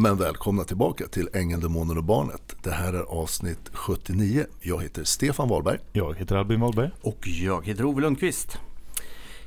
[0.00, 2.56] Men välkomna tillbaka till Ängeln, Demonen och Barnet.
[2.62, 4.46] Det här är avsnitt 79.
[4.60, 5.78] Jag heter Stefan Wahlberg.
[5.92, 6.90] Jag heter Albin Wahlberg.
[7.00, 8.58] Och jag heter Ove Lundqvist.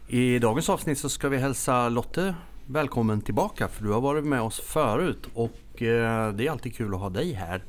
[0.08, 2.36] I dagens avsnitt så ska vi hälsa Lotte
[2.66, 6.94] välkommen tillbaka för du har varit med oss förut och eh, det är alltid kul
[6.94, 7.64] att ha dig här.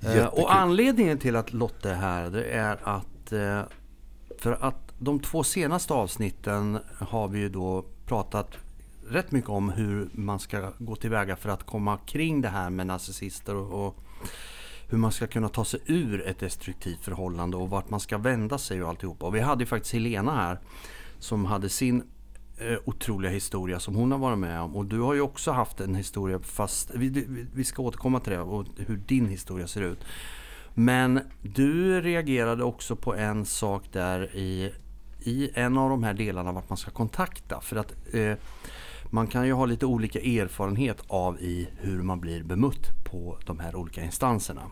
[0.00, 0.42] Eh, Jättekul.
[0.42, 3.62] och anledningen till att Lotte är här det är att eh,
[4.38, 8.56] för att de två senaste avsnitten har vi ju då pratat
[9.12, 12.86] rätt mycket om hur man ska gå tillväga för att komma kring det här med
[12.86, 13.98] narcissister och, och
[14.88, 18.58] hur man ska kunna ta sig ur ett destruktivt förhållande och vart man ska vända
[18.58, 19.26] sig och alltihopa.
[19.26, 20.60] Och vi hade ju faktiskt Helena här
[21.18, 22.02] som hade sin
[22.58, 24.76] eh, otroliga historia som hon har varit med om.
[24.76, 28.32] Och du har ju också haft en historia fast vi, vi, vi ska återkomma till
[28.32, 30.04] det och hur din historia ser ut.
[30.74, 34.72] Men du reagerade också på en sak där i,
[35.20, 37.60] i en av de här delarna vart man ska kontakta.
[37.60, 38.34] För att eh,
[39.14, 43.58] man kan ju ha lite olika erfarenhet av i hur man blir bemött på de
[43.58, 44.62] här olika instanserna.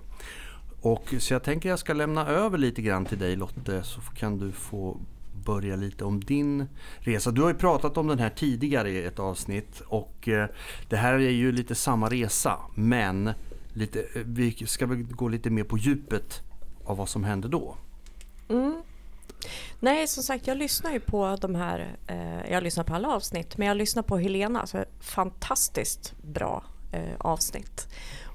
[0.80, 4.38] Och så jag tänker jag ska lämna över lite grann till dig Lotte så kan
[4.38, 5.00] du få
[5.44, 6.66] börja lite om din
[6.98, 7.30] resa.
[7.30, 10.48] Du har ju pratat om den här tidigare i ett avsnitt och eh,
[10.88, 13.30] det här är ju lite samma resa men
[13.72, 16.42] lite, eh, vi ska väl gå lite mer på djupet
[16.84, 17.76] av vad som hände då.
[18.48, 18.82] Mm.
[19.80, 21.96] Nej, som sagt, jag lyssnar ju på de här.
[22.06, 24.66] Eh, jag lyssnar på alla avsnitt, men jag lyssnar på Helena.
[24.66, 27.88] Så fantastiskt bra eh, avsnitt.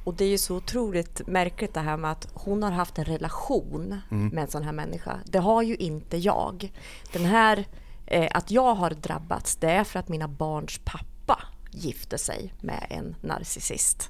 [0.06, 3.06] Och det är ju så otroligt märkligt det här med att hon har haft en
[3.06, 5.20] relation med en sån här människa.
[5.26, 6.72] Det har ju inte jag.
[7.14, 7.66] Den här,
[8.06, 12.88] eh, att jag har drabbats, det är för att mina barns pappa gifte sig med
[12.90, 14.10] en narcissist.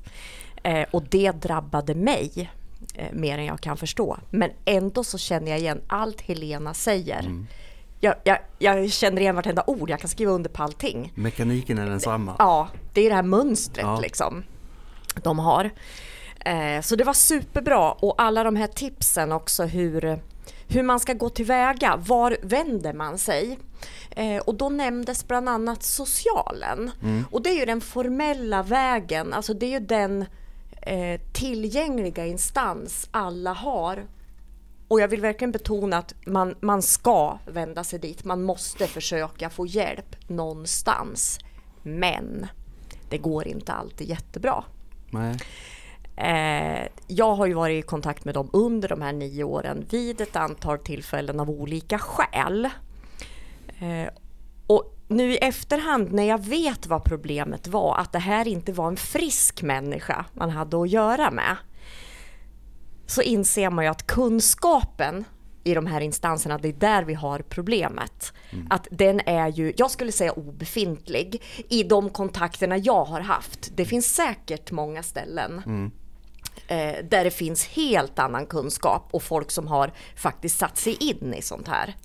[0.64, 2.52] Eh, och det drabbade mig
[2.96, 4.18] eh, mer än jag kan förstå.
[4.30, 7.46] Men ändå så känner jag igen allt Helena säger.
[8.00, 11.12] Jag, jag, jag känner igen vartenda ord, jag kan skriva under på allting.
[11.16, 12.36] Mekaniken är densamma.
[12.40, 14.00] Ja, det är det här mönstret Ja.
[14.00, 14.44] liksom
[15.24, 15.72] de har.
[16.40, 20.20] Eh, så det var superbra och alla de här tipsen också hur,
[20.68, 21.96] hur man ska gå tillväga.
[21.98, 23.60] Var vänder man sig?
[24.12, 26.92] Eh, och då nämndes bland annat socialen.
[27.32, 30.26] Och det är ju den formella vägen, alltså det är ju den
[30.86, 34.08] eh, tillgängliga instans alla har
[34.88, 38.24] och jag vill verkligen betona att man, man ska vända sig dit.
[38.24, 41.40] Man måste försöka få hjälp någonstans.
[41.84, 42.48] Men
[43.10, 44.64] det går inte alltid jättebra.
[45.10, 45.38] Nej.
[46.16, 50.22] Eh, jag har ju varit i kontakt med dem under de här nio åren vid
[50.22, 52.70] ett antal tillfällen av olika skäl.
[53.80, 54.08] Eh,
[55.08, 58.98] nu i efterhand när jag vet vad problemet var, att det här inte var en
[58.98, 61.58] frisk människa man hade att göra med,
[63.06, 65.26] så inser man ju att kunskapen
[65.64, 68.34] i de här instanserna, det är där vi har problemet.
[68.70, 73.78] Att den är ju, jag skulle säga obefintlig i de kontakterna jag har haft.
[73.78, 75.62] Det finns säkert många ställen
[76.68, 81.34] eh, där det finns helt annan kunskap och folk som har faktiskt satt sig in
[81.34, 81.96] i sånt här.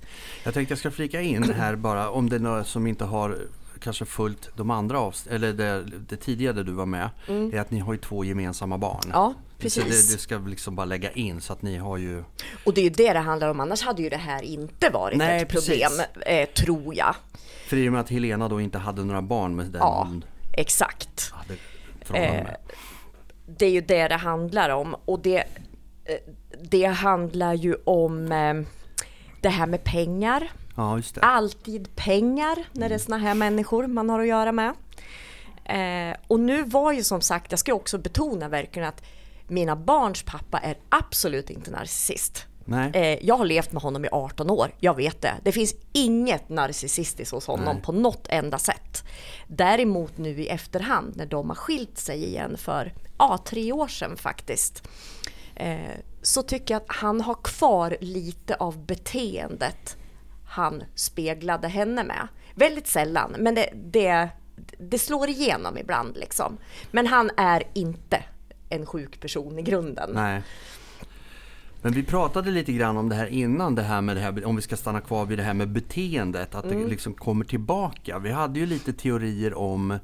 [0.45, 3.39] Jag tänkte jag ska flika in här bara om det är några som inte har
[3.81, 7.11] kanske följt de andra avs- eller det, det tidigare du var med.
[7.27, 9.01] Det är att ni har ju två gemensamma barn.
[9.05, 9.13] Mm.
[9.15, 9.85] Ja, precis.
[9.85, 12.25] det, det ska vi liksom bara lägga in så att ni har ju
[12.65, 15.19] Och det är ju det det handlar om, annars hade ju det här inte varit
[15.19, 15.93] Nej, ett problem,
[16.27, 17.15] eh, tror jag.
[17.67, 20.09] För i och med att Helena då inte hade några barn med den Ja,
[20.53, 21.31] exakt.
[21.33, 21.55] hade
[22.13, 22.47] Eh.
[23.59, 24.97] Det är ju det det handlar om.
[25.05, 25.39] Och det,
[26.05, 26.17] eh,
[26.63, 28.55] det handlar ju om eh,
[29.41, 30.51] det här med pengar.
[30.77, 31.01] Ja.
[31.21, 34.75] Alltid pengar när det är såna här människor man har att göra med.
[35.65, 39.03] Eh, och nu var ju som sagt, jag ska också betona verkligen att
[39.49, 42.47] mina barns pappa är absolut inte narcissist.
[42.65, 42.91] Nej.
[42.95, 45.35] Eh, jag har levt med honom i 18 år, jag vet det.
[45.43, 47.85] Det finns inget narcissistiskt hos honom Nej.
[47.85, 49.05] på något enda sätt.
[49.47, 54.17] Däremot nu i efterhand när de har skilt sig igen för ja, tre år sedan
[54.17, 54.89] faktiskt.
[55.55, 55.79] Eh,
[56.23, 59.97] så tycker jag att han har kvar lite av beteendet
[60.51, 62.29] han speglade henne med.
[62.55, 64.29] Väldigt sällan, men det, det,
[64.79, 66.59] det slår igenom ibland liksom.
[66.91, 68.25] Men han är inte
[68.69, 70.11] en sjuk person i grunden.
[70.15, 70.43] Nej.
[71.83, 74.57] Men vi pratade lite grann om det här innan, det här med det här, om
[74.57, 76.83] vi ska stanna kvar vid det här med beteendet, att Mm.
[76.83, 78.19] det liksom kommer tillbaka.
[78.19, 79.99] Vi hade ju lite teorier om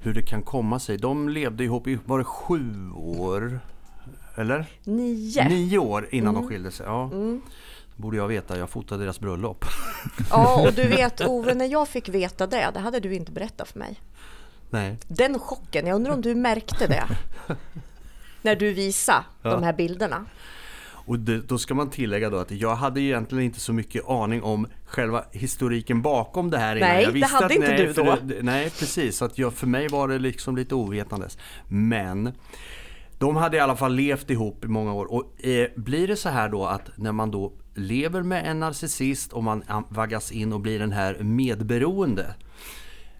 [0.00, 0.96] hur det kan komma sig.
[0.98, 3.60] De levde ihop i, var det sju år?
[4.36, 4.66] Eller?
[4.84, 5.48] Nio.
[5.48, 6.42] Nio år innan Mm.
[6.42, 6.86] de skilde sig.
[6.86, 7.10] Ja.
[7.96, 9.64] Borde jag veta, jag fotade deras bröllop.
[10.30, 13.68] Ja, och du vet Ove, när jag fick veta det, det hade du inte berättat
[13.68, 14.00] för mig.
[14.70, 14.96] Nej.
[15.08, 17.04] Den chocken, jag undrar om du märkte det?
[18.42, 20.24] När du visade de här bilderna.
[21.04, 24.08] Och det, då ska man tillägga då att jag hade ju egentligen inte så mycket
[24.08, 26.76] aning om själva historiken bakom det här.
[26.76, 26.88] innan.
[26.88, 28.16] Nej, jag det hade att, inte nej, du för då.
[28.22, 29.16] Det, nej, precis.
[29.16, 31.38] Så att jag, för mig var det liksom lite ovetandes.
[31.68, 32.32] Men
[33.18, 35.12] de hade i alla fall levt ihop i många år.
[35.12, 39.32] Och eh, blir det så här då att när man då lever med en narcissist
[39.32, 42.34] och man an- vaggas in och blir den här medberoende.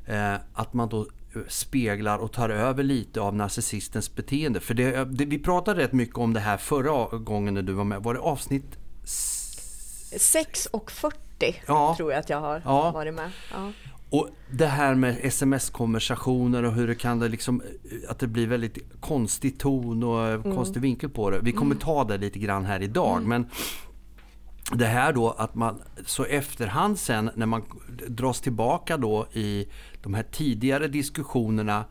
[0.06, 1.06] Eh, att man då
[1.48, 4.60] speglar och tar över lite av narcissistens beteende.
[4.60, 7.84] För det, det, vi pratade rätt mycket om det här förra gången när du var
[7.84, 8.02] med.
[8.02, 8.78] Var det avsnitt
[10.18, 11.16] 6 och 40
[11.66, 11.94] Ja.
[11.96, 12.90] tror jag att jag har Ja.
[12.90, 13.30] varit med.
[13.52, 13.72] Ja.
[14.10, 17.62] Och det här med sms-konversationer och hur det kan det liksom,
[18.08, 21.38] att det blir väldigt konstig ton och eh, konstig vinkel på det.
[21.42, 23.22] Vi kommer ta det lite grann här idag.
[23.22, 23.46] Men
[24.72, 27.62] det här då att man så efterhand sen när man
[28.08, 29.66] dras tillbaka då i
[30.02, 31.84] de här tidigare diskussionerna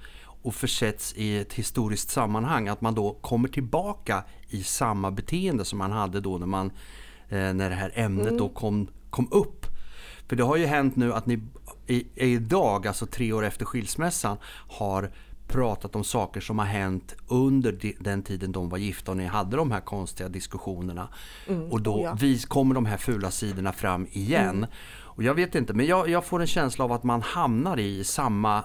[0.43, 2.67] och försätts i ett historiskt sammanhang.
[2.67, 6.71] Att man då kommer tillbaka i samma beteende som man hade då när, man,
[7.29, 9.65] eh, när det här ämnet då kom, kom upp.
[10.27, 11.39] För det har ju hänt nu att ni
[11.87, 14.37] i, idag, alltså tre år efter skilsmässan,
[14.69, 15.11] har
[15.47, 19.25] pratat om saker som har hänt under de- den tiden de var gifta och ni
[19.25, 21.07] hade de här konstiga diskussionerna.
[21.71, 22.37] och då oh ja.
[22.47, 24.65] kommer de här fula sidorna fram igen.
[25.15, 28.03] Och jag vet inte, men jag, jag får en känsla av att man hamnar i
[28.03, 28.63] samma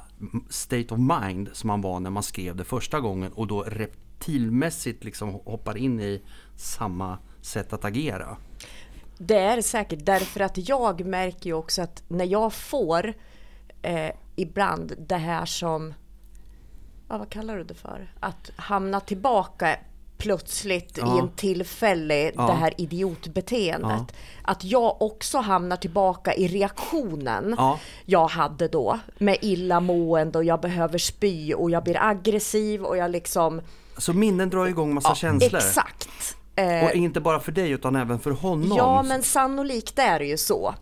[0.49, 5.05] state of mind som man var när man skrev det första gången och då reptilmässigt
[5.05, 6.23] liksom hoppar in i
[6.57, 8.37] samma sätt att agera.
[9.19, 13.15] Det är det säkert därför att jag märker ju också att när jag får
[13.83, 15.95] eh, ibland det här som,
[17.09, 18.15] ja, vad kallar du det för?
[18.21, 19.79] Att hamna tillbaka
[20.19, 21.17] plötsligt Ja.
[21.17, 22.47] i en tillfälle, Ja.
[22.47, 24.13] det här idiotbeteendet.
[24.43, 27.79] Att jag också hamnar tillbaka i reaktionen Ja.
[28.05, 33.11] jag hade då med illamående och jag behöver spy och jag blir aggressiv och jag
[33.11, 33.61] liksom...
[33.99, 35.57] Så minnen drar igång massa känslor.
[35.57, 36.09] Exakt.
[36.57, 38.77] Eh, Och inte bara för dig utan även för honom.
[38.77, 40.75] Ja, men sannolikt är det ju så.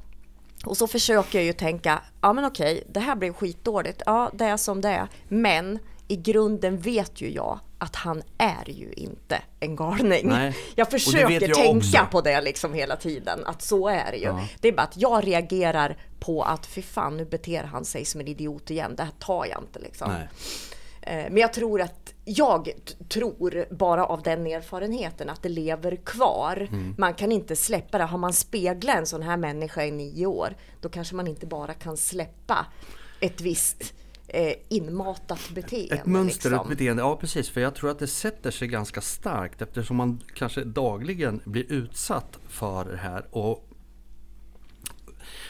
[0.65, 4.03] Och så försöker jag ju tänka, ja men okej, det här blev skitdåligt.
[4.07, 5.09] Ja, det är som det är.
[5.29, 5.79] Men
[6.09, 10.29] i grunden vet ju jag att han är ju inte en galning.
[10.29, 10.57] Nej.
[10.75, 12.07] Jag försöker jag tänka också.
[12.11, 14.25] på det liksom hela tiden, att så är det ju.
[14.25, 14.47] Ja.
[14.61, 18.21] Det är bara att jag reagerar på att fy fan, nu beter han sig som
[18.21, 18.97] en idiot igen.
[18.97, 20.13] Det här tar jag inte liksom.
[20.13, 20.29] Nej.
[21.03, 22.71] Eh, Men jag tror att jag
[23.09, 26.69] tror bara av den erfarenheten att det lever kvar.
[26.71, 26.95] Mm.
[26.99, 28.05] Man kan inte släppa det.
[28.05, 31.75] Har man speglat en sån här människa i nio år, då kanske man inte bara
[31.75, 32.67] kan släppa
[33.21, 33.95] ett visst
[34.35, 35.95] eh, inmatat beteende.
[35.95, 36.71] Ett mönster, liksom.
[36.71, 37.03] ett beteende.
[37.03, 41.41] Ja precis, för jag tror att det sätter sig ganska starkt eftersom man kanske dagligen
[41.45, 43.27] blir utsatt för det här.
[43.31, 43.71] Och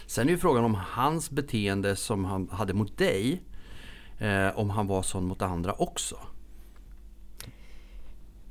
[0.07, 3.43] Sen är ju frågan om hans beteende som han hade mot dig,
[4.19, 6.17] eh, om han var sån mot andra också.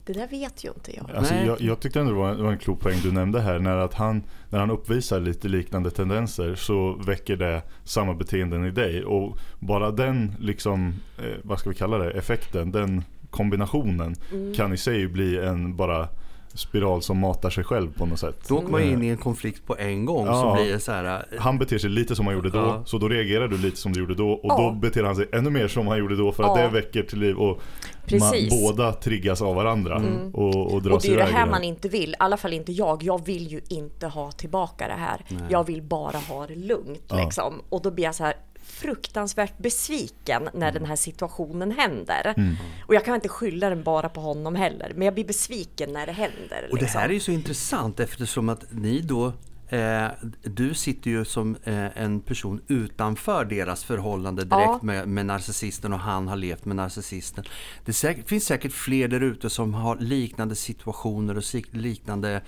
[0.06, 1.12] Det där vet ju inte jag.
[1.16, 3.42] Alltså, jag, jag tyckte ändå det var, en, det var en klok poäng du nämnde
[3.42, 3.60] här.
[3.60, 8.72] När, att han, när han uppvisar lite liknande tendenser så väcker det samma beteenden i
[8.72, 9.04] dig.
[9.06, 14.54] Och bara den, liksom, eh, vad ska vi kalla det, effekten, den kombinationen Mm.
[14.54, 16.08] kan i sig bli en bara
[16.54, 18.36] spiral som matar sig själv på något sätt.
[18.48, 20.42] Då åker man Eh, in i en konflikt på en gång Ja.
[20.42, 21.26] som blir så här...
[21.32, 22.82] eh, Han beter sig lite som han gjorde då, Ja.
[22.86, 24.58] så då reagerar du lite som du gjorde då och Ja.
[24.58, 26.64] då beter han sig ännu mer som han gjorde då för att Ja.
[26.64, 27.62] det väcker till liv och
[28.20, 28.32] man,
[28.64, 30.02] båda triggas av varandra
[30.34, 32.54] och, och Och dras det är ju det här man inte vill, i alla fall
[32.54, 33.04] inte jag.
[33.04, 35.22] Jag vill ju inte ha tillbaka det här.
[35.50, 37.16] Jag vill bara ha det lugnt Ja.
[37.26, 37.54] liksom.
[37.70, 38.34] Och då blir jag så här
[38.74, 42.34] fruktansvärt besviken när den här situationen händer.
[42.88, 46.06] Och jag kan inte skylla den bara på honom heller, men jag blir besviken när
[46.06, 46.68] det händer.
[46.72, 47.02] Och det liksom.
[47.02, 49.34] här är ju så intressant eftersom att ni då
[49.70, 50.08] eh,
[50.42, 54.80] du sitter ju som eh, en person utanför deras förhållande direkt Ja.
[54.82, 57.44] med, med narcissisten och han har levt med narcissisten.
[57.86, 62.42] Det säkert, finns säkert fler där ute som har liknande situationer och liknande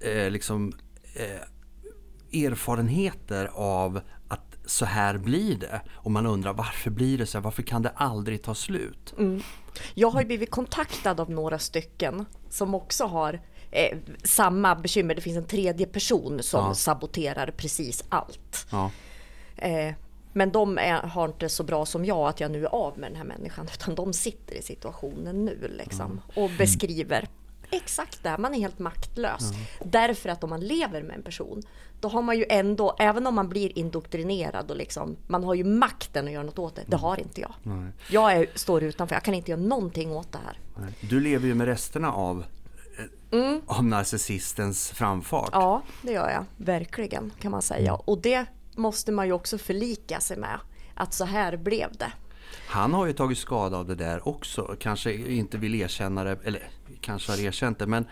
[0.00, 0.72] eh, liksom,
[1.14, 4.00] eh, erfarenheter av
[4.68, 5.80] så här blir det.
[5.94, 7.42] Och man undrar varför blir det så här?
[7.42, 9.14] Varför kan det aldrig ta slut?
[9.94, 15.14] Jag har blivit kontaktad av några stycken som också har eh, samma bekymmer.
[15.14, 16.74] Det finns en tredje person som Ja.
[16.74, 18.66] saboterar precis allt.
[18.70, 18.90] Ja.
[19.56, 19.94] Eh,
[20.32, 23.10] men de är, har inte så bra som jag att jag nu är av med
[23.10, 27.28] den här människan utan de sitter i situationen nu liksom och beskriver
[27.70, 28.38] exakt det.
[28.38, 29.52] Man är helt maktlös.
[29.84, 31.62] Därför att om man lever med en person
[32.00, 35.64] då har man ju ändå, även om man blir indoktrinerad och liksom, man har ju
[35.64, 36.82] makten att göra något åt det.
[36.86, 37.54] Det har inte jag.
[38.10, 40.58] Jag är, står utanför, jag kan inte göra någonting åt det här.
[40.76, 40.94] Nej.
[41.00, 42.44] Du lever ju med resterna av,
[43.30, 45.50] eh, av narcissistens framfart.
[45.52, 46.44] Ja, det gör jag.
[46.56, 47.94] Verkligen kan man säga.
[47.94, 48.46] Och det
[48.76, 50.60] måste man ju också förlika sig med.
[50.94, 52.12] Att så här blev det.
[52.68, 54.76] Han har ju tagit skada av det där också.
[54.80, 56.68] Kanske inte vill erkänna det, eller
[57.00, 57.86] kanske har erkänt det.
[57.86, 58.06] Men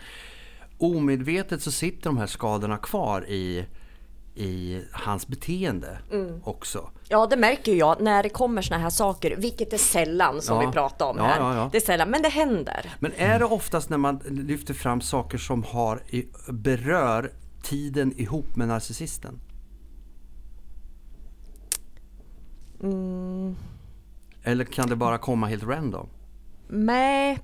[0.77, 3.65] omedvetet så sitter de här skadorna kvar i,
[4.35, 6.41] i hans beteende Mm.
[6.43, 6.89] också.
[7.09, 10.67] Ja, det märker jag när det kommer såna här saker, vilket är sällan som Ja.
[10.67, 11.55] vi pratar om Ja, här.
[11.55, 11.69] ja.
[11.71, 12.93] Det är sällan, men det händer.
[12.99, 16.01] Men är det oftast när man lyfter fram saker som har,
[16.51, 17.31] berör
[17.63, 19.39] tiden ihop med narcissisten?
[22.83, 23.55] Mm.
[24.47, 26.09] Eller kan det bara komma helt random?
[26.69, 27.39] Nej,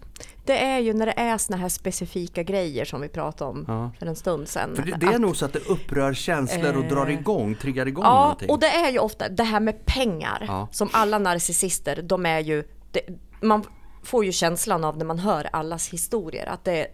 [0.46, 3.92] det är ju när det är såna här specifika grejer som vi pratade om Ja.
[4.00, 4.76] för en stund sedan.
[4.76, 7.88] För det, det är Att- nog så att det upprör känslor och drar igång, triggar
[7.88, 8.50] igång Ja, någonting.
[8.50, 10.44] och det är ju ofta det här med pengar.
[10.48, 10.68] Ja.
[10.72, 12.64] Som alla narcissister, de är ju...
[12.92, 13.02] Det,
[13.42, 13.64] man
[14.04, 16.88] får ju känslan av när man hör allas historier att det,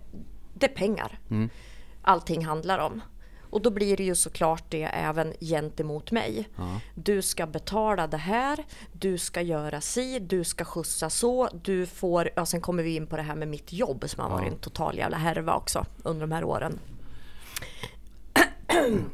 [0.54, 1.20] det är pengar.
[1.30, 1.50] Mm.
[2.02, 3.02] Allting handlar om.
[3.50, 6.50] Och då blir det ju såklart det även gentemot mig.
[6.96, 12.30] Du ska betala det här, du ska göra si, du ska skjutsa så, du får...
[12.36, 14.60] Ja, sen kommer vi in på det här med mitt jobb som har varit en
[14.60, 16.80] total jävla härva också under de här åren.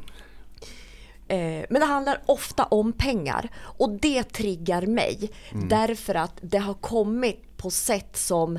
[1.28, 5.30] Eh, Men det handlar ofta om pengar och det triggar mig
[5.68, 8.58] därför att det har kommit på sätt som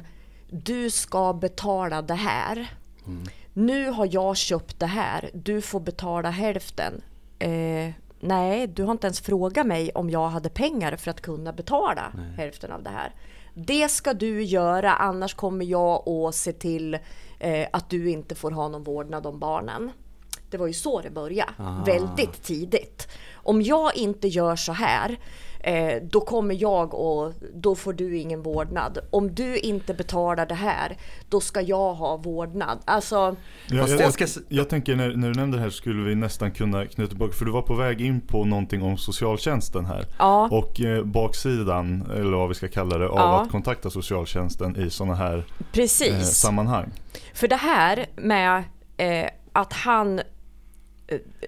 [0.50, 2.68] du ska betala det här.
[3.58, 7.02] Nu har jag köpt det här, du får betala hälften.
[7.40, 11.54] Eh, nej, du har inte ens frågat mig om jag hade pengar för att kunna
[11.54, 13.16] betala hälften av det här.
[13.54, 16.94] Det ska du göra, annars kommer jag att se till
[17.40, 19.92] eh, att du inte får ha någon vårdnad om barnen.
[20.50, 21.52] Det var ju så det började,
[21.86, 23.08] väldigt tidigt.
[23.34, 25.20] Om jag inte gör så här,
[25.60, 29.00] eh, då kommer jag och då får du ingen vårdnad.
[29.10, 30.98] Om du inte betalar det här,
[31.30, 32.80] då ska jag ha vårdnad.
[32.86, 33.36] Alltså,
[33.68, 36.52] jag, jag jag, ska jag tänker när, när du nämnde det här skulle vi nästan
[36.52, 40.06] kunna knyta tillbaka, för du var på väg in på någonting om socialtjänsten här.
[40.20, 40.50] Ja.
[40.52, 43.42] Och eh, baksidan, eller vad vi ska kalla det, av Ja.
[43.42, 46.14] att kontakta socialtjänsten i sådana här precis.
[46.14, 46.92] eh, sammanhang.
[47.34, 48.64] För det här med
[48.98, 50.22] eh, att han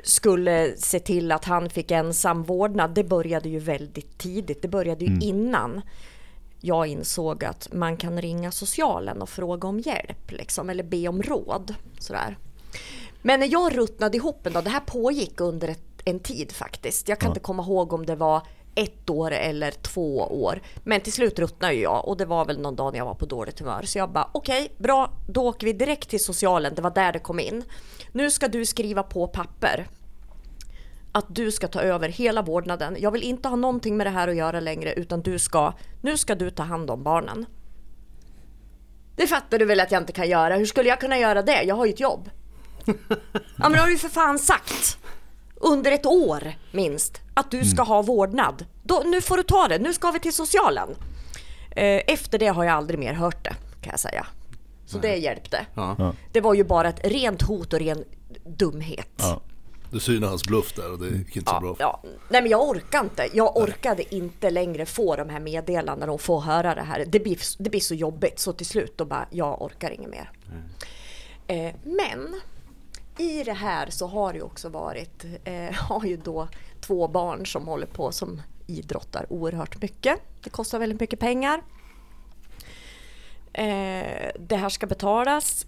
[0.04, 4.62] skulle se till att han fick ensam vårdnad, det började ju väldigt tidigt.
[4.62, 5.82] Det började ju innan
[6.62, 11.22] jag insåg att man kan ringa socialen och fråga om hjälp, liksom, eller be om
[11.24, 11.76] råd.
[12.00, 12.38] Sådär.
[13.22, 17.10] Men när jag ruttnade ihop en dag, det här pågick under ett, en tid faktiskt.
[17.10, 17.32] Jag kan Ja.
[17.32, 18.42] inte komma ihåg om det var
[18.76, 20.62] ett år eller två år.
[20.84, 23.26] Men till slut ruttnade jag och det var väl någon dag när jag var på
[23.26, 23.84] dåligt humör.
[23.84, 26.76] Så jag bara okej, bra, då åker vi direkt till socialen.
[26.76, 27.64] Det var där det kom in.
[28.12, 29.88] Nu ska du skriva på papper
[31.12, 32.96] att du ska ta över hela vårdnaden.
[33.00, 36.18] Jag vill inte ha någonting med det här att göra längre utan du ska, nu
[36.18, 37.46] ska du ta hand om barnen.
[39.16, 40.56] Det fattar du väl att jag inte kan göra?
[40.56, 41.64] Hur skulle jag kunna göra det?
[41.64, 42.30] Jag har ju ett jobb.
[42.86, 42.94] Ja
[43.58, 44.98] men det har du ju för fan sagt.
[45.56, 47.22] Under ett år minst.
[47.34, 48.66] Att du ska ha vårdnad.
[48.84, 50.90] Då, nu får du ta det, nu ska vi till socialen.
[51.72, 54.26] Eh, Efter det har jag aldrig mer hört det kan jag säga.
[54.90, 55.66] Så det hjälpte.
[55.74, 55.96] Ja.
[55.98, 56.14] Ja.
[56.32, 58.04] Det var ju bara ett rent hot och ren
[58.46, 59.12] dumhet.
[59.18, 59.42] Ja.
[59.92, 61.76] Du synar hans bluff där och det gick inte så bra.
[61.80, 63.30] Ja, nej men jag orkar inte.
[63.34, 67.06] Jag orkade inte längre få de här meddelandena och få höra det här.
[67.08, 70.32] Det blir, det blir så jobbigt så till slut då bara, jag orkar inget mer.
[71.48, 72.42] Eh, men
[73.18, 76.48] i det här så har det ju också varit, eh, har ju då
[76.82, 80.22] två barn som håller på som idrottar oerhört mycket.
[80.44, 81.62] Det kostar väldigt mycket pengar.
[83.60, 85.66] Eh, det här ska betalas.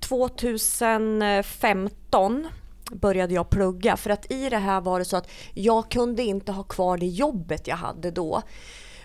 [0.00, 2.48] 2015
[2.92, 6.52] började jag plugga för att i det här var det så att jag kunde inte
[6.52, 8.42] ha kvar det jobbet jag hade då.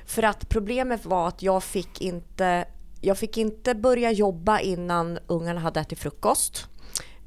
[0.05, 2.65] För att problemet var att jag fick inte,
[3.01, 6.67] jag fick inte börja jobba innan ungarna hade ätit frukost.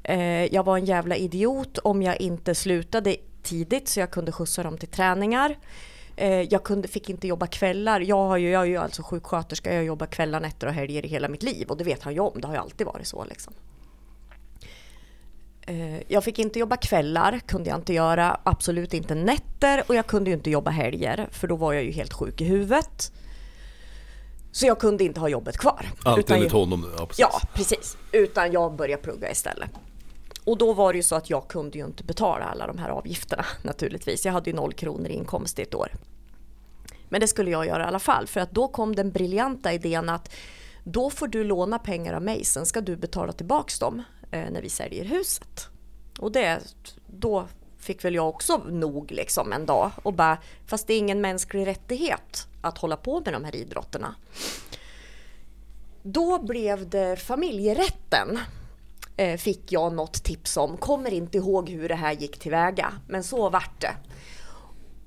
[0.03, 4.63] Eh, jag var en jävla idiot om jag inte slutade tidigt så jag kunde skjutsa
[4.63, 5.57] dem till träningar.
[6.19, 7.99] Eh, jag kunde, fick inte jobba kvällar.
[7.99, 11.07] Jag, har ju, jag är ju alltså sjuksköterska, jag jobbar kvällar, nätter och helger i
[11.07, 12.41] hela mitt liv och det vet han ju om.
[12.41, 13.53] Det har ju alltid varit så liksom.
[15.61, 18.39] Eh, Jag fick inte jobba kvällar, kunde jag inte göra.
[18.43, 21.91] Absolut inte nätter och jag kunde ju inte jobba helger för då var jag ju
[21.91, 23.11] helt sjuk i huvudet.
[24.51, 25.85] Så jag kunde inte ha jobbet kvar.
[26.05, 27.19] Allt Utan enligt honom nu, ja precis.
[27.19, 27.97] Ja, precis.
[28.11, 29.69] Utan jag började plugga istället.
[30.47, 32.89] Och då var det ju så att jag kunde ju inte betala alla de här
[32.89, 34.25] avgifterna naturligtvis.
[34.25, 35.91] Jag hade ju noll kronor i inkomst i ett år.
[37.09, 40.09] Men det skulle jag göra i alla fall för att då kom den briljanta idén
[40.09, 40.33] att
[40.83, 44.61] då får du låna pengar av mig, sen ska du betala tillbaks dem eh, när
[44.61, 45.67] vi säljer huset.
[46.19, 46.59] Och det,
[47.07, 51.21] då fick väl jag också nog liksom en dag och bara, fast det är ingen
[51.21, 54.15] mänsklig rättighet att hålla på med de här idrotterna.
[56.03, 58.39] Då blev det familjerätten
[59.17, 60.77] Eh, fick jag något tips om.
[60.77, 63.95] Kommer inte ihåg hur det här gick tillväga, men så vart det.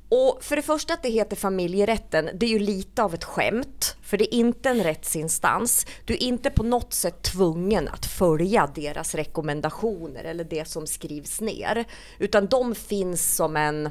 [0.08, 3.96] Och för det första att det heter familjerätten, det är ju lite av ett skämt.
[4.02, 5.86] För det är inte en rättsinstans.
[6.04, 11.40] Du är inte på något sätt tvungen att följa deras rekommendationer eller det som skrivs
[11.40, 11.84] ner.
[12.18, 13.90] Utan de finns som en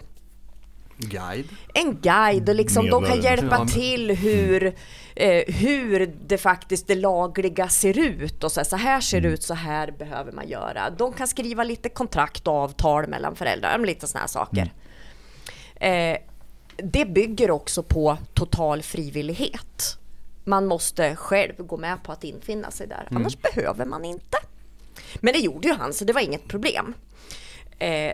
[0.99, 1.47] Guide.
[1.73, 3.35] en guide och liksom de kan Medlare.
[3.35, 4.75] hjälpa Ja, till hur,
[5.15, 9.27] eh, hur det faktiskt det lagliga ser ut och så här, så här ser det
[9.27, 10.89] ut, så här behöver man göra.
[10.89, 14.73] De kan skriva lite kontrakt och avtal mellan föräldrar, lite sådana här saker.
[15.75, 16.17] Eh,
[16.77, 19.97] det bygger också på total frivillighet.
[20.43, 24.37] Man måste själv gå med på att infinna sig där, annars behöver man inte.
[25.15, 26.93] Men det gjorde ju han, så det var inget problem.
[27.79, 28.13] Eh,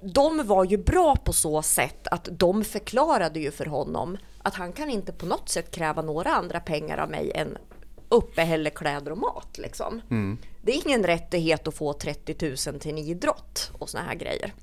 [0.00, 4.72] de var ju bra på så sätt att de förklarade ju för honom att han
[4.72, 7.58] kan inte på något sätt kräva några andra pengar av mig än
[8.08, 9.58] uppehälle, kläder och mat.
[9.58, 10.02] Liksom.
[10.62, 14.54] Det är ingen rättighet att få 30 000 till en idrott och såna här grejer.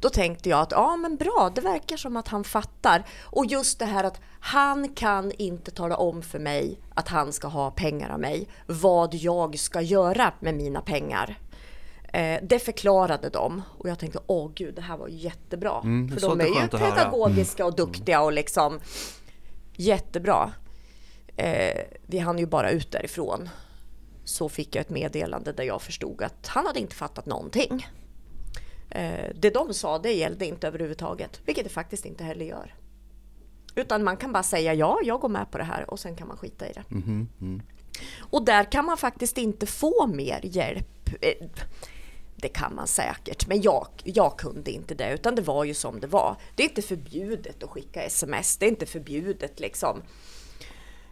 [0.00, 3.04] Då tänkte jag att ja men bra, det verkar som att han fattar.
[3.22, 7.48] Och just det här att han kan inte tala om för mig att han ska
[7.48, 11.38] ha pengar av mig, vad jag ska göra med mina pengar.
[12.14, 15.80] Eh, det förklarade de och jag tänkte åh gud det här var jättebra.
[15.84, 16.56] Mm, för de är ju.
[16.56, 16.68] Mm.
[16.68, 18.80] pedagogiska och duktiga och liksom
[19.72, 20.52] jättebra.
[21.36, 23.48] Eh, vi hann ju bara ut därifrån.
[24.24, 27.86] Så fick jag ett meddelande där jag förstod att han hade inte fattat någonting.
[28.90, 32.74] Eh, det de sa det gällde inte överhuvudtaget, vilket det faktiskt inte heller gör.
[33.74, 36.28] Utan man kan bara säga ja, jag går med på det här och sen kan
[36.28, 36.84] man skita i det.
[38.20, 41.10] Och där kan man faktiskt inte få mer hjälp.
[42.44, 46.00] Det kan man säkert, men jag, jag kunde inte det utan det var ju som
[46.00, 46.36] det var.
[46.54, 50.02] Det är inte förbjudet att skicka sms, det är inte förbjudet liksom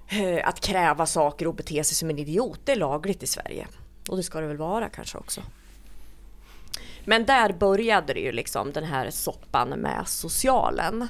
[0.08, 2.60] eh, att kräva saker och bete sig som en idiot.
[2.64, 3.66] Det är lagligt i Sverige.
[4.08, 5.42] Och det ska det väl vara kanske också.
[7.04, 11.08] Men där började det ju liksom den här soppan med socialen.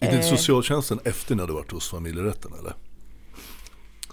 [0.00, 0.22] Gick ni Eh.
[0.22, 2.74] socialtjänsten efter när du varit hos familjerätten eller?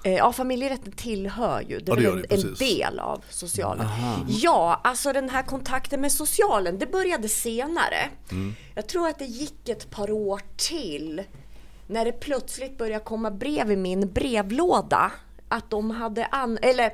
[0.03, 3.23] Eh, Ja, familjerätten tillhör ju, det Ja, är det gör en, det, en del av
[3.29, 3.87] socialen.
[4.27, 8.09] Ja, alltså den här kontakten med socialen, det började senare.
[8.31, 8.53] Mm.
[8.75, 11.23] Jag tror att det gick ett par år till
[11.87, 15.11] när det plötsligt började komma brev i min brevlåda.
[15.49, 16.57] Att de hade an...
[16.61, 16.93] Eller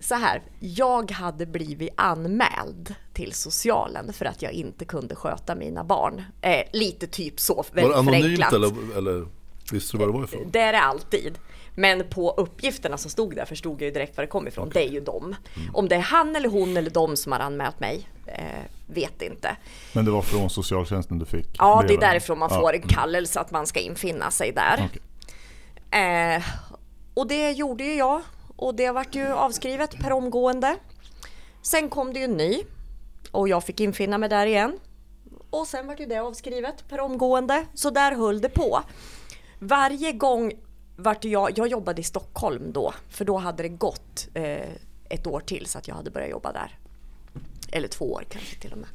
[0.00, 5.84] så här, jag hade blivit anmäld till socialen för att jag inte kunde sköta mina
[5.84, 6.22] barn.
[6.40, 8.52] Eh, lite typ så, Var väldigt det anonymt förenklat.
[8.52, 9.26] eller, eller
[9.72, 10.48] visste du var det var ifrån?
[10.50, 11.38] Det är det alltid.
[11.78, 14.70] Men på uppgifterna som stod där förstod jag ju direkt var det kom ifrån.
[14.74, 15.36] Det är ju dem.
[15.74, 18.44] Om det är han eller hon eller de som har anmält mig, eh,
[18.86, 19.56] vet inte.
[19.92, 22.60] Men det var från socialtjänsten du fick Ja, det är därifrån man Ja.
[22.60, 24.88] får en kallelse att man ska infinna sig där.
[24.90, 26.04] Okej.
[26.36, 26.42] Eh,
[27.14, 28.20] och det gjorde ju jag.
[28.56, 30.76] Och det vart ju avskrivet per omgående.
[31.62, 32.62] Sen kom det ju en ny.
[33.30, 34.78] Och jag fick infinna mig där igen.
[35.50, 37.64] Och sen vart ju det avskrivet per omgående.
[37.74, 38.80] Så där höll det på.
[39.58, 40.52] Varje gång
[40.98, 42.94] vart jag, jag jobbade i Stockholm då.
[43.08, 44.68] För då hade det gått eh,
[45.08, 46.78] ett år till så att jag hade börjat jobba där.
[47.72, 48.88] Eller två år kanske till och med.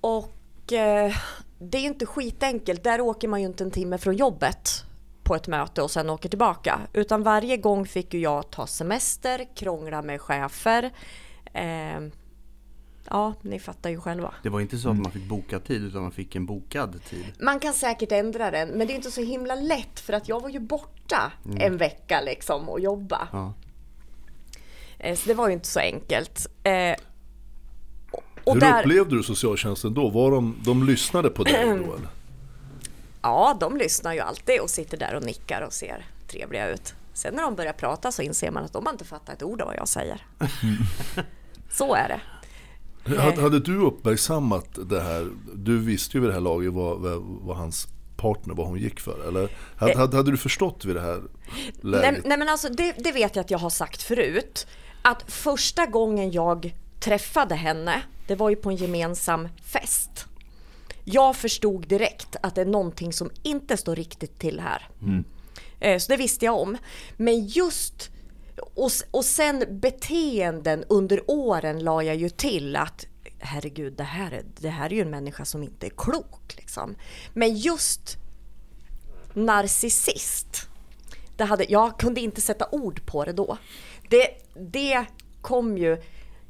[0.00, 1.16] Och eh,
[1.58, 2.84] det är ju inte skitenkelt.
[2.84, 4.84] Där åker man ju inte en timme från jobbet
[5.22, 6.80] på ett möte och sen åker tillbaka.
[6.92, 10.90] Utan varje gång fick ju jag ta semester, krångla med chefer.
[11.52, 12.00] Eh,
[13.10, 14.34] ja, ni fattar ju själva.
[14.42, 17.24] Det var inte så att man fick boka tid utan man fick en bokad tid.
[17.40, 20.40] Man kan säkert ändra den, men det är inte så himla lätt för att jag
[20.40, 23.28] var ju borta en vecka liksom och jobba.
[23.32, 23.52] Ja.
[24.98, 26.46] Eh, Så det var ju inte så enkelt.
[26.62, 26.94] Eh,
[28.10, 30.08] och- och Hur där- upplevde du socialtjänsten då?
[30.10, 32.08] Var de, de lyssnade på dig då eller?
[33.22, 36.94] Ja, de lyssnar ju alltid och sitter där och nickar och ser trevliga ut.
[37.12, 39.60] Sen när de börjar prata så inser man att de har inte fattat ett ord
[39.60, 40.26] av vad jag säger.
[41.70, 42.20] så är det.
[43.06, 45.28] Hade, hade du uppmärksammat det här?
[45.54, 49.00] Du visste ju vid det här laget vad, vad, vad hans partner, vad hon gick
[49.00, 49.28] för.
[49.28, 51.22] Eller hade, hade, hade du förstått vid det här
[51.80, 52.12] läget?
[52.12, 54.66] Nej, nej men alltså det, det vet jag att jag har sagt förut.
[55.02, 60.26] Att första gången jag träffade henne, det var ju på en gemensam fest.
[61.04, 64.88] Jag förstod direkt att det är någonting som inte står riktigt till här.
[65.80, 66.76] Eh, Så det visste jag om.
[67.16, 68.10] Men just
[68.60, 73.06] och, och sen beteenden under åren la jag ju till att
[73.38, 76.56] herregud, det här, är, det här är ju en människa som inte är klok.
[76.56, 76.94] Liksom.
[77.32, 78.16] Men just
[79.34, 80.68] narcissist,
[81.36, 83.58] det hade, jag kunde inte sätta ord på det då.
[84.10, 85.06] Det, det
[85.40, 86.02] kom ju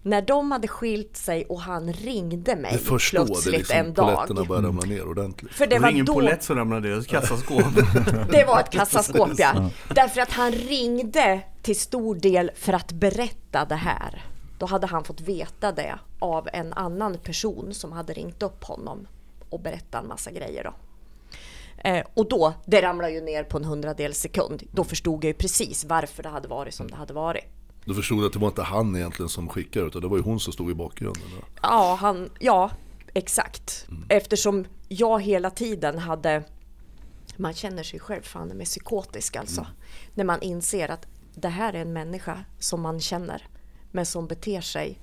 [0.06, 4.14] när de hade skilt sig och han ringde mig det det plötsligt liksom, en dag.
[4.14, 5.52] polletterna började ramla ner ordentligt.
[5.52, 7.64] För det Det var ingen då polett som ramlade ner, det var ett kassaskåp.
[8.30, 9.70] det var ett kassaskåp ja.
[9.94, 14.24] Därför att han ringde till stor del för att berätta det här.
[14.58, 19.06] då hade han fått veta det av en annan person som hade ringt upp honom
[19.50, 20.64] och berättat en massa grejer.
[20.64, 20.74] Då.
[21.88, 24.62] Eh, och då, det ramlade ju ner på en hundradels sekund.
[24.72, 27.44] Då förstod jag ju precis varför det hade varit som det hade varit.
[27.86, 30.40] Du förstod att det var inte han egentligen som skickade utan det var ju hon
[30.40, 31.22] som stod i bakgrunden.
[31.62, 32.70] Ja, han, ja
[33.14, 33.86] exakt.
[34.08, 36.44] Eftersom jag hela tiden hade...
[37.36, 39.66] Man känner sig själv fan med psykotisk alltså.
[40.14, 43.42] När man inser att det här är en människa som man känner
[43.92, 44.98] men som beter sig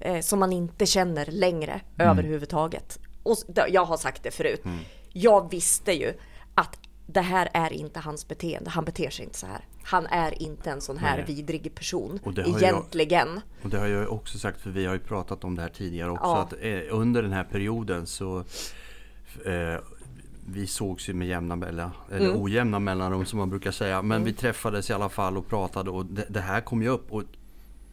[0.00, 2.98] eh, som man inte känner längre överhuvudtaget.
[3.22, 3.36] Och
[3.68, 4.62] jag har sagt det förut.
[5.12, 6.14] Jag visste ju
[6.54, 8.70] att det här är inte hans beteende.
[8.70, 9.64] Han beter sig inte så här.
[9.82, 11.24] Han är inte en sån här Nej.
[11.26, 13.40] vidrig person Och det har jag- egentligen.
[13.62, 16.10] Och det har jag också sagt för vi har ju pratat om det här tidigare
[16.10, 16.24] också.
[16.24, 16.42] Ja.
[16.42, 18.38] Att eh, under den här perioden så
[19.44, 19.80] eh,
[20.46, 22.42] vi sågs ju med jämna mellan, eller Mm.
[22.42, 24.02] ojämna mellanrum som man brukar säga.
[24.02, 27.12] Men vi träffades i alla fall och pratade och det, det här kom ju upp.
[27.12, 27.22] Och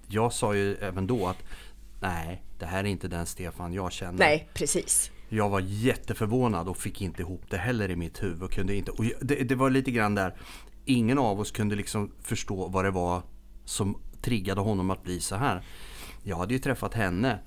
[0.08, 1.38] jag sa ju även då att
[2.02, 4.20] nej, det här är inte den Stefan jag känner.
[4.20, 5.12] Nej, precis.
[5.30, 8.44] Jag var jätteförvånad och fick inte ihop det heller i mitt huvud.
[8.44, 10.36] Och kunde inte, och det, det var lite grann där,
[10.86, 13.22] ingen av oss kunde liksom förstå vad det var
[13.66, 15.64] som triggade honom att bli så här.
[16.24, 17.40] Jag hade ju träffat henne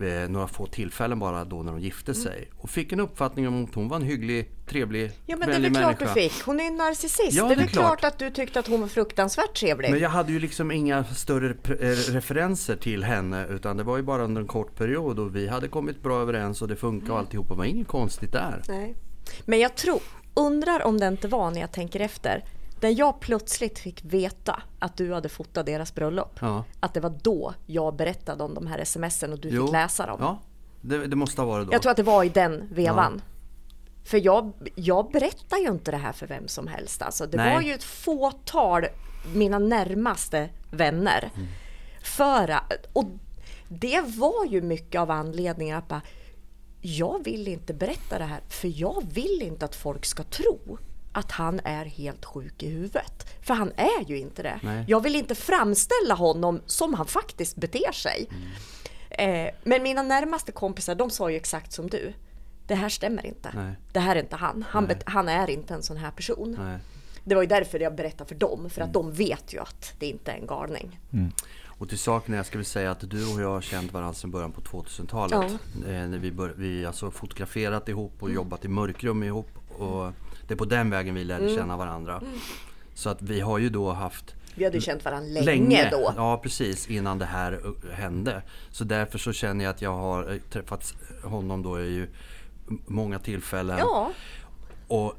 [0.00, 2.50] eh, några få tillfällen bara då när de gifte sig.
[2.56, 5.14] Och fick en uppfattning om att hon var en hygglig, trevlig, Mm.
[5.26, 6.14] Ja men det är väl klart människa.
[6.14, 6.42] du fick.
[6.44, 7.32] Hon är ju en narcissist.
[7.32, 8.00] Ja, det är väl klart.
[8.00, 8.12] klart.
[8.12, 9.90] att du tyckte att hon var fruktansvärt trevlig.
[9.90, 14.02] Men jag hade ju liksom inga större eh, referenser till henne utan det var ju
[14.02, 17.18] bara under en kort period och vi hade kommit bra överens och det funkade och
[17.18, 17.54] alltihopa.
[17.54, 18.62] Det var inget konstigt där.
[18.68, 18.94] Nej.
[19.44, 20.00] Men jag tror,
[20.34, 22.44] undrar om det inte var när jag tänker efter,
[22.82, 26.38] när jag plötsligt fick veta att du hade fotat deras bröllop.
[26.40, 26.64] Ja.
[26.80, 29.66] Att det var då jag berättade om de här smsen och du Jo.
[29.66, 30.16] fick läsa dem.
[30.20, 30.38] Ja,
[30.80, 31.72] det, det måste ha varit då.
[31.72, 33.22] Jag tror att det var i den vevan.
[34.04, 37.02] För jag, jag berättar ju inte det här för vem som helst.
[37.02, 37.54] Alltså, det Nej.
[37.54, 38.86] var ju ett fåtal,
[39.34, 41.30] mina närmaste vänner.
[41.34, 41.48] Mm.
[42.02, 42.60] För
[42.92, 43.04] och
[43.68, 46.02] det var ju mycket av anledningen att bara,
[46.80, 50.78] jag vill inte berätta det här för jag vill inte att folk ska tro
[51.12, 53.26] att han är helt sjuk i huvudet.
[53.42, 54.60] För han är ju inte det.
[54.62, 54.84] Nej.
[54.88, 58.28] Jag vill inte framställa honom som han faktiskt beter sig.
[58.30, 59.46] Mm.
[59.46, 62.12] Eh, men mina närmaste kompisar de sa ju exakt som du.
[62.66, 63.50] Det här stämmer inte.
[63.54, 63.74] Nej.
[63.92, 64.64] Det här är inte han.
[64.68, 66.56] Han, han är inte en sån här person.
[66.60, 66.78] Nej.
[67.24, 68.70] Det var ju därför jag berättade för dem.
[68.70, 68.88] För Mm.
[68.88, 71.00] att de vet ju att det inte är en galning.
[71.66, 74.30] Och till saken jag ska väl säga att du och jag har känt varandra sedan
[74.30, 75.52] början på 2000-talet.
[75.86, 79.48] Eh, när vi, bör, vi alltså fotograferat ihop och jobbat i mörkrum ihop.
[79.68, 80.12] Och
[80.52, 82.22] det är på den vägen vi lärde känna varandra.
[82.94, 86.12] Så att vi har ju då haft Vi hade ju känt varandra länge, då.
[86.16, 88.42] Ja precis, innan det här uh, hände.
[88.70, 92.06] Så därför så känner jag att jag har eh, träffat honom då i
[92.86, 93.78] många tillfällen.
[93.78, 94.12] Ja,
[94.88, 95.14] Och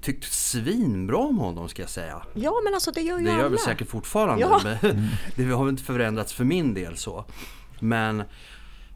[0.00, 2.22] tyckt svinbra om honom ska jag säga.
[2.34, 3.48] ja men alltså det gör ju Det gör alla.
[3.48, 4.42] vi säkert fortfarande.
[4.42, 4.60] Ja.
[5.34, 7.24] Det har väl inte förändrats för min del så.
[7.80, 8.22] Men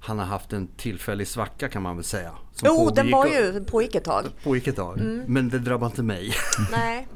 [0.01, 2.33] han har haft en tillfällig svacka kan man väl säga.
[2.53, 4.25] Som Jo, den pågick- var ju pågick ett tag.
[4.43, 4.99] Pågick ett tag.
[5.01, 5.25] Mm.
[5.29, 6.33] Men det drabbar inte mig.
[6.71, 7.07] Nej.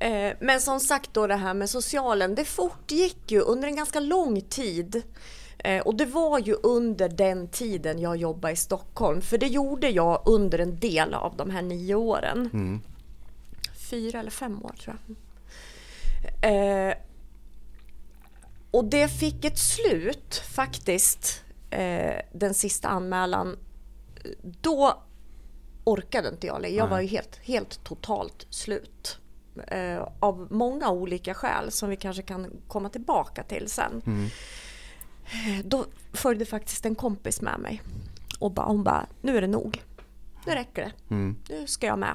[0.00, 4.00] Eh, Men som sagt då det här med socialen, det fortgick ju under en ganska
[4.00, 5.02] lång tid.
[5.58, 9.88] Eh, Och det var ju under den tiden jag jobbade i Stockholm, för det gjorde
[9.88, 12.80] jag under en del av de här nio åren.
[13.90, 16.88] Fyra eller fem år tror jag.
[16.88, 16.94] Eh,
[18.70, 21.43] Och det fick ett slut faktiskt,
[21.80, 23.56] eh, den sista anmälan.
[24.60, 25.02] Då
[25.84, 26.76] orkade inte jag längre.
[26.76, 29.18] Jag var ju helt, helt totalt slut.
[29.66, 34.02] Eh, av många olika skäl som vi kanske kan komma tillbaka till sen.
[35.24, 37.82] Eh, Då följde faktiskt en kompis med mig.
[38.38, 39.82] Och bara, hon bara, nu är det nog.
[40.46, 41.14] Nu räcker det.
[41.14, 41.36] Mm.
[41.48, 42.14] Nu ska jag med.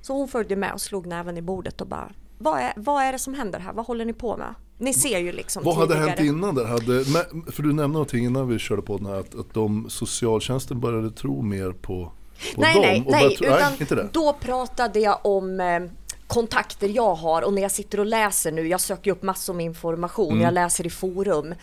[0.00, 3.12] Så hon följde med och slog näven i bordet och bara, vad är, vad är
[3.12, 3.72] det som händer här?
[3.72, 4.54] Vad håller ni på med?
[4.80, 6.08] Ni ser ju liksom Vad hade tidigare.
[6.08, 6.64] hänt innan där?
[6.64, 7.04] Hade,
[7.52, 11.10] för du nämnde någonting innan vi körde på den här att, att de, socialtjänsten började
[11.10, 12.12] tro mer på,
[12.54, 12.82] på nej, dem.
[12.82, 14.08] nej, och nej, tro- utan nej, inte det.
[14.12, 15.80] då pratade jag om eh,
[16.26, 19.66] kontakter jag har och när jag sitter och läser nu, jag söker upp massor med
[19.66, 20.42] information, Mm.
[20.44, 21.54] jag läser i forum,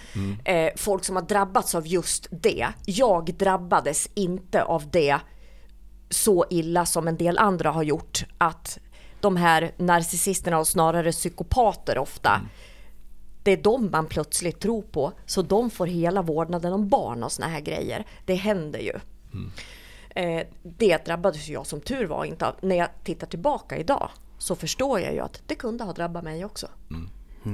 [0.46, 2.68] eh, folk som har drabbats av just det.
[2.86, 5.18] Jag drabbades inte av det
[6.10, 8.78] så illa som en del andra har gjort, att
[9.22, 12.42] de här narcissisterna och snarare psykopater ofta,
[13.48, 17.32] det är de man plötsligt tror på, så de får hela vårdnaden om barn och
[17.32, 18.06] såna här grejer.
[18.26, 18.94] Det händer ju.
[20.10, 22.56] Eh, det drabbades jag som tur var inte av.
[22.62, 26.46] När jag tittar tillbaka idag så förstår jag ju att det kunde ha drabbat mig
[26.46, 26.68] också.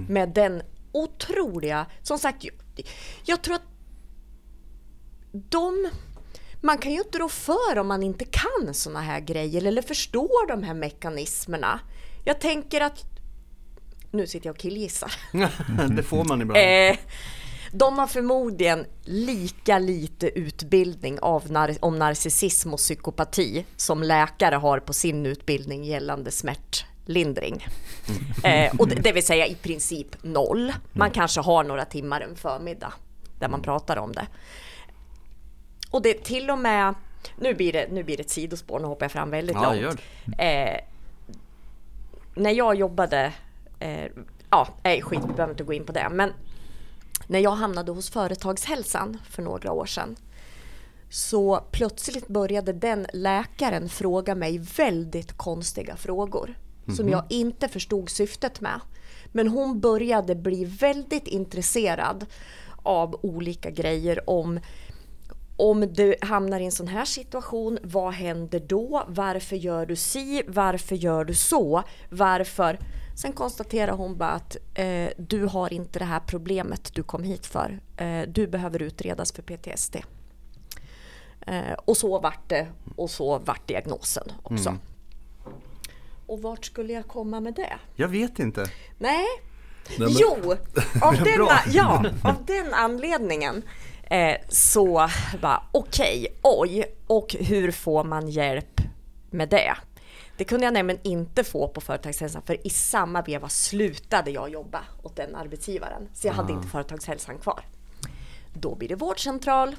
[0.09, 2.53] Med den otroliga, som sagt, jag,
[3.25, 3.67] jag tror att
[5.31, 5.89] de,
[6.61, 10.47] man kan ju inte rå för om man inte kan såna här grejer eller förstår
[10.47, 11.79] de här mekanismerna.
[12.23, 13.12] Jag tänker att
[14.13, 15.13] nu sitter jag och killgissar.
[15.95, 16.57] det får man ibland.
[16.57, 16.97] Eh,
[17.71, 24.79] de har förmodligen lika lite utbildning av nar om narcissism och psykopati som läkare har
[24.79, 27.65] på sin utbildning gällande smärtlindring.
[28.43, 30.73] Eh, och det, det vill säga i princip noll.
[30.91, 32.93] Man kanske har några timmar en förmiddag
[33.39, 34.27] där man pratar om det.
[35.91, 36.93] Och det är till och med,
[37.39, 39.81] nu blir det, nu blir det ett sidospår, nu hoppar jag fram väldigt Ja, långt.
[39.81, 39.97] gör
[40.45, 40.79] Eh,
[42.35, 43.33] när jag jobbade,
[43.83, 44.11] eh,
[44.49, 46.29] ja, nej skit, vi behöver inte gå in på det, men
[47.27, 50.15] när jag hamnade hos Företagshälsan för några år sedan
[51.09, 56.55] så plötsligt började den läkaren fråga mig väldigt konstiga frågor
[56.95, 58.79] som jag inte förstod syftet med.
[59.31, 62.25] Men hon började bli väldigt intresserad
[62.83, 64.59] av olika grejer om
[65.57, 69.03] om du hamnar i en sån här situation, vad händer då?
[69.07, 70.43] Varför gör du si?
[70.47, 71.83] Varför gör du så?
[72.09, 72.79] Varför?
[73.15, 77.45] Sen konstaterar hon bara att eh, du har inte det här problemet du kom hit
[77.45, 77.79] för.
[77.97, 79.95] Eh, du behöver utredas för PTSD.
[81.47, 84.77] Eh, och så vart det och så vart diagnosen också.
[86.27, 87.73] Och vart skulle jag komma med det?
[87.95, 88.61] Jag vet inte.
[88.97, 89.25] Nej,
[89.89, 90.55] Nej, men- jo,
[91.01, 91.59] av den, Bra.
[91.71, 93.63] ja, av den anledningen
[94.03, 95.09] eh, så
[95.41, 98.81] bara okej, oj, och hur får man hjälp
[99.29, 99.73] med det?
[100.43, 104.79] Det kunde jag nämligen inte få på Företagshälsan för i samma veva slutade jag jobba
[105.03, 106.09] åt den arbetsgivaren.
[106.13, 107.65] Så jag hade inte Företagshälsan kvar.
[108.53, 109.75] Då blir det vårdcentral.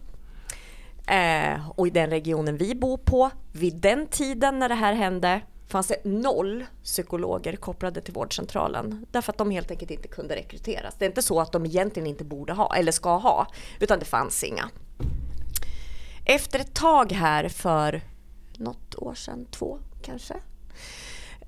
[1.07, 5.41] Eh, och i den regionen vi bor på, vid den tiden när det här hände,
[5.69, 9.07] fanns det noll psykologer kopplade till vårdcentralen.
[9.11, 10.95] Därför att de helt enkelt inte kunde rekryteras.
[10.99, 13.47] Det är inte så att de egentligen inte borde ha, eller ska ha,
[13.81, 14.71] utan det fanns inga.
[16.25, 18.01] Efter ett tag här för
[18.59, 20.35] något år sedan, två kanske.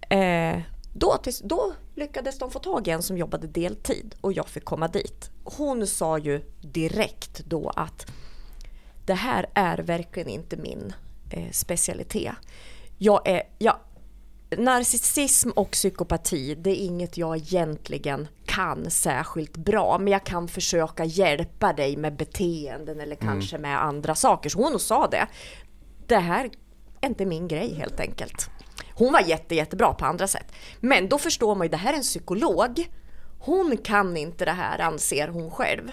[0.08, 0.60] Eh,
[0.92, 4.64] då, tills, då lyckades de få tag i en som jobbade deltid och jag fick
[4.64, 5.30] komma dit.
[5.44, 8.06] Hon sa ju direkt då att
[9.06, 10.94] det här är verkligen inte min
[11.30, 12.34] eh, specialitet.
[12.98, 13.76] Jag är, jag,
[14.50, 21.04] narcissism och psykopati, det är inget jag egentligen kan särskilt bra, men jag kan försöka
[21.04, 24.50] hjälpa dig med beteenden eller kanske med andra saker.
[24.50, 25.26] Så hon sa det.
[26.06, 26.50] Det här
[27.00, 28.50] är inte min grej helt enkelt.
[28.98, 30.52] Hon var jätte, jättebra på andra sätt.
[30.80, 32.90] Men då förstår man ju, det här är en psykolog.
[33.38, 35.92] Hon kan inte det här anser hon själv.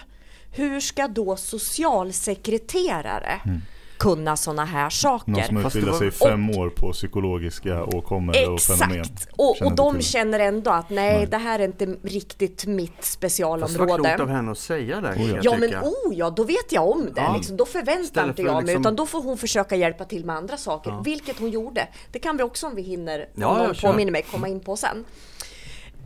[0.50, 3.60] Hur ska då socialsekreterare mm
[3.98, 5.30] kunna sådana här saker?
[5.30, 9.00] Någon som utbildar sig i fem år på psykologiska åkommor och fenomen.
[9.00, 9.28] Exakt!
[9.36, 11.26] Och, och de känner ändå att nej, Nej.
[11.26, 14.22] det här är inte riktigt mitt Fast det var klokt specialområde.
[14.22, 15.14] av henne att säga det.
[15.14, 17.20] kan jag Ja men oh ja, då vet jag om det.
[17.20, 17.36] Ja.
[17.36, 17.56] Liksom.
[17.56, 20.36] Då förväntar inte för jag mig liksom- utan då får hon försöka hjälpa till med
[20.36, 21.00] andra saker.
[21.04, 21.88] Vilket hon gjorde.
[22.12, 24.60] Det kan vi också om vi hinner, Ja, om ja, någon påminner mig, komma in
[24.60, 25.04] på sen.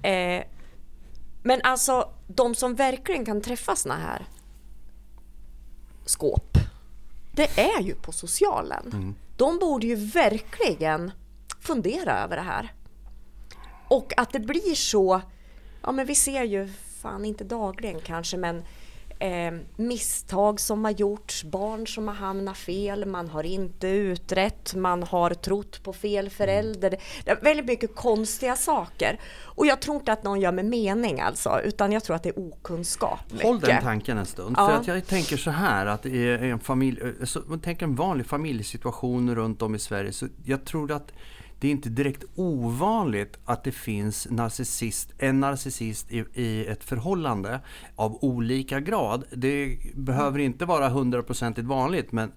[0.03, 0.44] Eh,
[1.42, 4.27] men alltså, de som verkligen kan träffa såna här
[6.05, 6.59] skåp,
[7.38, 8.90] det är ju på socialen.
[8.92, 9.14] Mm.
[9.37, 11.11] De borde ju verkligen
[11.61, 12.72] fundera över det här.
[13.88, 15.20] Och att det blir så,
[15.83, 16.68] ja men vi ser ju,
[17.03, 18.64] fan inte dagligen kanske, men
[19.19, 25.03] eh, misstag som har gjorts, barn som har hamnat fel, man har inte utrett, man
[25.03, 26.97] har trott på fel förälder.
[27.25, 29.21] Det är väldigt mycket konstiga saker.
[29.43, 32.29] Och jag tror inte att någon gör med mening alltså, utan jag tror att det
[32.29, 33.21] är okunskap.
[33.43, 33.69] Håll mycket.
[33.69, 34.55] den tanken en stund.
[34.59, 34.69] Ja.
[34.69, 38.27] För att jag tänker så här att i en familj, så, man tänker en vanlig
[38.27, 40.13] familjesituation runt om i Sverige.
[40.13, 41.13] Så jag tror att
[41.61, 47.61] det är inte direkt ovanligt att det finns narcissist, en narcissist i, i ett förhållande
[47.97, 49.25] av olika grad.
[49.33, 52.33] Det behöver inte vara hundraprocentigt vanligt men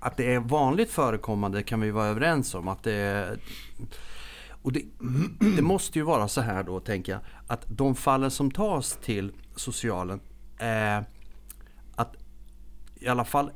[0.00, 2.68] att det är vanligt förekommande kan vi vara överens om.
[2.68, 3.38] Att det är,
[4.62, 4.82] och det,
[5.56, 9.32] det måste ju vara så här då, tänker jag, att de fallen som tas till
[9.56, 10.20] socialen,
[10.58, 11.02] eh,
[11.94, 12.16] att
[12.94, 13.50] i alla fall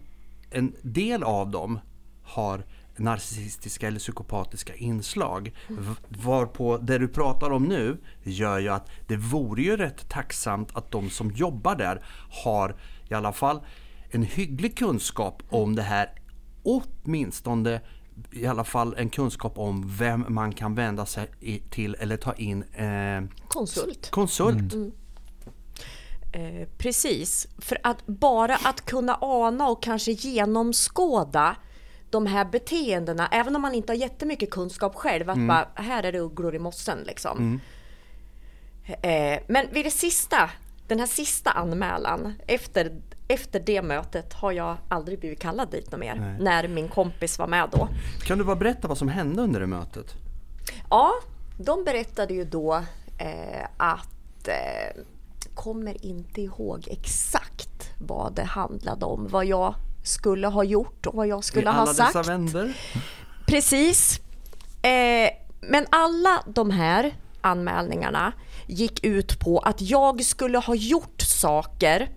[0.50, 1.78] en del av dem
[2.22, 2.64] har
[3.00, 5.54] narcissistiska eller psykopatiska inslag.
[5.68, 10.76] V- Varpå det du pratar om nu gör ju att det vore ju rätt tacksamt
[10.76, 12.04] att de som jobbar där
[12.44, 12.76] har
[13.08, 13.60] i alla fall
[14.10, 16.12] en hygglig kunskap om det här.
[16.62, 17.80] Åtminstone
[18.32, 21.28] i alla fall en kunskap om vem man kan vända sig
[21.70, 24.10] till eller ta in eh, Konsult.
[24.10, 24.74] konsult.
[26.32, 31.56] Eh, precis, för att bara att kunna ana och kanske genomskåda
[32.11, 36.12] de här beteendena, även om man inte har jättemycket kunskap själv, att bara här är
[36.12, 37.61] det ugglor i mossen liksom.
[39.03, 40.51] Eh, men vid det sista,
[40.87, 46.37] den här sista anmälan, efter, efter det mötet har jag aldrig blivit kallad dit mer,
[46.40, 47.88] när min kompis var med då.
[48.25, 50.14] Kan du bara berätta vad som hände under det mötet?
[50.90, 51.12] Ja,
[51.59, 52.75] de berättade ju då
[53.18, 55.03] eh, att eh,
[55.55, 59.75] kommer inte ihåg exakt vad det handlade om, vad jag
[60.11, 62.14] skulle ha gjort och vad jag skulle I ha alla sagt.
[62.14, 62.77] dessa vänder.
[63.46, 64.20] Precis.
[64.83, 68.33] Eh, men alla de här anmälningarna
[68.66, 72.09] gick ut på att jag skulle ha gjort saker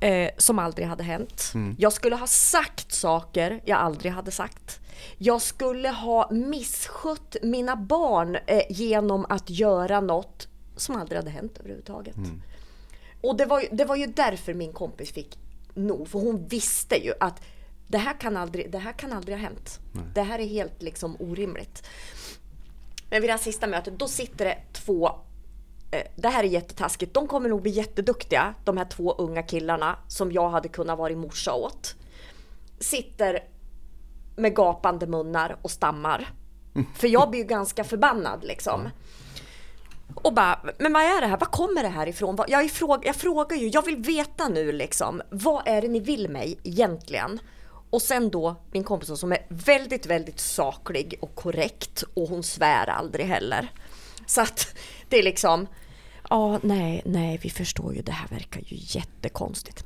[0.00, 1.52] eh, som aldrig hade hänt.
[1.78, 4.80] Jag skulle ha sagt saker jag aldrig hade sagt.
[5.18, 11.58] Jag skulle ha misskött mina barn eh, genom att göra något som aldrig hade hänt
[11.58, 12.16] överhuvudtaget.
[13.22, 15.38] Och det var, det var ju därför min kompis fick
[15.78, 17.42] nog, för hon visste ju att
[17.86, 19.80] det här kan aldrig, det här kan aldrig ha hänt.
[20.14, 21.82] Det här är helt liksom orimligt.
[23.10, 25.08] Men vid det här sista mötet, då sitter det två
[25.90, 27.14] eh, det här är jättetaskigt.
[27.14, 31.16] De kommer nog bli jätteduktiga, de här två unga killarna som jag hade kunnat vara
[31.16, 31.94] morsa åt.
[32.80, 33.44] Sitter
[34.36, 36.28] med gapande munnar och stammar.
[36.94, 38.88] För jag blir ju ganska förbannad liksom.
[40.22, 41.36] Och bara, men vad är det här?
[41.36, 42.38] Var kommer det här ifrån?
[42.48, 45.22] Jag, ifråg, jag frågar ju, jag vill veta nu liksom.
[45.30, 47.40] Vad är det ni vill mig egentligen?
[47.90, 52.86] Och sen då min kompis som är väldigt, väldigt saklig och korrekt och hon svär
[52.86, 53.72] aldrig heller.
[54.26, 54.76] Så att
[55.08, 55.66] det är liksom,
[56.30, 59.84] ja nej, nej vi förstår ju det här verkar ju jättekonstigt.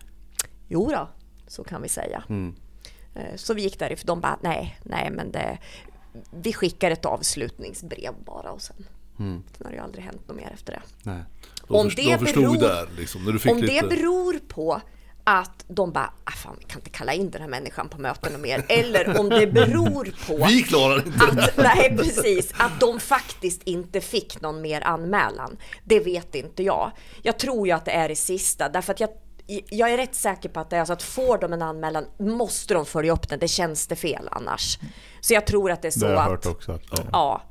[0.68, 1.09] Jo då,
[1.47, 2.25] så kan vi säga.
[3.14, 5.59] Eh, Så vi gick därifrån, de bara nej, nej men det,
[6.31, 10.51] vi skickar ett avslutningsbrev bara och sen, sen har det ju aldrig hänt något mer
[10.55, 10.81] efter det.
[11.03, 11.22] Nej.
[11.68, 13.81] De, Om det beror- där liksom, när du fick Om lite...
[13.81, 14.81] det beror på
[15.25, 18.35] att de bara, ah, fan vi kan inte kalla in den här människan på möten
[18.35, 18.64] och mer.
[18.68, 21.42] Eller om det beror på Vi klarar inte det.
[21.44, 25.57] att, nej precis, att de faktiskt inte fick någon mer anmälan.
[25.85, 26.90] Det vet inte jag.
[27.22, 29.11] Jag tror ju att det är det sista, därför att jag,
[29.70, 32.75] jag är rätt säker på att det är så att får de en anmälan måste
[32.75, 34.79] de följa upp den, det känns det fel annars.
[35.20, 36.44] Så jag tror att det är så Det har jag att...
[36.44, 36.72] hört också.
[36.72, 37.42] Att, eh, Ja.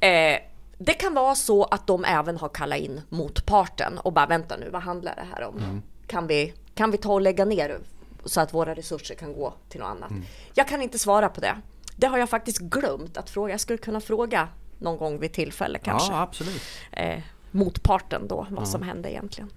[0.00, 0.38] Eh,
[0.78, 4.70] det kan vara så att de även har kallat in motparten och bara vänta nu,
[4.70, 5.82] vad handlar det här om?
[6.06, 7.78] Kan, vi, kan vi ta och lägga ner
[8.24, 10.10] så att våra resurser kan gå till något annat?
[10.54, 11.56] Jag kan inte svara på det.
[11.96, 13.52] Det har jag faktiskt glömt att fråga.
[13.52, 16.12] Jag skulle kunna fråga någon gång vid tillfälle kanske.
[16.12, 16.62] Ja, absolut.
[16.92, 19.50] Eh, motparten då, vad som hände egentligen.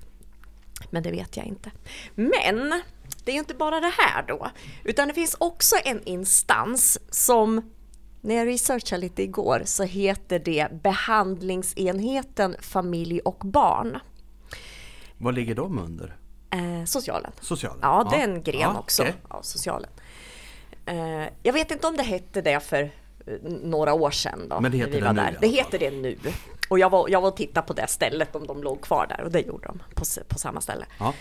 [0.89, 1.71] Men det vet jag inte.
[2.15, 2.81] Men
[3.23, 4.47] det är ju inte bara det här då,
[4.84, 7.71] utan det finns också en instans som
[8.21, 13.99] när jag researchade lite igår så heter det behandlingsenheten familj och barn.
[15.17, 16.15] Vad ligger de under?
[16.49, 17.31] Eh, socialen.
[17.41, 17.79] Socialen?
[17.81, 19.15] Ja, det är en gren Ja, också okej.
[19.27, 19.89] av socialen.
[20.86, 24.60] Eh, jag vet inte om det hette det för eh, några år sedan då.
[24.62, 25.27] Men det heter vi det var nu i där.
[25.29, 26.17] alla Det heter det nu.
[26.69, 29.21] Och jag var, jag var och tittade på det stället om de låg kvar där
[29.23, 30.86] och det gjorde de på, på samma ställe.
[30.99, 31.13] Ja.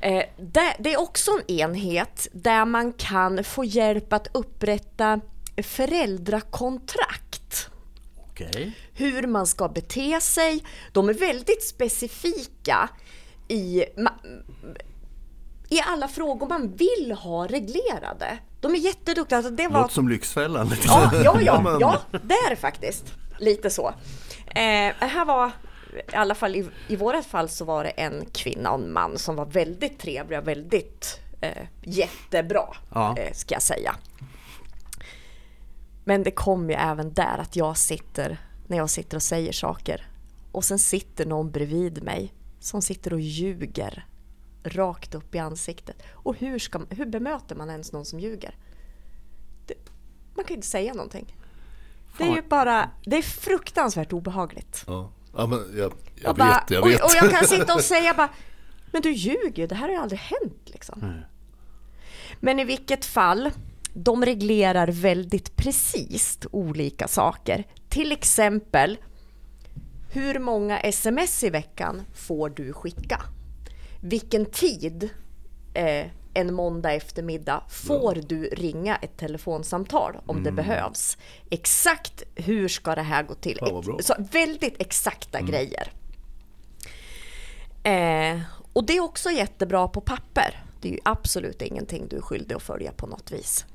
[0.00, 5.20] Eh, det, det är också en enhet där man kan få hjälp att upprätta
[5.62, 7.70] föräldrakontrakt
[8.16, 8.72] Okej.
[8.94, 10.64] hur man ska bete sig.
[10.92, 12.88] De är väldigt specifika
[13.48, 13.84] i,
[15.68, 18.38] i alla frågor man vill ha reglerade.
[18.60, 19.36] De är jätteduktiga.
[19.36, 19.80] Alltså det var...
[19.80, 20.72] Låter som Lyxfällan.
[20.86, 23.04] Ja, ja, ja, ja, det är det faktiskt.
[23.38, 23.88] Lite så.
[24.46, 25.50] Eh, här var,
[26.12, 29.18] i alla fall i, i vårat fall så var det en kvinna och en man
[29.18, 33.16] som var väldigt trevliga, väldigt eh, jättebra, Ja.
[33.18, 33.94] eh, ska jag säga.
[36.04, 40.06] Men det kom ju även där att jag sitter, när jag sitter och säger saker
[40.52, 44.06] och sen sitter någon bredvid mig som sitter och ljuger
[44.64, 46.02] rakt upp i ansiktet.
[46.12, 48.56] Och hur, ska, hur bemöter man ens någon som ljuger?
[49.66, 49.74] Det,
[50.34, 51.36] man kan ju inte säga någonting.
[52.18, 52.36] Det är Fan.
[52.36, 54.84] ju bara, det är fruktansvärt obehagligt.
[54.86, 57.00] Ja, ja men jag, jag, vet, bara- jag vet.
[57.00, 58.28] Och, och jag kan sitta och säga bara,
[58.92, 61.22] men du ljuger ju, det här har ju aldrig hänt liksom.
[62.40, 63.50] Men i vilket fall,
[63.94, 67.66] de reglerar väldigt precis olika saker.
[67.88, 68.98] Till exempel,
[70.10, 73.22] hur många sms i veckan får du skicka?
[74.00, 75.10] Vilken tid
[75.74, 81.18] eh, en måndag eftermiddag får du ringa ett telefonsamtal om det behövs?
[81.50, 83.58] Exakt hur ska det här gå till?
[84.00, 85.92] Så väldigt exakta grejer.
[87.82, 88.40] Eh,
[88.72, 90.64] och det är också jättebra på papper.
[90.80, 93.66] Det är ju absolut ingenting du är skyldig att följa på något vis.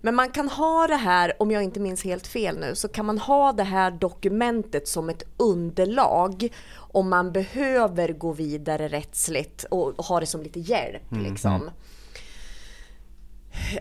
[0.00, 3.06] Men man kan ha det här, om jag inte minns helt fel nu, så kan
[3.06, 10.04] man ha det här dokumentet som ett underlag om man behöver gå vidare rättsligt och
[10.04, 11.02] ha det som lite hjälp.
[11.10, 11.70] Liksom.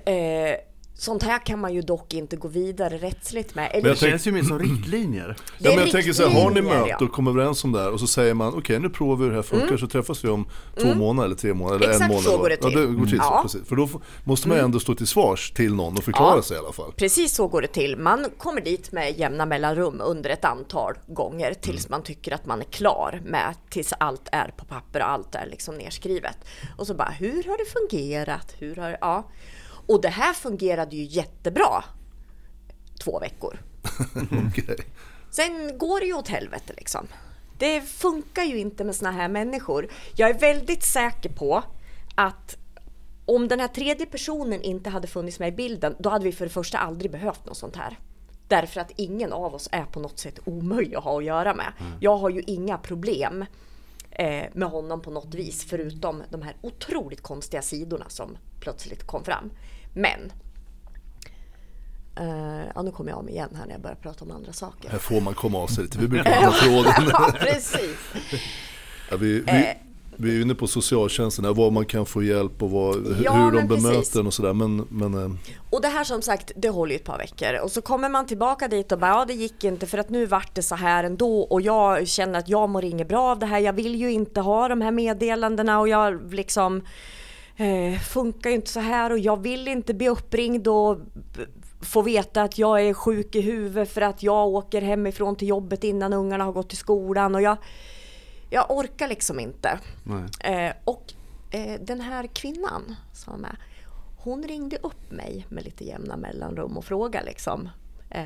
[0.05, 0.55] Eh,
[1.01, 3.69] Sånt här kan man ju dock inte gå vidare rättsligt med.
[3.73, 5.27] Men Eller, jag Det känns ju mer som riktlinjer.
[5.59, 7.79] det Ja, men jag tänker så här, har ni möte och kommer överens om det
[7.79, 10.23] här och så säger man okej nu provar vi hur det här funkar så träffas
[10.23, 10.47] vi om
[10.81, 11.95] två månader eller tre månader eller Mm.
[11.95, 12.23] Exakt en månad.
[12.23, 12.43] så va?
[12.43, 12.71] går det till.
[12.73, 13.39] Ja, det går till så, Ja.
[13.43, 13.67] precis.
[13.67, 13.89] För då
[14.23, 16.41] måste man ju ändå stå till svars till någon och förklara Ja.
[16.41, 16.91] sig i alla fall.
[16.95, 17.97] Precis så går det till.
[17.97, 21.91] Man kommer dit med jämna mellanrum under ett antal gånger tills Mm.
[21.91, 25.45] man tycker att man är klar med, tills allt är på papper och allt är
[25.45, 26.37] liksom nerskrivet.
[26.77, 28.55] Och så bara, hur har det fungerat?
[28.59, 29.27] Hur har, ja.
[29.87, 31.83] Och det här fungerade ju jättebra
[33.03, 33.59] två veckor.
[34.47, 34.77] Okej.
[35.31, 37.07] Sen går det ju åt helvete liksom.
[37.57, 39.87] Det funkar ju inte med såna här människor.
[40.15, 41.63] Jag är väldigt säker på
[42.15, 42.57] att
[43.25, 46.45] om den här tredje personen inte hade funnits med i bilden, då hade vi för
[46.45, 47.99] det första aldrig behövt något sånt här.
[48.47, 51.73] Därför att ingen av oss är på något sätt omöjlig att ha att göra med.
[51.99, 53.45] Jag har ju inga problem
[54.53, 59.51] med honom på något vis, förutom de här otroligt konstiga sidorna som plötsligt kom fram.
[59.93, 60.31] Men
[62.15, 64.53] Eh, ja, nu kommer jag av mig igen här när jag börjar prata om andra
[64.53, 64.89] saker.
[64.89, 65.97] Här får man komma av sig lite.
[65.99, 66.93] Vi brukar ta frågan.
[67.11, 67.97] ja, precis.
[69.11, 69.55] Ja, vi, Eh.
[69.55, 69.73] vi,
[70.21, 73.33] vi är inne på socialtjänsten, här, var man kan få hjälp och vad, hur Ja,
[73.33, 73.83] hur de precis.
[73.83, 74.53] bemöter en och sådär.
[74.53, 75.31] Men, men eh,
[75.69, 77.59] Och det här som sagt, det håller ju ett par veckor.
[77.63, 80.25] Och så kommer man tillbaka dit och bara, ja det gick inte för att nu
[80.25, 81.41] vart det så här ändå.
[81.41, 83.59] Och jag känner att jag mår inget bra av det här.
[83.59, 86.81] Jag vill ju inte ha de här meddelandena och jag liksom
[87.57, 90.97] eh, funkar ju inte så här och jag vill inte bli uppringd och
[91.81, 95.83] få veta att jag är sjuk i huvudet för att jag åker hemifrån till jobbet
[95.83, 97.35] innan ungarna har gått till skolan.
[97.35, 97.57] Och jag,
[98.53, 99.79] jag orkar liksom inte.
[100.39, 101.13] Eh, och
[101.51, 103.55] eh, den här kvinnan som var med,
[104.17, 107.69] hon ringde upp mig med lite jämna mellanrum och frågade liksom,
[108.09, 108.25] eh,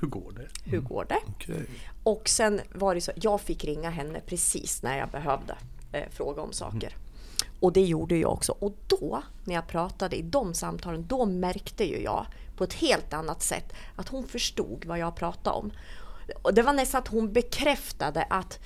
[0.00, 0.70] Hur går det?
[0.70, 1.18] hur går det?
[1.28, 1.66] okej.
[2.02, 5.56] Och sen var det så, jag fick ringa henne precis när jag behövde
[5.92, 6.96] eh, fråga om saker.
[7.60, 8.52] Och det gjorde jag också.
[8.58, 13.12] Och då, när jag pratade i de samtalen, då märkte ju jag på ett helt
[13.12, 15.72] annat sätt att hon förstod vad jag pratade om.
[16.42, 18.58] Och det var nästan att hon bekräftade att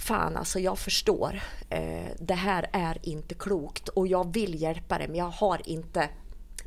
[0.00, 1.40] Fan alltså jag förstår.
[1.68, 6.08] Eh, det här är inte klokt och jag vill hjälpa dig men jag har inte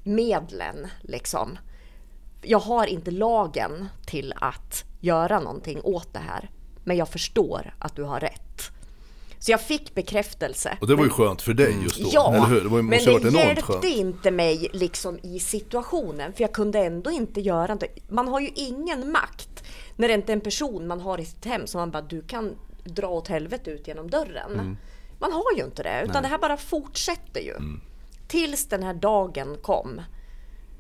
[0.04, 1.58] medlen liksom.
[2.42, 6.50] Jag har inte lagen till att göra någonting åt det här.
[6.84, 8.72] Men jag förstår att du har rätt.
[9.40, 10.78] Så jag fick bekräftelse.
[10.82, 12.62] Och det var ju skönt för dig just då, Ja, eller hur?
[12.62, 13.86] Det var, men det hjälpte skönt.
[13.86, 16.34] inte mig liksom i situationen.
[16.34, 17.88] För jag kunde ändå inte göra det.
[18.08, 19.64] Man har ju ingen makt
[19.96, 22.22] när det inte är en person man har i sitt hem som man bara, du
[22.22, 24.78] kan dra åt helvete ut genom dörren.
[25.20, 27.54] Man har ju inte det, utan det här bara fortsätter ju.
[28.28, 30.02] Tills den här dagen kom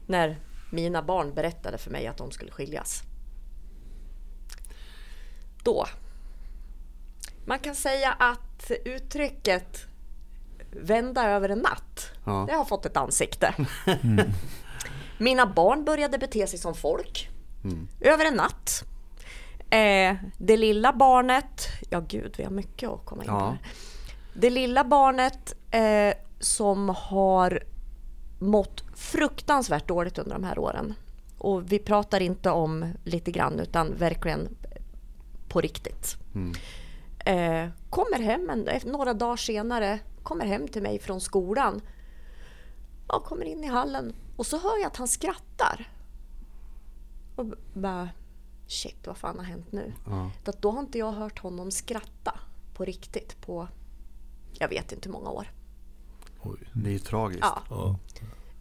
[0.08, 0.40] när
[0.72, 3.02] mina barn berättade för mig att de skulle skiljas.
[5.64, 5.86] Då.
[7.46, 9.86] Man kan säga att uttrycket
[10.72, 12.46] vända över en natt, Ja.
[12.48, 13.54] det har fått ett ansikte.
[15.18, 17.30] Mina barn började bete sig som folk
[18.02, 18.84] över en natt.
[19.74, 23.58] Eh, det lilla barnet, ja gud vi har mycket att komma in på Ja.
[24.34, 27.64] Det lilla barnet eh, som har
[28.40, 30.94] mått fruktansvärt dåligt under de här åren.
[31.38, 34.56] Och vi pratar inte om lite grann utan verkligen
[35.48, 36.18] på riktigt.
[37.26, 41.82] Eh, kommer hem en, några dagar senare, kommer hem till mig från skolan.
[43.08, 45.90] Jag kommer in i hallen och så hör jag att han skrattar.
[47.36, 48.10] Och bara,
[48.74, 49.94] shit vad fan har hänt nu?
[50.06, 50.32] Ja.
[50.46, 52.40] Att då har inte jag hört honom skratta
[52.74, 53.68] på riktigt på,
[54.54, 55.52] jag vet inte hur många år.
[56.42, 56.60] Oj.
[56.74, 57.42] Det är ju tragiskt.
[57.42, 57.62] Ja.
[57.70, 57.96] Ja.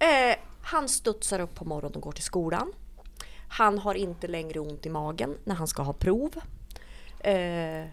[0.06, 2.72] Eh, han studsar upp på morgonen och går till skolan.
[3.48, 6.30] Han har inte längre ont i magen när han ska ha prov.
[7.20, 7.86] Eh,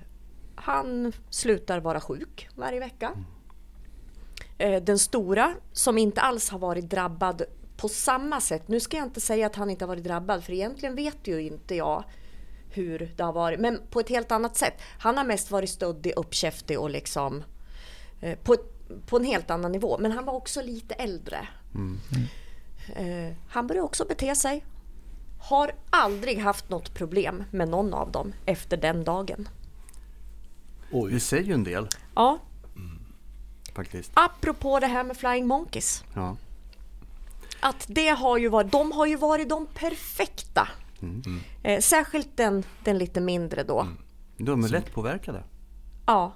[0.56, 3.12] han slutar vara sjuk varje vecka.
[4.58, 7.44] Eh, den stora, som inte alls har varit drabbad
[7.80, 8.68] på samma sätt.
[8.68, 11.42] Nu ska jag inte säga att han inte har varit drabbad, för egentligen vet ju
[11.42, 12.04] inte jag
[12.72, 13.60] hur det har varit.
[13.60, 14.74] Men på ett helt annat sätt.
[15.00, 17.44] Han har mest varit stöddig, uppkäftig och liksom
[18.22, 18.56] eh, på,
[19.06, 19.98] på en helt annan nivå.
[20.00, 21.48] Men han var också lite äldre.
[22.96, 24.66] Eh, han började också bete sig.
[25.42, 29.50] Har aldrig haft något problem med någon av dem efter den dagen.
[30.92, 31.12] Oj.
[31.14, 32.40] Det säger ju en del Ja,
[33.76, 34.12] faktiskt.
[34.14, 36.04] apropå det här med Flying Monkeys.
[36.16, 36.38] Ja.
[37.60, 40.68] Att det har ju varit, de har ju varit de perfekta.
[41.64, 43.88] Eh, särskilt den, den lite mindre då.
[44.38, 45.44] De är lättpåverkade.
[46.06, 46.34] Ja,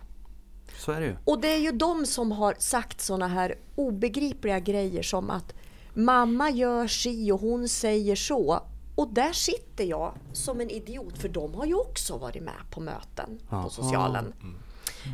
[0.77, 1.15] Så är det ju.
[1.25, 5.53] Och det är ju de som har sagt såna här obegripliga grejer som att
[5.93, 8.63] mamma gör si och hon säger så.
[8.95, 12.79] Och där sitter jag som en idiot för de har ju också varit med på
[12.79, 13.63] möten Jaha.
[13.63, 14.33] på socialen.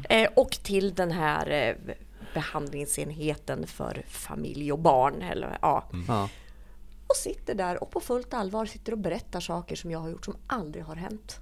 [0.09, 1.93] Eh, och till den här eh,
[2.39, 5.21] behandlingsenheten för familj och barn.
[5.21, 5.89] Eller, ja.
[6.07, 6.29] Ja.
[7.07, 10.25] och sitter där och på fullt allvar sitter och berättar saker som jag har gjort
[10.25, 11.39] som aldrig har hänt.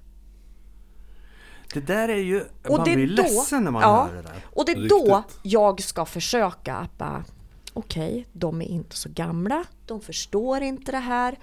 [1.74, 4.04] Det där är ju, Och man det är blir då- ledsen när man ja.
[4.10, 4.46] hör det där.
[4.56, 5.38] Och det är då Riktigt.
[5.42, 7.24] jag ska försöka att bara,
[7.72, 11.38] okej, de är inte så gamla, de förstår inte det här.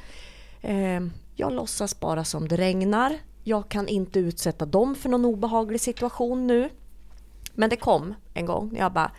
[0.62, 1.02] Eh,
[1.36, 3.18] jag låtsas bara som det regnar.
[3.44, 6.70] Jag kan inte utsätta dem för någon obehaglig situation nu.
[7.54, 9.12] Men det kom en gång när jag bara,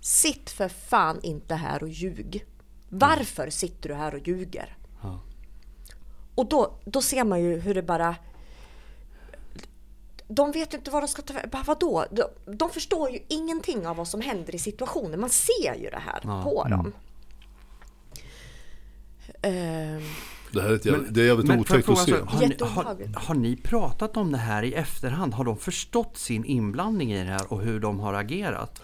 [0.00, 2.44] sitt för fan inte här och ljug.
[2.88, 4.76] Varför sitter du här och ljuger?
[5.02, 5.20] Ja.
[6.34, 8.16] Och då, då ser man ju hur det bara
[10.28, 11.50] de vet ju inte vad de ska ta vägen.
[11.66, 12.04] Vadå?
[12.10, 12.22] De,
[12.56, 15.20] de förstår ju ingenting av vad som händer i situationen.
[15.20, 16.42] Man ser ju det här Ja.
[16.44, 16.92] på dem.
[19.42, 20.02] Ehm,
[20.52, 22.12] Det här är, ett jävla, det är jävligt Men otäckt att se.
[22.12, 25.34] har, ni, har, har ni pratat om det här i efterhand?
[25.34, 28.82] Har de förstått sin inblandning i det här och hur de har agerat?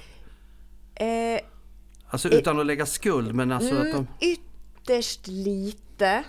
[0.97, 1.41] Eh,
[2.09, 3.91] Alltså utan att lägga skuld, men alltså att de...
[3.91, 6.25] mm, ytterst lite.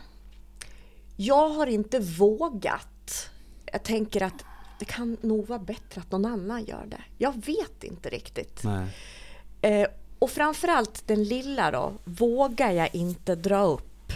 [1.15, 3.30] Jag har inte vågat.
[3.72, 4.45] Jag tänker att
[4.80, 7.01] det kan nog vara bättre att någon annan gör det.
[7.18, 8.63] Jag vet inte riktigt.
[9.61, 9.88] Eh,
[10.20, 14.11] och framförallt den lilla då, vågar jag inte dra upp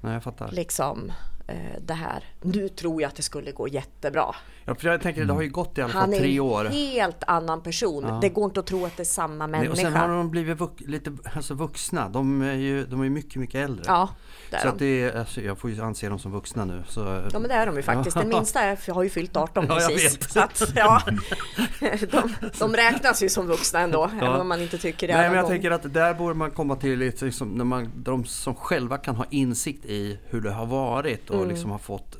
[0.00, 0.50] Nej, jag fattar.
[0.52, 1.12] liksom
[1.46, 2.24] eh, det här.
[2.42, 4.34] Nu tror jag att det skulle gå jättebra.
[4.68, 6.64] Ja, för jag tänker, det har ju gått i alla fall Han är tre år.
[6.66, 8.04] en helt annan person.
[8.08, 8.18] Ja.
[8.22, 9.70] Det går inte att tro att det är samma Nej, människa.
[9.72, 12.08] och sen har de blivit vux, lite alltså vuxna.
[12.08, 13.84] De är ju de är mycket, mycket äldre.
[13.86, 14.08] Ja,
[14.50, 14.72] det är så de.
[14.72, 16.82] att det är, alltså, jag får ju anse dem som vuxna nu.
[16.88, 17.00] Så,
[17.32, 18.16] Ja men det är de ju faktiskt.
[18.16, 20.32] Den minsta är, har ju fyllt 18 Ja, precis.
[20.32, 21.02] Så att, ja,
[22.10, 25.34] de, de räknas ju som vuxna ändå, även om man inte tycker det Nej men
[25.36, 25.54] jag gånger.
[25.54, 29.24] tänker att där borde man komma till liksom, när man, de som själva kan ha
[29.30, 31.48] insikt i hur det har varit och Mm.
[31.48, 32.16] liksom har fått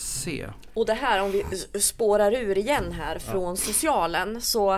[0.00, 0.46] se.
[0.74, 1.44] Och det här om vi
[1.80, 4.74] spårar ur igen här från socialen så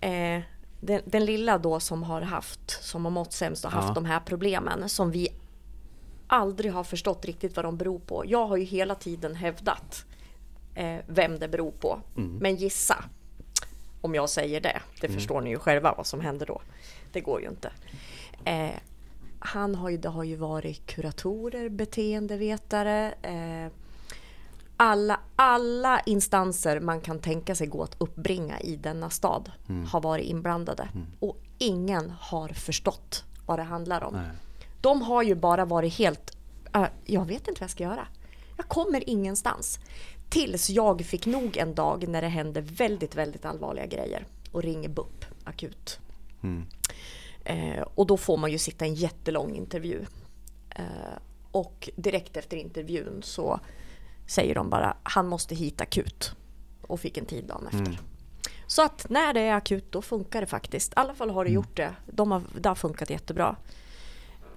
[0.00, 0.40] eh,
[0.80, 3.94] den, den lilla då som har haft, som har mått sämst och haft Ja.
[3.94, 5.28] de här problemen som vi
[6.26, 8.24] aldrig har förstått riktigt vad de beror på.
[8.26, 10.04] Jag har ju hela tiden hävdat
[10.74, 12.00] eh, vem det beror på.
[12.14, 13.04] Men gissa
[14.00, 14.80] om jag säger det.
[15.00, 16.60] Det förstår ni ju själva vad som händer då.
[17.12, 17.70] Det går ju inte.
[18.44, 18.70] Eh,
[19.38, 23.72] han har ju, det har ju varit kuratorer, beteendevetare, eh,
[24.80, 29.52] alla, alla instanser man kan tänka sig gå att uppbringa i denna stad
[29.86, 30.88] har varit inblandade.
[31.20, 34.14] Och ingen har förstått vad det handlar om.
[34.14, 34.30] Nej.
[34.80, 36.36] De har ju bara varit helt,
[36.74, 38.06] äh, jag vet inte vad jag ska göra.
[38.56, 39.78] Jag kommer ingenstans.
[40.28, 44.88] Tills jag fick nog en dag när det hände väldigt, väldigt allvarliga grejer och ringer
[44.88, 46.00] BUP akut.
[47.44, 50.04] Eh, och då får man ju sitta en jättelång intervju.
[50.70, 50.84] Eh,
[51.50, 53.60] och direkt efter intervjun så
[54.28, 56.34] säger de bara han måste hit akut.
[56.82, 58.00] Och fick en tid dagen efter.
[58.66, 60.92] Så att när det är akut då funkar det faktiskt.
[60.92, 61.94] I alla fall har det gjort det.
[62.06, 63.56] De har, det har funkat jättebra.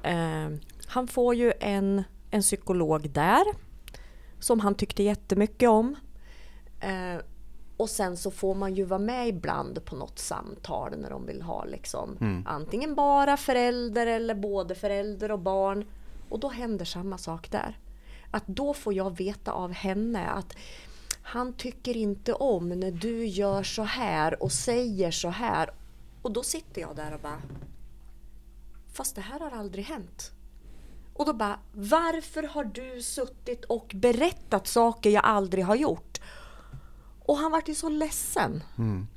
[0.03, 0.49] Eh,
[0.87, 3.43] han får ju en, en psykolog där
[4.39, 5.95] som han tyckte jättemycket om.
[6.79, 7.21] Eh,
[7.77, 11.41] och sen så får man ju vara med ibland på något samtal när de vill
[11.41, 12.17] ha liksom
[12.47, 15.85] antingen bara förälder eller både förälder och barn.
[16.29, 17.77] Och då händer samma sak där.
[18.31, 20.55] Att då får jag veta av henne att
[21.21, 25.69] han tycker inte om när du gör så här och säger så här.
[26.21, 27.41] Och då sitter jag där och bara
[28.93, 30.31] Fast det här har aldrig hänt.
[31.13, 36.21] Och då bara, varför har du suttit och berättat saker jag aldrig har gjort?
[37.25, 38.63] Och han vart ju så ledsen.
[38.77, 39.07] Mm.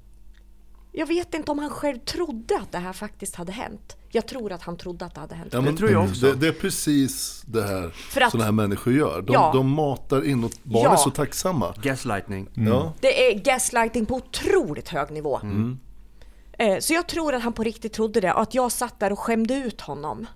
[0.96, 3.96] Jag vet inte om han själv trodde att det här faktiskt hade hänt.
[4.08, 5.52] Jag tror att han trodde att det hade hänt.
[5.52, 6.26] Ja, men tror jag också.
[6.26, 7.94] Det, det är precis det här
[8.30, 9.22] sådana här människor gör.
[9.22, 9.50] De, Ja.
[9.54, 10.92] de matar in och barn Ja.
[10.92, 11.74] är så tacksamma.
[11.82, 12.48] Gaslightning.
[12.54, 12.92] Ja.
[13.00, 15.40] Det är gaslighting på otroligt hög nivå.
[16.58, 19.12] Eh, Så jag tror att han på riktigt trodde det och att jag satt där
[19.12, 20.26] och skämde ut honom.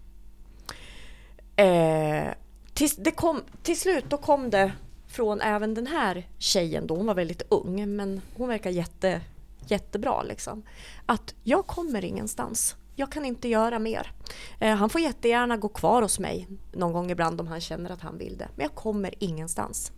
[1.57, 2.29] Eh,
[2.75, 4.73] tills det kom, till slut då kom det
[5.09, 9.21] från även den här tjejen då, hon var väldigt ung men hon verkar jätte,
[9.67, 10.63] jättebra liksom.
[11.07, 12.77] Att jag kommer ingenstans.
[12.97, 14.13] Jag kan inte göra mer.
[14.59, 18.01] Eh, han får jättegärna gå kvar hos mig någon gång ibland om han känner att
[18.01, 18.49] han vill det.
[18.57, 19.93] Men jag kommer ingenstans.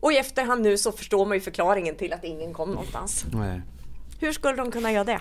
[0.00, 3.26] Och i efterhand nu så förstår man ju förklaringen till att ingen kom någonstans.
[3.32, 3.62] Nej.
[4.20, 5.20] Hur skulle de kunna göra det?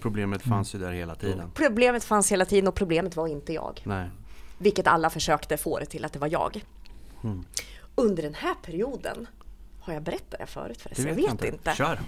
[0.00, 1.50] Problemet fanns ju där hela tiden.
[1.54, 3.82] Problemet fanns hela tiden och problemet var inte jag.
[3.84, 4.10] Nej.
[4.58, 6.64] Vilket alla försökte få det till att det var jag.
[7.24, 7.44] Mm.
[7.94, 9.26] Under den här perioden,
[9.80, 11.06] har jag berättat det förut Det förresten?
[11.06, 11.46] jag vet inte.
[11.48, 11.74] inte.
[11.74, 12.00] Kör.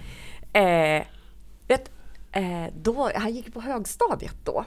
[0.53, 1.03] Eh,
[1.67, 1.91] vet,
[2.31, 4.65] eh, då, han gick på högstadiet då,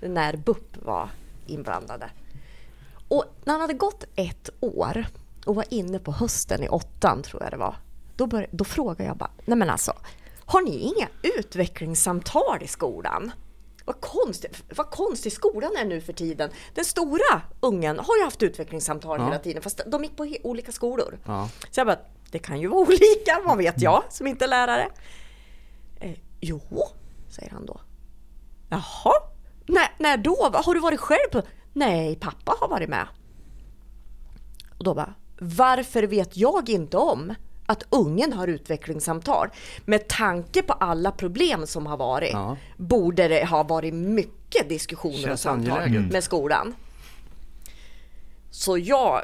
[0.00, 1.08] när BUP var
[1.46, 2.10] inblandade.
[3.08, 5.06] Och när han hade gått ett år
[5.46, 7.76] och var inne på hösten i åttan, tror jag det var,
[8.16, 9.92] då, bör, då frågade jag bara, nej men alltså,
[10.44, 13.32] har ni inga utvecklingssamtal i skolan?
[13.84, 16.50] vad konstigt, vad konstig skolan är nu för tiden.
[16.74, 19.24] Den stora ungen har ju haft utvecklingssamtal Ja.
[19.26, 21.18] hela tiden fast de gick på olika skolor.
[21.26, 21.48] Ja.
[21.70, 21.98] Så jag bara,
[22.30, 24.88] det kan ju vara olika, vad vet jag som inte är lärare?
[26.02, 26.60] Eh, jo,
[27.28, 27.80] säger han då.
[28.68, 29.12] Jaha,
[29.66, 30.50] när, när då?
[30.64, 31.42] Har du varit själv på?
[31.72, 33.06] Nej, pappa har varit med.
[34.78, 37.34] Och då bara, varför vet jag inte om
[37.66, 39.48] att ungen har utvecklingssamtal?
[39.84, 42.56] Med tanke på alla problem som har varit Ja.
[42.76, 46.12] borde det ha varit mycket diskussioner och Känns samtal angeläget.
[46.12, 46.74] med skolan.
[48.50, 49.22] Så jag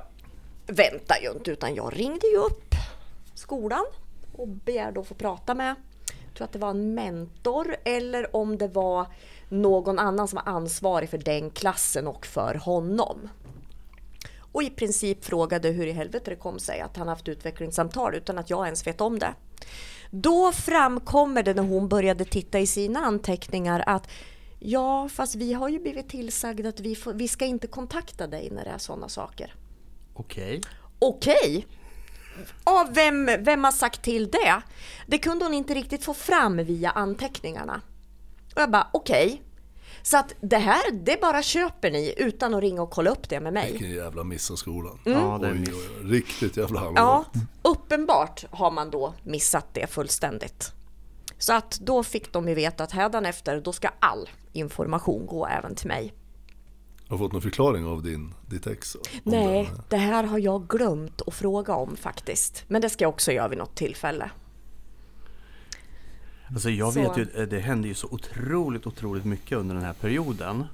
[0.66, 2.74] väntar ju inte utan jag ringde ju upp
[3.34, 3.84] skolan
[4.32, 5.74] och begärde att få prata med,
[6.38, 9.06] tror att det var en mentor eller om det var
[9.48, 13.28] någon annan som var ansvarig för den klassen och för honom.
[14.52, 18.38] Och i princip frågade hur i helvete det kom sig att han haft utvecklingssamtal utan
[18.38, 19.34] att jag ens vet om det.
[20.10, 24.08] Då framkommer det när hon började titta i sina anteckningar att
[24.58, 28.50] ja, fast vi har ju blivit tillsagda att vi, får, vi ska inte kontakta dig
[28.50, 29.54] när det är sådana saker.
[30.14, 30.60] Okej.
[30.98, 31.66] Okej.
[32.64, 34.62] Ja, vem, vem har sagt till det?
[35.06, 37.80] Det kunde hon inte riktigt få fram via anteckningarna.
[38.54, 39.42] Och jag bara, okej.
[40.02, 43.40] Så att det här, det bara köper ni utan att ringa och kolla upp det
[43.40, 43.70] med mig.
[43.72, 44.98] Vilken jävla miss av skolan.
[45.04, 45.68] Ja, det är Oj, miss.
[45.68, 46.10] oj, oj.
[46.10, 47.28] Riktigt jävla Ja, allvarligt.
[47.62, 50.72] uppenbart har man då missat det fullständigt.
[51.38, 55.74] Så att då fick de ju veta att hädanefter, då ska all information gå även
[55.74, 56.14] till mig.
[57.08, 58.96] Har du fått någon förklaring av din, ditt ex?
[59.22, 59.82] Nej, den?
[59.88, 62.64] det här har jag glömt att fråga om faktiskt.
[62.68, 64.30] Men det ska jag också göra vid något tillfälle.
[66.50, 67.00] Alltså jag Så.
[67.00, 70.64] vet ju, eh, det hände ju så otroligt, otroligt mycket under den här perioden.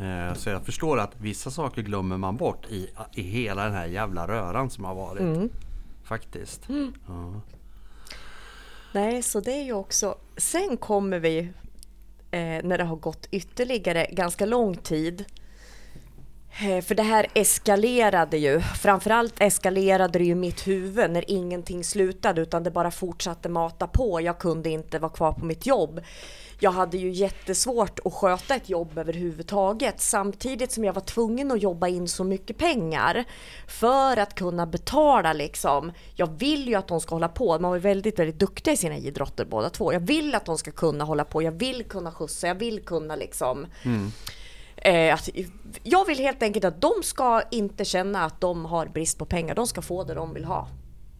[0.00, 3.86] Eh, Så jag förstår att vissa saker glömmer man bort i, i hela den här
[3.86, 5.50] jävla röran som har varit.
[6.04, 6.68] Faktiskt.
[7.08, 7.40] Ja.
[8.94, 10.14] Nej, så det är ju också...
[10.36, 11.38] Sen kommer vi,
[12.30, 15.24] eh, när det har gått ytterligare ganska lång tid,
[16.60, 18.60] Eh, för det här eskalerade ju.
[18.60, 23.86] Framförallt eskalerade det ju i mitt huvud när ingenting slutade utan det bara fortsatte mata
[23.86, 24.20] på.
[24.20, 26.00] Jag kunde inte vara kvar på mitt jobb.
[26.58, 31.62] Jag hade ju jättesvårt att sköta ett jobb överhuvudtaget samtidigt som jag var tvungen att
[31.62, 33.24] jobba in så mycket pengar
[33.68, 35.92] för att kunna betala liksom.
[36.14, 37.58] Jag vill ju att de ska hålla på.
[37.58, 39.92] Man var väldigt, väldigt duktiga i sina idrotter båda två.
[39.92, 41.42] Jag vill att de ska kunna hålla på.
[41.42, 42.46] Jag vill kunna skjutsa.
[42.48, 44.12] Jag vill kunna liksom mm.
[44.84, 45.28] Eh, att,
[45.82, 49.54] jag vill helt enkelt att de ska inte känna att de har brist på pengar.
[49.54, 50.68] De ska få det de vill ha.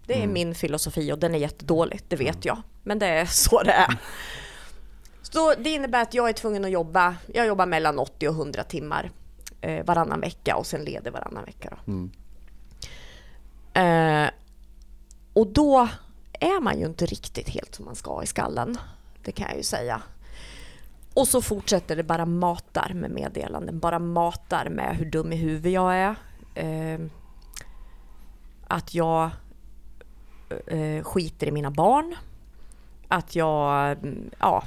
[0.06, 2.62] Det är min filosofi och den är jättedålig, det vet jag.
[2.82, 3.96] Men det är så det är.
[5.22, 8.64] Så det innebär att jag är tvungen att jobba, jag jobbar mellan 80 och 100
[8.64, 9.10] timmar
[9.60, 11.78] eh, varannan vecka och sen leder varannan vecka.
[11.84, 11.92] Då.
[13.80, 14.30] Eh,
[15.32, 15.88] och då
[16.32, 18.78] är man ju inte riktigt helt som man ska i skallen.
[19.24, 20.02] Det kan jag ju säga.
[21.14, 25.72] Och så fortsätter det bara matar med meddelanden, bara matar med hur dum i huvudet
[25.72, 26.14] jag är.
[26.54, 27.00] Eh,
[28.66, 29.30] att jag
[30.66, 32.14] eh, skiter i mina barn.
[33.08, 33.96] Att jag,
[34.38, 34.64] ja,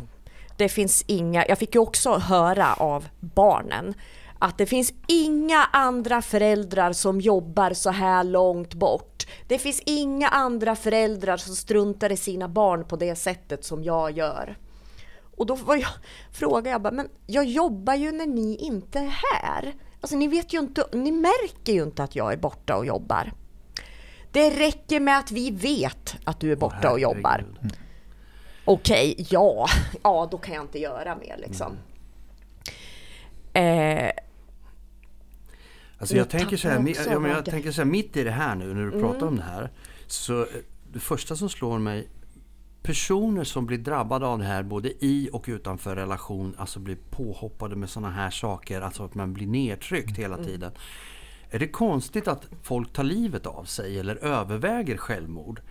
[0.57, 3.93] det finns inga, jag fick ju också höra av barnen
[4.39, 9.27] att det finns inga andra föräldrar som jobbar så här långt bort.
[9.47, 14.11] Det finns inga andra föräldrar som struntar i sina barn på det sättet som jag
[14.11, 14.57] gör.
[15.37, 15.89] Och då var jag,
[16.31, 19.73] frågade jag bara, men jag jobbar ju när ni inte är här.
[20.01, 23.31] Alltså ni vet ju inte, ni märker ju inte att jag är borta och jobbar.
[24.31, 27.45] Det räcker med att vi vet att du är borta och jobbar.
[28.65, 29.67] Okej, ja,
[30.03, 31.77] ja då kan jag inte göra mer liksom.
[33.53, 34.11] Eh,
[35.97, 38.55] Alltså jag tänker så här, mi- ja, jag tänker så här, mitt i det här
[38.55, 39.27] nu när du pratar Mm.
[39.27, 39.71] om det här.
[40.07, 40.47] Så eh,
[40.93, 42.07] det första som slår mig,
[42.85, 47.75] personer som blir drabbade av det här både i och utanför relation, alltså blir påhoppade
[47.75, 50.47] med sådana här saker, alltså att man blir nedtryckt hela Mm.
[50.47, 50.71] tiden.
[51.49, 55.61] Är det konstigt att folk tar livet av sig eller överväger självmord?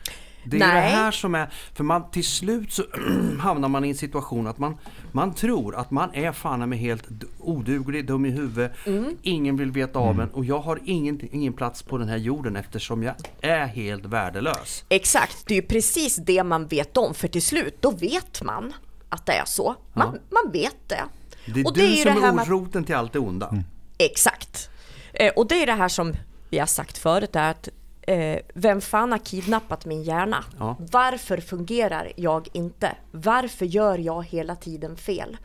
[0.44, 0.90] Det är det Nej.
[0.90, 2.82] här som är, för man till slut så
[3.38, 4.76] hamnar man i en situation att man,
[5.12, 7.04] man tror att man är fan med helt
[7.38, 8.72] oduglig, dum i huvudet.
[8.86, 9.16] Mm.
[9.22, 12.56] Ingen vill veta av en och jag har ingen, ingen plats på den här jorden
[12.56, 14.84] eftersom jag är helt värdelös.
[14.88, 18.72] exakt, det är ju precis det man vet om för till slut då vet man
[19.08, 19.76] att det är så.
[19.92, 21.04] Man, man vet det.
[21.46, 23.54] Det är Och du det är som det här är roten till allt det onda.
[23.98, 24.70] Exakt.
[25.12, 26.14] Eh, och det är det här som
[26.50, 27.68] vi har sagt förut, är att
[28.06, 30.44] eh, vem fan har kidnappat min hjärna?
[30.58, 30.76] Ja.
[30.92, 32.96] Varför fungerar jag inte?
[33.10, 35.36] Varför gör jag hela tiden fel?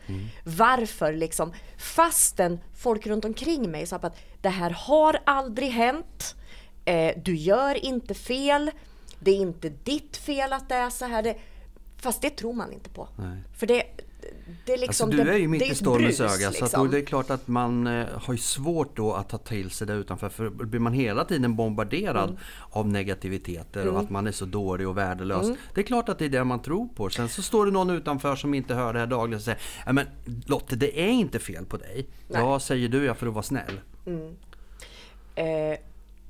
[0.44, 6.34] Varför liksom, fastän folk runt omkring mig sa att det här har aldrig hänt,
[6.84, 8.70] eh, du gör inte fel,
[9.18, 11.22] det är inte ditt fel att det är så här.
[11.22, 11.36] Det,
[11.96, 13.08] fast det tror man inte på.
[13.16, 13.38] Nej.
[13.56, 13.82] För det,
[14.64, 15.08] det är liksom...
[15.08, 16.90] Alltså, du är ju mitt i stormens öga så att liksom.
[16.90, 19.92] det är klart att man eh, har ju svårt då att ta till sig det
[19.92, 20.28] utanför.
[20.28, 22.36] För blir man hela tiden bombarderad Mm.
[22.70, 25.46] av negativiteter och att man är så dålig och värdelös.
[25.74, 27.10] Det är klart att det är det man tror på.
[27.10, 29.92] Sen så står det någon utanför som inte hör det här dagligen och säger "Ja,
[29.92, 30.06] men
[30.46, 32.06] Lotte det är inte fel på dig.
[32.28, 32.40] Nej.
[32.42, 33.80] Ja säger du ja för att vara snäll.
[35.34, 35.78] Eh,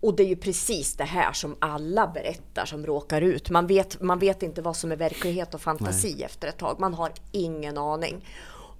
[0.00, 3.50] och det är ju precis det här som alla berättar som råkar ut.
[3.50, 6.80] Man vet, man vet inte vad som är verklighet och fantasi efter ett tag.
[6.80, 8.24] Man har ingen aning.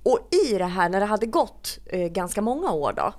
[0.03, 0.19] Och
[0.49, 3.13] i det här, när det hade gått eh, ganska många år då,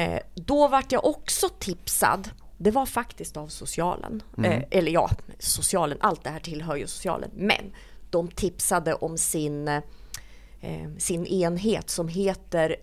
[0.00, 2.30] eh, då vart jag också tipsad.
[2.58, 4.22] Det var faktiskt av socialen.
[4.44, 7.30] Eh, eller ja, socialen, allt det här tillhör ju socialen.
[7.34, 7.72] Men
[8.10, 12.76] de tipsade om sin, eh, sin enhet som heter eh,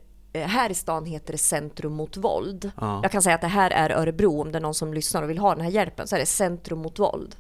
[0.44, 2.72] här i stan heter det Centrum mot våld.
[2.82, 3.00] Ja.
[3.04, 5.30] Jag kan säga att det här är Örebro om det är någon som lyssnar och
[5.30, 7.36] vill ha den här hjälpen så är det Centrum mot våld.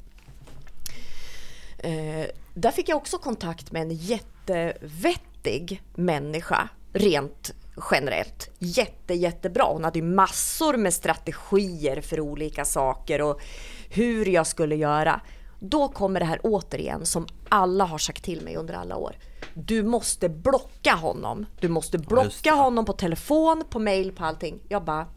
[1.77, 7.53] Eh, där fick jag också kontakt med en jättevettig människa rent
[7.91, 8.49] generellt.
[8.59, 9.63] Jätte, jättebra.
[9.63, 13.41] Hon hade ju massor med strategier för olika saker och
[13.89, 15.21] hur jag skulle göra.
[15.59, 19.15] Då kommer det här återigen som alla har sagt till mig under alla år.
[19.57, 21.45] Du måste blocka honom.
[21.59, 24.59] Du måste blocka honom på telefon, på mail, på allting.
[24.69, 25.07] Jag bara,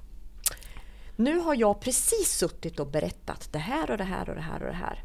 [1.17, 4.61] nu har jag precis suttit och berättat det här och det här och det här
[4.61, 5.05] och det här.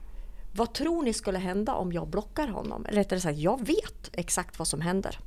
[0.56, 2.86] Vad tror ni skulle hända om jag blockar honom?
[2.86, 5.20] Eller rättare sagt, jag vet exakt vad som händer.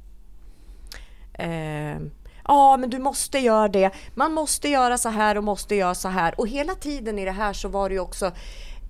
[1.35, 1.99] Eh,
[2.45, 3.91] ja, men du måste göra det.
[4.15, 6.41] Man måste göra så här och måste göra så här.
[6.41, 8.33] Och hela tiden i det här så var det ju också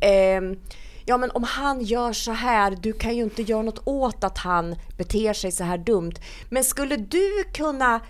[0.00, 0.60] ehm,
[1.08, 4.38] Ja men om han gör så här, du kan ju inte göra något åt att
[4.38, 6.12] han beter sig så här dumt.
[6.50, 8.00] Men skulle du kunna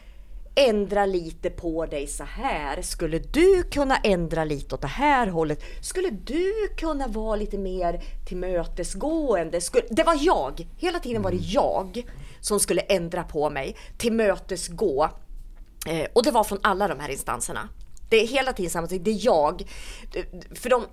[0.54, 2.82] ändra lite på dig så här?
[2.82, 5.62] Skulle du kunna ändra lite åt det här hållet?
[5.80, 9.60] Skulle du kunna vara lite mer tillmötesgående?
[9.60, 12.02] Skulle, det var jag, hela tiden var det jag
[12.40, 15.10] som skulle ändra på mig, tillmötesgå.
[15.86, 17.68] Eh, och det var från alla de här instanserna.
[18.08, 19.62] Det är hela tiden samma sak, det är jag.
[20.54, 20.86] För de,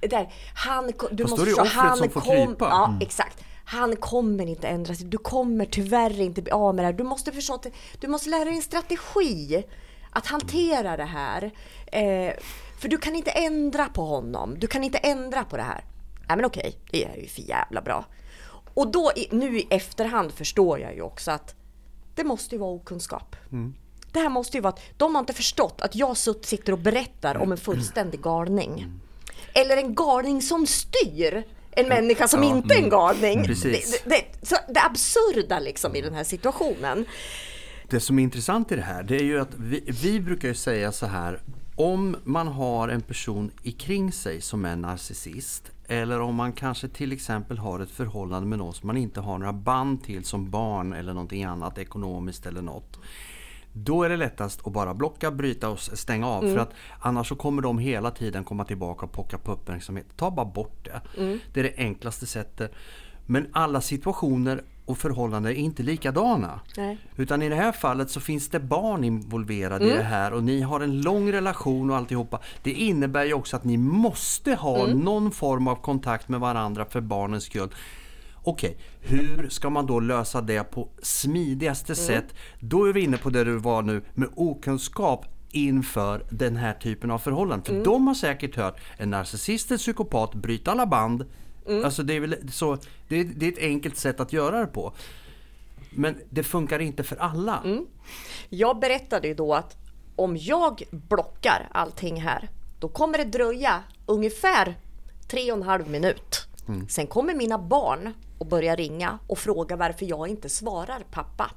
[0.00, 2.68] där, han, du Fast då måste är det offret han som får kom, krypa.
[2.68, 2.98] Ja, Mm.
[3.00, 3.44] exakt.
[3.64, 5.06] Han kommer inte ändra sig.
[5.06, 6.92] Du kommer tyvärr inte bli av med det här.
[6.92, 7.66] Du måste förstå att
[8.00, 9.64] du måste lära dig en strategi
[10.10, 11.50] att hantera det här.
[11.86, 12.32] Eh,
[12.78, 14.54] för du kan inte ändra på honom.
[14.58, 15.84] Du kan inte ändra på det här.
[16.28, 18.04] Nej men okej, det är ju för jävla bra.
[18.74, 21.54] Och då, nu i efterhand förstår jag ju också att
[22.14, 23.36] det måste ju vara okunskap.
[24.12, 27.36] Det här måste ju vara att de har inte förstått att jag sitter och berättar
[27.36, 29.00] om en fullständig galning.
[29.52, 33.44] Eller en galning som styr en människa som inte är en galning.
[33.44, 34.02] Precis.
[34.04, 37.04] Det, det, så det absurda liksom i den här situationen.
[37.90, 40.92] Det som är intressant i det här det är ju att vi, vi brukar säga
[40.92, 41.40] så här
[41.76, 46.88] om man har en person i kring sig som är narcissist eller om man kanske
[46.88, 50.50] till exempel har ett förhållande med någon som man inte har några band till som
[50.50, 52.98] barn eller någonting annat ekonomiskt eller något.
[53.84, 57.36] Då är det lättast att bara blocka, bryta och stänga av för att annars så
[57.36, 60.06] kommer de hela tiden komma tillbaka och pocka på uppmärksamhet.
[60.16, 61.00] Ta bara bort det.
[61.52, 62.72] Det är det enklaste sättet.
[63.26, 66.60] Men alla situationer och förhållanden är inte likadana.
[66.76, 66.98] Nej.
[67.16, 70.60] Utan i det här fallet så finns det barn involverade i det här och ni
[70.60, 72.40] har en lång relation och alltihopa.
[72.62, 77.00] Det innebär ju också att ni måste ha någon form av kontakt med varandra för
[77.00, 77.68] barnens skull.
[78.42, 82.34] Okej, hur ska man då lösa det på smidigaste sätt?
[82.60, 87.10] Då är vi inne på det du var nu med okunskap inför den här typen
[87.10, 87.64] av förhållanden.
[87.64, 91.24] För de har säkert hört en narcissist, en psykopat, bryta alla band.
[91.84, 92.78] Alltså det är väl så,
[93.08, 94.92] det är, det är ett enkelt sätt att göra det på.
[95.90, 97.62] Men det funkar inte för alla.
[98.48, 99.76] Jag berättade ju då att
[100.16, 104.74] om jag blockar allting här, då kommer det dröja ungefär
[105.28, 106.47] tre och en halv minut.
[106.88, 111.50] Sen kommer mina barn och börja ringa och fråga varför jag inte svarar pappa.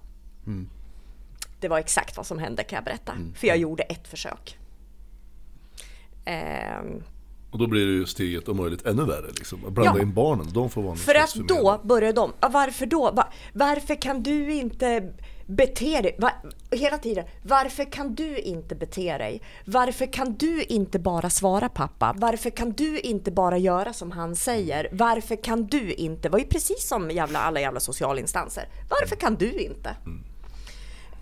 [1.60, 4.58] Det var exakt vad som hände kan jag berätta, för jag gjorde ett försök.
[6.26, 7.04] Ehm,
[7.52, 9.28] Och då blir det ju steget om möjligt ännu värre.
[9.28, 9.66] Liksom.
[9.66, 10.02] Att blanda Ja.
[10.02, 13.12] in barnen, de får vara För att då börjar de, "Ja, varför då?
[13.12, 15.14] Va, varför kan du inte
[15.46, 16.16] bete dig?
[16.20, 16.32] Va,
[16.72, 19.42] hela tiden, varför kan du inte bete dig?
[19.66, 22.16] Varför kan du inte bara svara pappa?
[22.18, 24.90] Varför kan du inte bara göra som han säger?
[24.92, 26.22] Varför kan du inte?
[26.22, 28.68] Det var ju precis som jävla, alla jävla socialinstanser.
[28.90, 29.96] Varför kan du inte?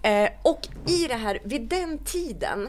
[0.01, 2.67] Eh, och i det här, vid den tiden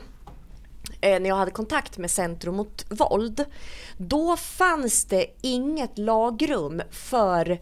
[1.00, 3.44] eh, när jag hade kontakt med Centrum mot våld,
[3.96, 7.60] då fanns det inget lagrum för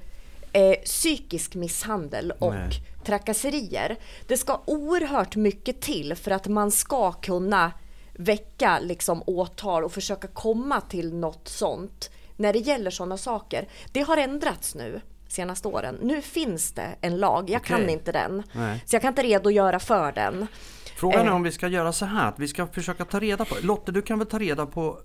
[0.53, 2.71] eh, psykisk misshandel och Nej
[3.09, 3.97] trakasserier.
[4.27, 7.73] Det ska oerhört mycket till för att man ska kunna
[8.15, 13.69] väcka liksom, åtal och försöka komma till något sånt när det gäller sådana saker.
[13.93, 15.01] Det har ändrats nu.
[15.31, 15.99] senaste åren.
[16.03, 17.93] Nu finns det en lag, jag kan Okej.
[17.93, 18.43] inte den.
[18.53, 18.83] Nej.
[18.87, 20.47] Så jag kan inte redogöra för den.
[20.97, 21.35] Frågan är Eh.
[21.35, 24.03] om vi ska göra så här att vi ska försöka ta reda på, Lotte du
[24.03, 24.99] kan väl ta reda på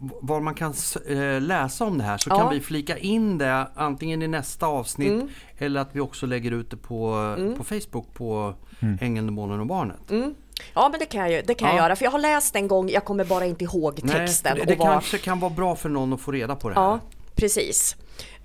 [0.00, 0.74] var man kan
[1.08, 2.38] eh, läsa om det här så Ja.
[2.38, 5.28] kan vi flika in det antingen i nästa avsnitt Mm.
[5.58, 8.54] eller att vi också lägger ut det på, på Facebook på
[9.00, 10.10] Ängeln, Demonen och Barnet.
[10.10, 10.34] Mm.
[10.74, 11.82] Ja men det kan jag, ju- det kan jag Ja.
[11.82, 14.56] göra för jag har läst en gång, jag kommer bara inte ihåg texten.
[14.56, 16.68] Nej, det, det och vad- kanske kan vara bra för någon att få reda på
[16.68, 16.82] det här.
[16.82, 16.98] Ja,
[17.34, 17.96] precis.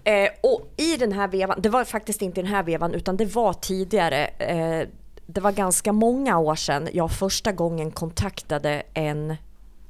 [0.04, 3.36] Eh, och i den här vevan, det var faktiskt inte den här vevan utan det
[3.36, 4.26] var tidigare.
[4.28, 4.88] Eh,
[5.26, 9.36] det var ganska många år sedan jag första gången kontaktade en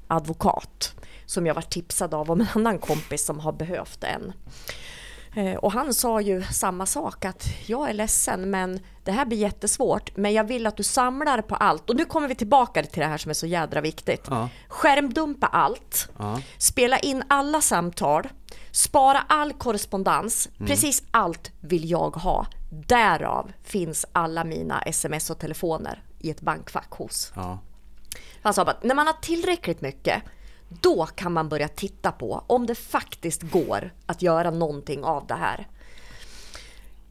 [0.07, 0.95] advokat
[1.25, 4.33] som jag var tipsad av om en annan kompis som har behövt en.
[5.35, 9.37] Eh, Och han sa ju samma sak att jag är ledsen men det här blir
[9.37, 11.89] jättesvårt men jag vill att du samlar på allt.
[11.89, 14.25] Och nu kommer vi tillbaka till det här som är så jädra viktigt.
[14.29, 14.49] Ja.
[14.67, 16.09] Skärmdumpa allt.
[16.17, 16.41] Ja.
[16.57, 18.27] Spela in alla samtal.
[18.71, 20.49] Spara all korrespondens.
[20.57, 22.45] Precis allt vill jag ha.
[22.69, 27.31] Därav finns alla mina sms och telefoner i ett bankfack hos.
[27.35, 27.59] Ja.
[28.41, 30.23] Han sa att när man har tillräckligt mycket
[30.69, 35.33] då kan man börja titta på om det faktiskt går att göra någonting av det
[35.33, 35.67] här.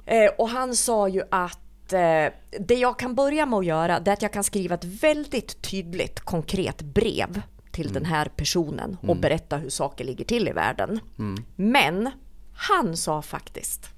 [0.06, 4.10] Eh, och han sa ju att eh, det jag kan börja med att göra det
[4.10, 7.42] är att jag kan skriva ett väldigt tydligt konkret brev
[7.72, 11.00] till den här personen och berätta hur saker ligger till i världen.
[11.56, 12.10] Men
[12.54, 13.88] han sa faktiskt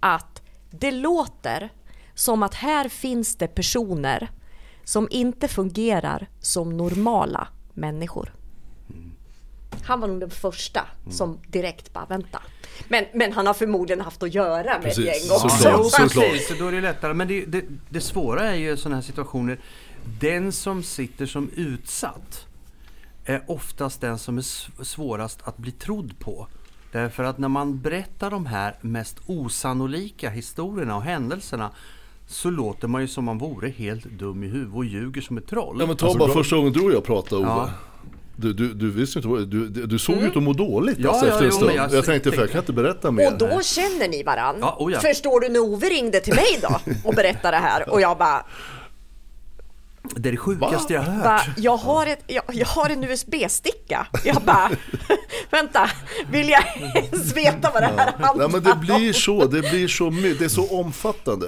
[0.00, 1.72] att det låter
[2.14, 4.30] som att här finns det personer
[4.84, 8.34] som inte fungerar som normala människor.
[9.84, 12.42] Han var nog den första som direkt bara vänta.
[12.88, 15.48] Men, men han har förmodligen haft att göra med Precis, gäng också.
[15.48, 16.12] såklart, såklart.
[16.12, 17.14] precis, så då är det lättare.
[17.14, 19.58] Men det, det, det svåra är ju sådana här situationer,
[20.20, 22.46] den som sitter som utsatt
[23.24, 24.42] är oftast den som är
[24.84, 26.46] svårast att bli trodd på.
[26.92, 31.70] Därför att när man berättar de här mest osannolika historierna och händelserna
[32.26, 35.46] så låter man ju som man vore helt dum i huvudet och ljuger som ett
[35.46, 35.76] troll.
[35.80, 37.50] Ja men ta Alltså, bara första gången du och jag pratade Ove.
[37.50, 37.70] Ja.
[38.36, 41.32] Du, du, du visste inte du, du, såg ut att må dåligt Ja, alltså, ja,
[41.32, 41.72] efter en stund.
[41.74, 43.32] Jag, jag tänkte för jag kan inte berätta mer.
[43.32, 44.56] Och då känner ni varann.
[44.60, 45.00] Ja, oh ja.
[45.00, 48.44] Förstår du när Ove ringde till mig då och berättade det här och jag bara,
[50.16, 51.24] Det är det sjukaste jag har hört.
[51.24, 54.06] bara jag, har ett, jag, jag har en USB-sticka.
[54.24, 54.70] Jag bara,
[55.50, 55.90] vänta,
[56.30, 56.64] vill jag
[56.94, 58.80] ens veta vad det här handlar Nej men det om?
[58.80, 61.46] blir så, det blir så mycket, det är så omfattande.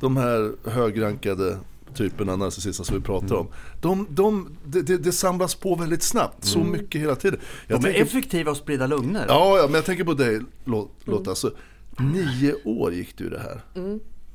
[0.00, 1.58] De här högrankade
[1.94, 3.46] typerna narcissisterna som vi pratar om.
[3.80, 7.40] De, de, det, det, det samlas på väldigt snabbt, så mycket hela tiden.
[7.66, 9.24] Jag De är tänker, effektiva att sprida lögner.
[9.28, 11.50] ja, ja, men jag tänker på dig Lot- Lotta, alltså,
[11.98, 13.60] nio år gick du det här.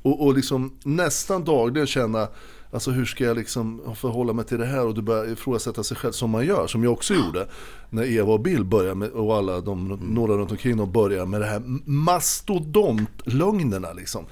[0.02, 2.28] Och, och liksom nästan dagligen känna,
[2.72, 4.86] alltså hur ska jag liksom förhålla mig till det här?
[4.86, 7.48] Och du börjar ifrågasätta sig själv som man gör, som jag också gjorde.
[7.90, 11.40] När Eva och Bill började med, och alla de, några runt omkring dem började med
[11.40, 14.24] det här mastodontlögnerna liksom.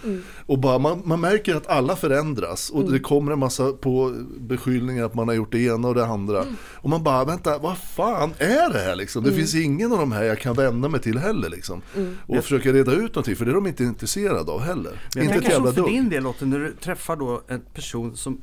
[0.46, 5.04] Och bara, man, man märker att alla förändras och det kommer en massa på beskyllningar
[5.04, 6.44] att man har gjort det ena och det andra.
[6.74, 9.24] Och man bara, vänta, vad fan är det här liksom?
[9.24, 11.82] Det finns ingen av de här jag kan vända mig till heller liksom.
[12.26, 15.02] Och försöka reda ut någonting, för det är de inte intresserade av heller.
[15.14, 15.90] Men inte jag ett tänker så för dugg.
[15.90, 18.40] din del Lotte, när du träffar då en person som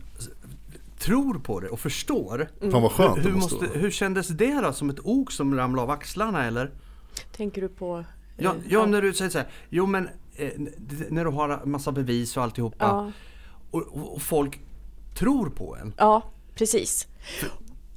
[1.04, 2.49] tror på det och förstår.
[2.72, 4.74] Fan vad skönt hur, hur, måste hur kändes det då?
[4.74, 6.72] Som ett ok som ramlade av axlarna eller?
[7.36, 8.06] Tänker du på...
[8.38, 10.51] Ja, eh, ja när du säger så här, jo men eh,
[11.10, 12.86] när du har en massa bevis och alltihopa.
[12.86, 13.12] Ja.
[13.72, 14.60] Och, och, folk
[15.16, 15.93] tror på en.
[15.97, 16.22] Ja,
[16.56, 17.08] precis.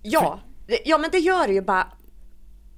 [0.02, 0.40] Ja,
[0.84, 1.86] ja men det gör det ju bara...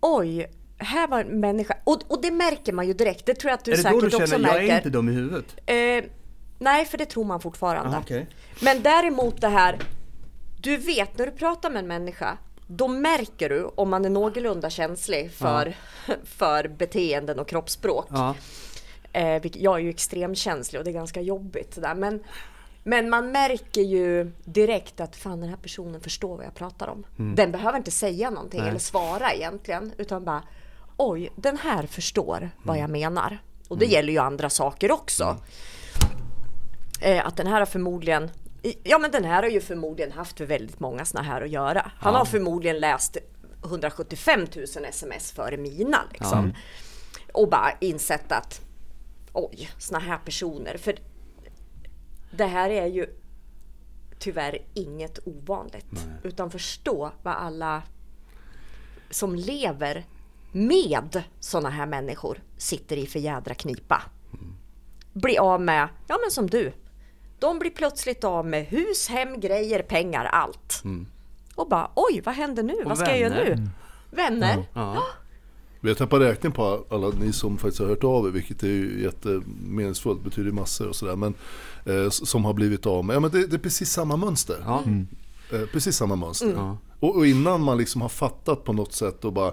[0.01, 1.76] Oj, här var en människa.
[1.85, 3.26] Och, och det märker man ju direkt.
[3.26, 4.76] Det tror jag att du är det då säkert du också känner, jag är märker.
[4.76, 5.57] inte dum i huvudet?
[5.66, 6.05] Eh,
[6.59, 7.91] nej, för det tror man fortfarande.
[7.91, 8.26] Aha, okej.
[8.62, 9.79] Men däremot det här,
[10.61, 14.70] du vet när du pratar med en människa, då märker du om man är någorlunda
[14.70, 15.76] känslig för,
[16.24, 18.06] för beteenden och kroppsspråk.
[18.11, 18.34] Ja.
[19.12, 21.94] Eh, jag är ju extremkänslig och det är ganska jobbigt sådär.
[21.94, 22.24] Men,
[22.84, 27.04] men man märker ju direkt att fan den här personen förstår vad jag pratar om.
[27.16, 28.68] Den behöver inte säga någonting Nej.
[28.68, 29.92] eller svara egentligen.
[29.98, 30.42] Utan bara
[30.96, 33.38] oj, den här förstår vad jag menar.
[33.68, 35.36] Och det gäller ju andra saker också.
[37.00, 38.30] Eh, att den här har förmodligen
[38.82, 41.90] Ja men den här har ju förmodligen haft för väldigt många såna här att göra.
[41.98, 43.16] Han har förmodligen läst
[43.64, 46.54] 175 000 sms före mina liksom.
[47.32, 48.61] Och bara insett att
[49.32, 50.76] oj, såna här personer.
[50.76, 50.98] För
[52.30, 53.06] det här är ju
[54.18, 56.06] tyvärr inget ovanligt.
[56.22, 57.82] Utan förstå vad alla
[59.11, 60.06] som lever
[60.52, 64.02] med såna här människor sitter i för jädra knipa.
[65.12, 66.72] Bli av med, ja men som du.
[67.39, 70.82] De blir plötsligt av med hus, hem, grejer, pengar, allt.
[71.55, 72.74] Och bara oj, vad händer nu?
[72.84, 73.57] vad ska jag göra vänner.
[73.57, 73.68] nu?
[74.11, 74.64] Vänner.
[74.72, 75.05] Ja.
[75.80, 78.68] Vi har tappat räkning på alla ni som faktiskt har hört av er, vilket är
[78.68, 81.16] ju jättemeningsfullt, betyder massor och sådär.
[81.16, 81.34] Men
[81.84, 84.62] eh, som har blivit av med, ja men det, det är precis samma mönster.
[84.66, 84.82] Ja.
[85.53, 86.55] Eh, precis samma mönster.
[86.57, 86.76] Ja.
[87.01, 89.53] Och, och innan man liksom har fattat på något sätt och bara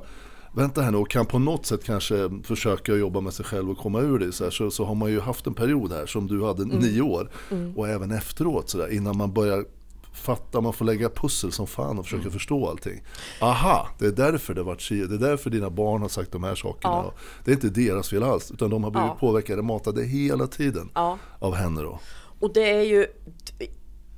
[0.55, 3.77] Vänta här nu och kan på något sätt kanske försöka jobba med sig själv och
[3.77, 6.27] komma ur det så, här, så, så har man ju haft en period här som
[6.27, 7.31] du hade nio år
[7.75, 9.65] och även efteråt så där, innan man börjar
[10.13, 13.03] fatta, man får lägga pussel som fan och försöka förstå allting.
[13.41, 16.43] Aha, det är därför det varit si, det är därför dina barn har sagt de
[16.43, 16.93] här sakerna.
[16.93, 17.13] Ja.
[17.45, 19.17] Det är inte deras fel alls utan de har blivit Ja.
[19.19, 21.17] påverkade, matade hela tiden Ja.
[21.39, 21.99] av henne då.
[22.39, 23.07] Och det är ju...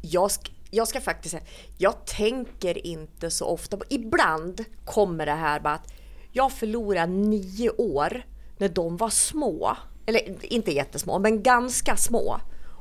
[0.02, 1.44] Jag ska, jag ska faktiskt säga,
[1.78, 3.84] jag tänker inte så ofta på...
[3.90, 5.94] Ibland kommer det här bara att
[6.38, 8.26] jag förlorade nio år
[8.58, 9.78] när de var små.
[10.06, 12.40] Eller inte jättesmå, men ganska små.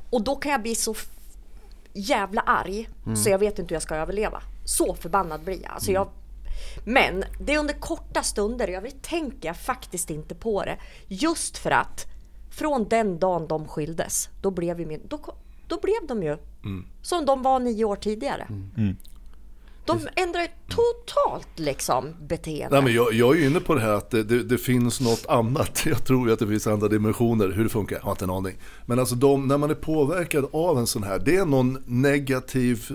[0.09, 0.95] Och då kan jag bli så
[1.93, 4.41] jävla arg så jag vet inte hur jag ska överleva.
[4.65, 5.71] Så förbannad blir jag.
[5.71, 6.09] Alltså jag
[6.85, 10.77] men det är under korta stunder, jag tänker jag faktiskt inte på det.
[11.07, 12.05] Just för att
[12.51, 15.19] från den dagen de skildes, då blev, min, då,
[15.67, 16.37] då blev de ju
[17.01, 18.47] som de var nio år tidigare.
[19.87, 22.75] De ändrar ju totalt liksom beteende.
[22.75, 25.01] Nej, men jag, jag är ju inne på det här att det, det, det finns
[25.01, 25.81] något annat.
[25.85, 27.49] Jag tror ju att det finns andra dimensioner.
[27.51, 28.57] Hur det funkar, jag har inte en aning.
[28.85, 32.89] Men alltså de, när man är påverkad av en sån här, det är någon negativ,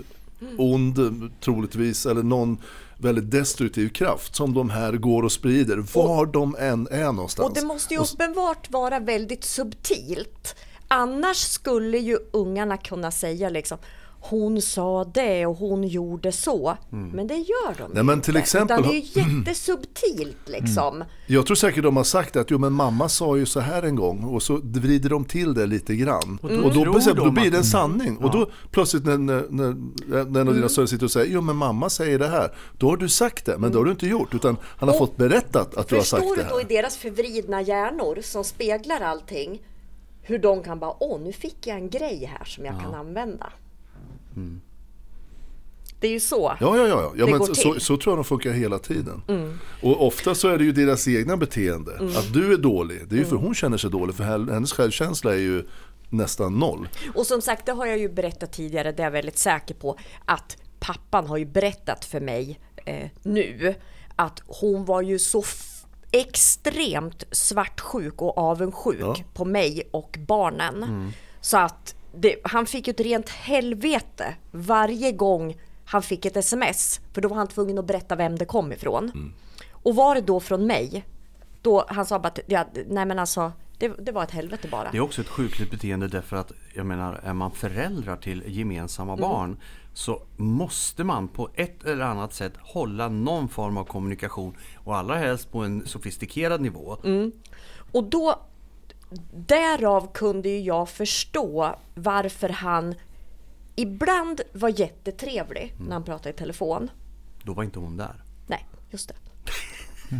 [0.57, 0.99] ond
[1.41, 2.57] troligtvis, eller någon
[2.97, 7.49] väldigt destruktiv kraft som de här går och sprider var de än är någonstans.
[7.49, 10.55] Och det måste ju Och- uppenbart vara väldigt subtilt.
[10.87, 13.77] Annars skulle ju ungarna kunna säga liksom
[14.29, 16.77] hon sa det och hon gjorde så.
[16.89, 18.39] Men det gör de Nej, ju men till inte.
[18.43, 21.03] exempel Utan det är ju jättesubtilt liksom.
[21.27, 23.95] Jag tror säkert de har sagt att jo men mamma sa ju så här en
[23.95, 26.39] gång och så vrider de till det lite grann.
[26.41, 28.17] Och, då då, tror bestämmer- de då blir det en sanning.
[28.17, 29.75] Och då plötsligt när, när, när,
[30.25, 32.51] när en av dina söner sitter och säger jo men mamma säger det här.
[32.77, 34.33] Då har du sagt det, men det har du inte gjort.
[34.35, 36.63] Utan han har Och fått berättat att du har sagt Förstår det du då i
[36.63, 36.69] här.
[36.69, 39.61] deras förvridna hjärnor som speglar allting
[40.21, 43.49] hur de kan bara åh nu fick jag en grej här som jag kan använda.
[45.99, 46.57] Det är ju så.
[46.59, 47.13] Ja, ja, ja.
[47.15, 47.25] ja.
[47.25, 47.67] Det men går så, till.
[47.67, 47.79] Mm.
[47.79, 49.21] så tror jag de funkar hela tiden.
[49.81, 51.91] Och ofta så är det ju deras egna beteende.
[52.17, 53.45] Att du är dålig, det är ju för Mm.
[53.45, 54.15] hon känner sig dålig.
[54.15, 55.63] För hennes självkänsla är ju
[56.09, 56.87] nästan noll.
[57.15, 59.97] Och som sagt, det har jag ju berättat tidigare, det är jag väldigt säker på,
[60.25, 63.75] att pappan har ju berättat för mig eh, nu
[64.15, 65.43] att hon var ju så
[66.11, 69.15] extremt svartsjuk och avundsjuk Ja.
[69.33, 71.11] på mig och barnen.
[71.41, 75.55] Så att det, han fick ett rent helvete varje gång
[75.85, 77.01] han fick ett sms.
[77.13, 79.33] För då var han tvungen att berätta vem det kom ifrån.
[79.71, 81.05] Och var det då från mig,
[81.61, 84.91] då han sa bara att ja, nej men alltså det, det var ett helvete bara.
[84.91, 89.17] Det är också ett sjukligt beteende därför att jag menar är man föräldrar till gemensamma
[89.17, 89.57] barn
[89.93, 95.15] så måste man på ett eller annat sätt hålla någon form av kommunikation och allra
[95.15, 96.97] helst på en sofistikerad nivå.
[97.91, 98.45] Och då,
[99.33, 102.95] därav kunde ju jag förstå varför han
[103.75, 106.91] ibland var jättetrevlig när han pratade i telefon.
[107.43, 108.23] Då var inte hon där.
[108.47, 109.15] Nej, just det.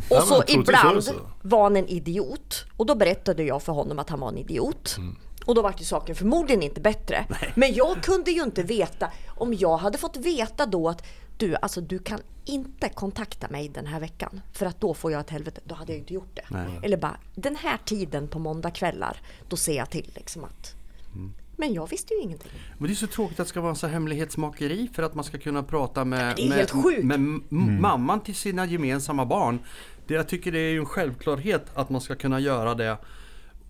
[0.15, 1.13] Och så ibland så.
[1.41, 2.65] var han en idiot.
[2.77, 4.95] Och då berättade jag för honom att han var en idiot.
[4.97, 5.15] Mm.
[5.45, 7.25] Och då var ju saken förmodligen inte bättre.
[7.55, 11.03] Men jag kunde ju inte veta, om jag hade fått veta då att
[11.47, 14.41] du, alltså du kan inte kontakta mig den här veckan.
[14.53, 15.61] För att då får jag ett helvete.
[15.65, 16.43] Då hade jag inte gjort det.
[16.49, 16.79] Nej.
[16.83, 19.17] Eller bara, den här tiden på måndagkvällar,
[19.49, 20.75] då ser jag till liksom att...
[21.13, 21.33] Mm.
[21.57, 22.51] Men jag visste ju ingenting.
[22.77, 25.23] Men det är så tråkigt att det ska vara en så hemlighetsmakeri för att man
[25.23, 26.67] ska kunna prata med, med,
[27.03, 27.43] med m-
[27.81, 29.59] mamman till sina gemensamma barn.
[30.07, 32.97] Det, jag tycker det är ju en självklarhet att man ska kunna göra det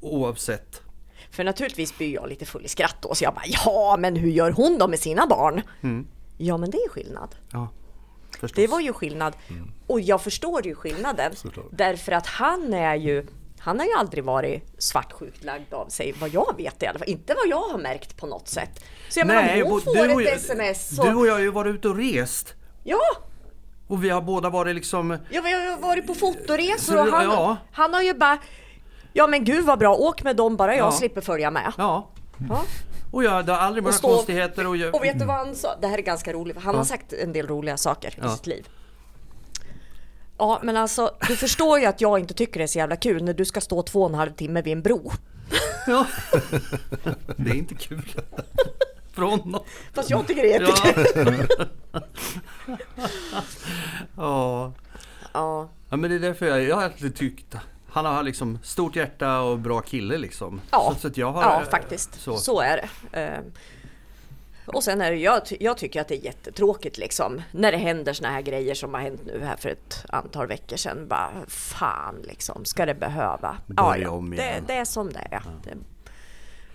[0.01, 0.81] oavsett.
[1.31, 4.29] För naturligtvis blir jag lite full i skratt då, så jag bara ja, men hur
[4.31, 5.61] gör hon då med sina barn?
[6.43, 7.35] Ja, men det är skillnad.
[7.51, 7.67] Ja.
[8.55, 9.33] Det var ju skillnad.
[9.87, 11.35] Och jag förstår ju skillnaden.
[11.35, 11.65] Såklart.
[11.71, 13.27] Därför att han är ju
[13.59, 17.09] han har ju aldrig varit svartsjukt lagd av sig, vad jag vet i alla fall.
[17.09, 18.83] Inte vad jag har märkt på något sätt.
[19.09, 21.03] Så jag menar, om hon får ett jag- sms så...
[21.03, 22.53] Du och jag har ju varit ute och rest.
[22.83, 22.99] Ja,
[23.87, 25.17] Och vi har båda varit liksom...
[25.29, 27.57] ja, vi har varit på fotoresor och han, ja.
[27.71, 28.37] han har ju bara...
[29.13, 30.91] Ja men gud vad bra, åk med dem bara jag Ja.
[30.91, 31.73] slipper följa med.
[31.77, 32.09] Ja.
[32.49, 32.63] Ja.
[33.13, 34.67] Och jag, har aldrig några konstigheter.
[34.67, 35.75] Och jag, Och vet du vad han sa?
[35.81, 36.79] Det här är ganska roligt, han Ja.
[36.79, 38.27] har sagt en del roliga saker Ja.
[38.33, 38.67] i sitt liv.
[40.37, 43.23] Ja, men alltså du förstår ju att jag inte tycker det är så jävla kul
[43.23, 45.11] när du ska stå två och en halv timme vid en bro.
[45.87, 46.05] Ja.
[47.35, 48.15] Det är inte kul.
[49.13, 49.63] Från någon.
[49.93, 51.47] Fast jag tycker det är jättekul.
[51.93, 52.01] Ja.
[54.17, 54.73] ja.
[55.33, 55.69] Ja.
[55.89, 57.55] ja, men det är därför jag, jag har alltid tyckt
[57.93, 60.61] han har liksom stort hjärta och bra kille liksom.
[60.71, 62.21] Ja, Så, så jag har, ja eh, faktiskt.
[62.21, 62.37] Så.
[62.37, 62.61] Så.
[62.61, 63.19] är det.
[63.21, 63.39] Eh,
[64.65, 68.13] Och sen är det, jag, jag tycker att det är jättetråkigt liksom när det händer
[68.13, 71.07] såna här grejer som har hänt nu här för ett antal veckor sedan.
[71.07, 73.57] Bara fan liksom, ska det behöva?
[73.67, 74.63] Börja om det, igen.
[74.67, 75.41] det är som det är.
[75.63, 75.77] Det,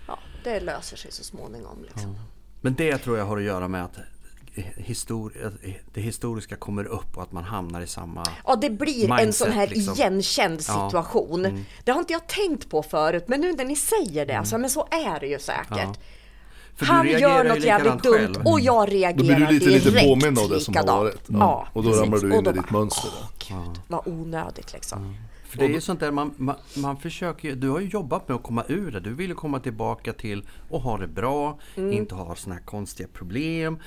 [0.07, 2.15] ja, det löser sig så småningom liksom.
[2.61, 3.97] Men det tror jag har att göra med att
[4.77, 8.23] histori- det historiska kommer upp och att man hamnar i samma...
[8.47, 9.93] Ja, det blir en Mindset, sån här liksom.
[9.93, 10.89] igenkänd Ja.
[10.89, 11.65] situation.
[11.83, 14.69] Det har inte jag tänkt på förut, men nu när ni säger det, alltså, men
[14.69, 15.67] så är det ju säkert.
[15.69, 15.95] Ja.
[16.85, 18.47] Han gör något jävligt dumt själv.
[18.47, 21.03] och jag reagerar Då blir du lite, lite direkt påmind av det som har likadant.
[21.03, 21.21] varit.
[21.27, 22.03] Ja, och då precis.
[22.03, 23.09] ramlar du in i ditt mönster.
[23.21, 23.29] Åh,
[23.65, 25.15] Gud, vad onödigt liksom.
[25.49, 28.35] För det är ju sånt där man, man, man försöker Du har ju jobbat med
[28.35, 28.99] att komma ur det.
[28.99, 31.93] Du vill ju komma tillbaka till att ha det bra, Mm.
[31.93, 33.79] inte ha såna här konstiga problem.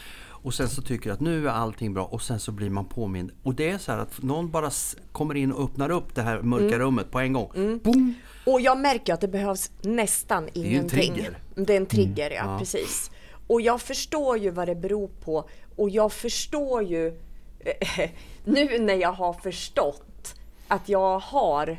[0.43, 3.31] Och sen så tycker att nu är allting bra och sen så blir man påmind.
[3.43, 4.71] Och det är så här att någon bara
[5.13, 6.79] kommer in och öppnar upp det här mörka Mm.
[6.79, 7.51] rummet på en gång.
[7.83, 8.15] Boom!
[8.47, 10.91] Och jag märker att det behövs nästan ju en ingenting.
[11.15, 11.39] trigger.
[11.55, 12.59] Det är en trigger, ja, Ja.
[12.59, 13.11] precis.
[13.47, 15.49] Och jag förstår ju vad det beror på.
[15.77, 17.19] Och jag förstår ju
[18.45, 20.35] nu när jag har förstått
[20.69, 21.77] att jag har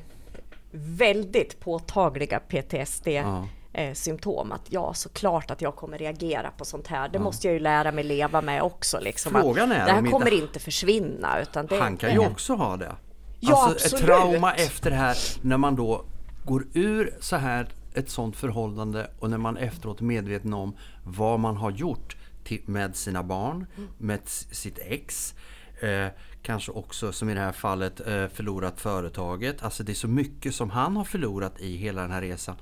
[0.71, 3.47] väldigt påtagliga PTSD Ja.
[3.73, 7.09] Eh, symptom att ja, såklart att jag kommer reagera på sånt här.
[7.09, 8.99] Det måste jag ju lära mig leva med också.
[8.99, 11.39] Liksom, Frågan är det här inte- kommer inte försvinna.
[11.41, 12.95] Utan det, Han kan ju också ha det.
[13.39, 16.05] Ja, alltså ett trauma efter det här när man då
[16.45, 21.39] går ur så här ett sånt förhållande och när man efteråt är medveten om vad
[21.39, 23.65] man har gjort till, med sina barn,
[23.97, 25.33] med s- sitt ex.
[25.81, 26.07] Eh,
[26.43, 29.63] kanske också som i det här fallet eh, förlorat företaget.
[29.63, 32.55] Alltså det är så mycket som han har förlorat i hela den här resan.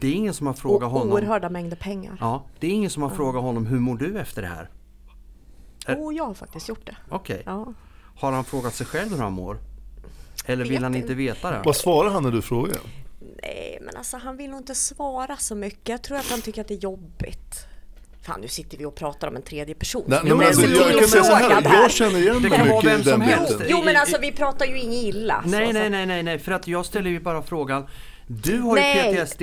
[0.00, 1.12] Det är ingen som har frågat honom.
[1.12, 2.16] oerhörda mängder pengar.
[2.20, 4.70] Ja, det är ingen som har frågat honom hur mår du efter det här?
[5.98, 6.96] Och jag har faktiskt gjort det.
[7.08, 7.42] Okej.
[7.46, 7.72] Ja.
[8.16, 9.58] Har han frågat sig själv hur han mår?
[10.46, 11.14] Eller vill Vet han inte inte.
[11.14, 11.62] veta det?
[11.64, 12.76] Vad svarar han när du frågar?
[13.42, 15.88] Nej, men alltså han vill nog inte svara så mycket.
[15.88, 17.66] Jag tror att han tycker att det är jobbigt.
[18.26, 20.04] Fan, nu sitter vi och pratar om en tredje person.
[20.06, 23.00] Nej, men alltså, så jag kan säga så här, jag känner igen mig mycket vem
[23.00, 23.66] i den biten.
[23.68, 25.42] Jo, men alltså vi pratar ju inget illa.
[25.42, 27.86] så- Nej, så- nej, nej, nej, nej, för att jag ställer ju bara frågan.
[28.26, 28.96] Du har Nej.
[29.10, 29.42] ju PTSD.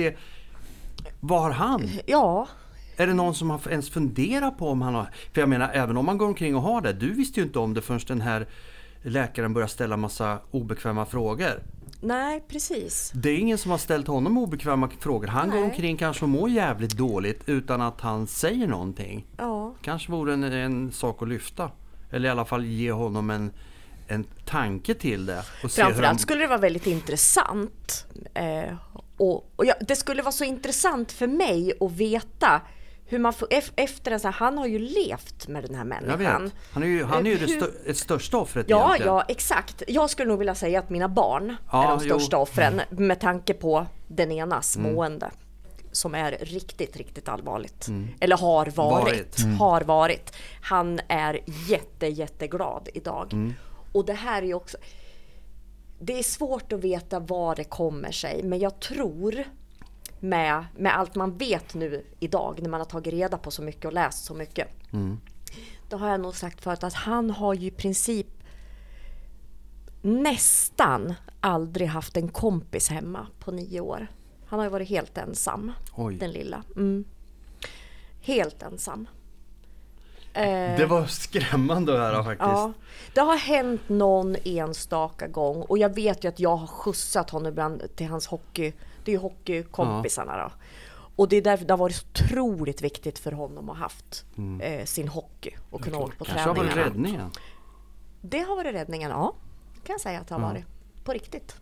[1.20, 1.90] Vad har han?
[2.06, 2.48] Ja,
[2.96, 5.06] Är det någon som har ens funderat på om han har...
[5.34, 6.92] För jag menar, även om man går omkring och har det.
[6.92, 8.46] Du visste ju inte om det förrän den här
[9.02, 11.62] läkaren började ställa massa obekväma frågor.
[12.00, 13.12] nej precis.
[13.14, 15.26] Det är ingen som har ställt honom obekväma frågor.
[15.26, 15.64] Han går Nej.
[15.64, 19.26] omkring kanske och mår jävligt dåligt utan att han säger någonting.
[19.36, 21.70] Ja, Kanske vore en, en sak att lyfta.
[22.10, 23.52] Eller i alla fall ge honom en,
[24.08, 25.42] en tanke till det.
[25.64, 28.06] Och se hur han, framförallt skulle det vara väldigt intressant.
[28.34, 28.74] Eh,
[29.16, 32.60] och och ja, det skulle vara så intressant för mig att veta
[33.12, 36.50] hur man får, efter en så här, han har ju levt med den här människan.
[36.72, 39.14] Han är ju, han är ju det Hur- stö, ett största offret Ja, egentligen.
[39.14, 39.82] ja, exakt.
[39.88, 42.38] Jag skulle nog vilja säga att mina barn Ja, är de största jo.
[42.38, 42.42] Mm.
[42.42, 45.30] offren med tanke på den enas mående.
[45.92, 47.88] Som är riktigt, riktigt allvarligt.
[48.20, 48.76] Eller har varit.
[48.76, 49.04] Mm.
[49.04, 49.38] Varit.
[49.38, 49.56] Mm.
[49.56, 50.36] Har varit.
[50.62, 53.32] Han är jätte, jätteglad idag.
[53.32, 53.54] Mm.
[53.92, 54.78] Och det här är också...
[56.00, 59.44] Det är svårt att veta var det kommer sig, men jag tror
[60.22, 63.84] med, med allt man vet nu idag, när man har tagit reda på så mycket
[63.84, 64.68] och läst så mycket.
[65.88, 68.26] Då har jag nog sagt förut att han har ju i princip
[70.02, 74.06] nästan aldrig haft en kompis hemma på nio år.
[74.46, 76.16] Han har ju varit helt ensam, Oj.
[76.18, 76.62] den lilla.
[76.76, 77.04] Mm.
[78.20, 79.06] Helt ensam.
[80.34, 82.48] Eh, Det var skrämmande att höra faktiskt.
[82.50, 82.72] Ja,
[83.14, 87.48] det har hänt någon enstaka gång och jag vet ju att jag har skjutsat honom
[87.48, 88.72] ibland till hans hockey.
[89.04, 90.52] Det är ju hockeykompisarna då.
[91.16, 94.24] Och det är därför det har varit så otroligt viktigt för honom att ha haft
[94.60, 96.90] eh, sin hockey och kunna åka på Kanske har varit träningarna.
[96.90, 97.30] räddningen.
[98.20, 99.34] Det har varit räddningen, ja.
[99.84, 100.64] kan jag säga att det har varit.
[101.04, 101.56] På riktigt.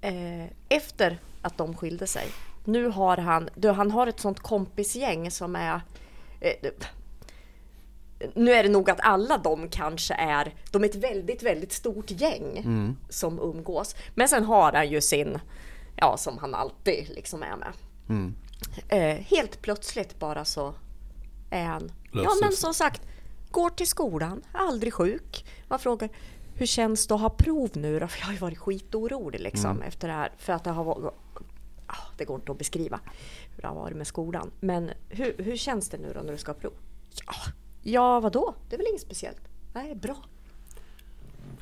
[0.00, 2.26] Eh, efter att de skilde sig.
[2.64, 5.80] Nu har han, du, han har ett sånt kompisgäng som är
[6.40, 6.70] eh,
[8.34, 12.10] nu är det nog att alla de kanske är, de är ett väldigt, väldigt stort
[12.10, 12.64] gäng
[13.08, 13.96] som umgås.
[14.14, 15.38] Men sen har han ju sin,
[16.00, 17.72] ja som han alltid liksom är med.
[18.88, 20.74] Eh, helt plötsligt bara så
[21.50, 23.02] är han, ja Löser men som sagt,
[23.50, 25.46] går till skolan, aldrig sjuk.
[25.68, 26.08] Man frågar,
[26.54, 28.08] hur känns det att ha prov nu då?
[28.08, 30.32] För jag har ju varit skitorolig liksom efter det här.
[30.38, 31.14] För att det har varit,
[31.86, 33.00] ah, det går inte att beskriva
[33.54, 34.50] hur det har varit med skolan.
[34.60, 36.72] Men hur, hur känns det nu då när du ska ha prov?
[37.26, 37.34] Ja,
[37.82, 38.54] ja vadå?
[38.68, 39.40] Det är väl inget speciellt?
[39.74, 40.16] Nej, bra.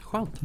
[0.00, 0.40] Skönt.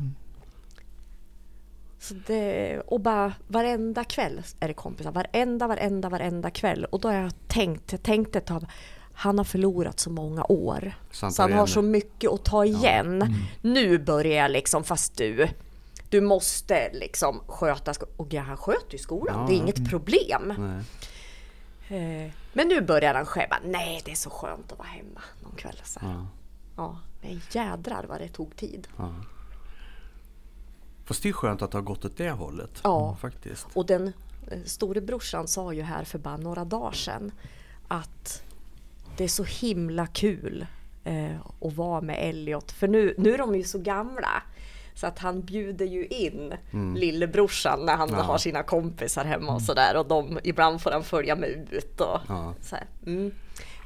[2.01, 5.11] Så det, och bara varenda kväll är det kompisar.
[5.11, 6.85] Varenda, varenda, varenda kväll.
[6.85, 8.65] Och då har jag tänkt, jag tänkte ett tag,
[9.13, 10.93] han har förlorat så många år.
[11.11, 13.35] Så han Så han har så mycket att ta igen.
[13.61, 15.47] Nu börjar jag liksom, fast du,
[16.09, 19.63] du måste liksom sköta sko- Och ja, han sköter ju skolan, Ja, det är ja.
[19.63, 20.53] inget problem.
[20.57, 20.83] Nej.
[22.25, 23.49] Eh, Men nu börjar han själv.
[23.65, 25.81] Nej, det är så skönt att vara hemma någon kväll.
[25.83, 25.99] Så.
[26.03, 26.27] Ja.
[26.77, 28.87] Ja, men jädrar vad det tog tid.
[28.97, 29.13] Ja.
[31.11, 32.79] Fast det är skönt att det har gått åt det hållet.
[32.83, 33.17] Ja.
[33.21, 33.67] Faktiskt.
[33.73, 34.07] Och den
[34.51, 37.31] eh, storebrorsan sa ju här för bara några dagar sedan
[37.87, 38.43] att
[39.17, 40.65] det är så himla kul
[41.03, 42.71] eh, att vara med Elliot.
[42.71, 44.43] För nu, nu är de ju så gamla.
[44.95, 46.53] Så att han bjuder ju in
[46.95, 48.19] lillebrorsan när han Mm.
[48.19, 48.25] Ja.
[48.25, 49.97] har sina kompisar hemma och sådär.
[49.97, 52.01] Och de, ibland får han följa med ut.
[52.01, 52.53] Och Ja.
[52.61, 52.75] så.
[53.05, 53.31] Mm.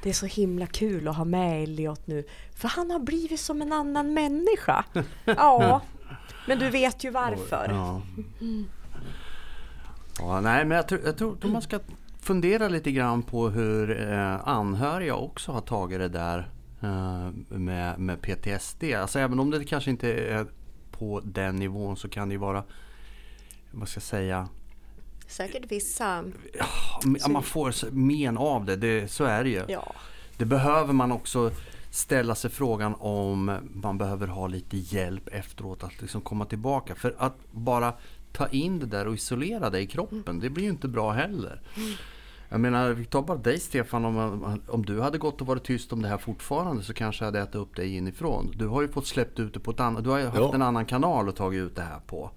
[0.03, 2.23] Det är så himla kul att ha med Elliot nu.
[2.55, 4.85] För han har blivit som en annan människa.
[5.25, 5.81] Ja,
[6.45, 7.69] men du vet ju varför.
[7.69, 8.01] Ja.
[10.19, 11.79] ja, nej, men jag tror, jag tror att man ska
[12.21, 16.49] fundera lite grann på hur eh, anhöriga också har tagit det där
[16.81, 18.83] eh, med, med PTSD.
[18.83, 20.45] Alltså även om det kanske inte är
[20.91, 22.63] på den nivån så kan det ju vara,
[23.71, 24.47] vad ska jag säga,
[25.27, 26.23] Säkert vissa.
[27.19, 29.63] ja, man får men av det, det så är det ju.
[29.67, 29.95] Ja.
[30.37, 31.51] Det behöver man också
[31.95, 36.95] ställa sig frågan om man behöver ha lite hjälp efteråt att liksom komma tillbaka.
[36.95, 37.93] För att bara
[38.33, 41.61] ta in det där och isolera det i kroppen, det blir ju inte bra heller.
[42.49, 45.93] Jag menar, vi tar bara dig Stefan, om, om du hade gått och varit tyst
[45.93, 48.53] om det här fortfarande så kanske jag hade ätit upp dig inifrån.
[48.55, 50.53] Du har ju fått släppt ut det på ett annat, du har ju haft Ja.
[50.53, 52.31] en annan kanal och tagit ut det här på.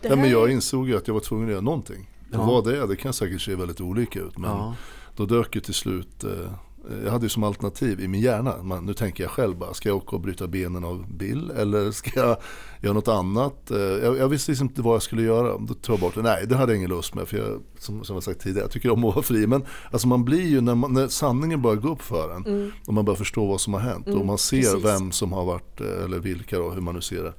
[0.00, 2.10] Det Ja, men här- jag insåg ju att jag var tvungen att göra någonting.
[2.32, 2.44] Ja.
[2.46, 4.38] Vad det är, det kan säkert se väldigt olika ut.
[4.38, 4.74] Men Ja.
[5.16, 6.52] då dök ju till slut, eh,
[7.04, 9.88] jag hade ju som alternativ i min hjärna, man, nu tänker jag själv bara, ska
[9.88, 12.36] jag åka och bryta benen av Bill eller ska jag
[12.80, 13.70] göra något annat?
[13.70, 16.22] Eh, jag, jag visste liksom inte vad jag skulle göra, då tog jag bort det.
[16.22, 18.70] Nej, det hade jag ingen lust med, för jag, som, som jag sagt tidigare, jag
[18.70, 19.46] tycker om att vara fri.
[19.46, 22.94] Men alltså man blir ju, när, man, när sanningen börjar gå upp för en, och
[22.94, 24.84] man börjar förstå vad som har hänt, och man ser precis.
[24.84, 27.32] vem som har varit, eh, eller vilka då, hur man nu ser det.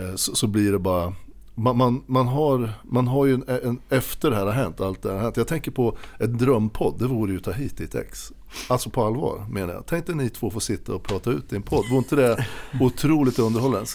[0.00, 1.12] Eh, så, så blir det bara
[1.58, 5.02] man, man, man, har, man har ju en, en, efter det här har hänt, allt
[5.02, 5.36] det här har hänt.
[5.36, 8.32] Jag tänker på ett drömpodd, det vore ju att ta hit ditt ex.
[8.68, 9.84] Alltså på allvar menar jag.
[9.86, 12.46] Tänk dig ni två får sitta och prata ut i en podd, vore inte det
[12.80, 13.88] otroligt underhållande?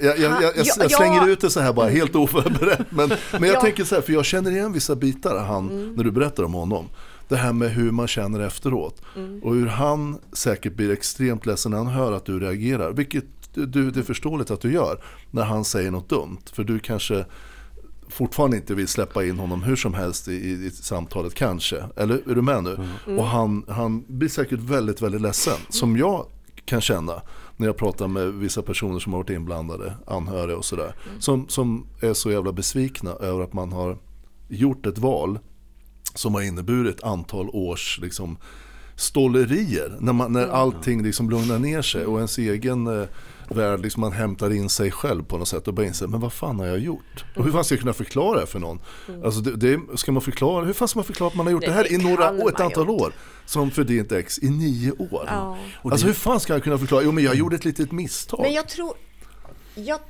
[0.00, 2.86] Jag, jag, jag, jag, Ja, jag slänger ut det så här bara helt oförberett.
[2.90, 3.60] Men, men jag Ja.
[3.60, 6.86] tänker så här, för jag känner igen vissa bitar han, när du berättar om honom.
[7.28, 9.02] Det här med hur man känner efteråt.
[9.42, 12.92] Och hur han säkert blir extremt ledsen när han hör att du reagerar.
[12.92, 15.00] Vilket du, det är förståeligt att du gör
[15.30, 16.42] när han säger något dumt.
[16.52, 17.24] För du kanske
[18.08, 21.84] fortfarande inte vill släppa in honom hur som helst i, i, samtalet kanske.
[21.96, 22.88] Eller är du med nu?
[23.18, 25.58] Och han, han blir säkert väldigt, väldigt ledsen.
[25.68, 26.26] Som jag
[26.64, 27.22] kan känna
[27.56, 30.94] när jag pratar med vissa personer som har varit inblandade, anhöriga och sådär.
[31.18, 33.98] Som, som är så jävla besvikna över att man har
[34.48, 35.38] gjort ett val
[36.14, 38.38] som har inneburit ett antal års liksom,
[38.96, 39.96] stålerier.
[40.00, 43.08] När, man, när allting liksom lugnar ner sig och ens egen eh,
[43.48, 46.32] värld, liksom, man hämtar in sig själv på något sätt och bara inser, men vad
[46.32, 47.24] fan har jag gjort?
[47.36, 48.80] Och hur fan ska jag kunna förklara det för någon?
[49.24, 51.60] Alltså det, det, ska man förklara, hur fan ska man förklara att man har gjort
[51.60, 53.12] det, Det här i några år, ett antal år?
[53.46, 55.24] Som för ditt ex i nio år.
[55.26, 55.58] Ja.
[55.82, 57.02] Alltså hur fan ska jag kunna förklara?
[57.02, 58.40] Jo men jag gjorde ett litet misstag.
[58.40, 58.94] Men jag tror...
[59.74, 60.00] Jag,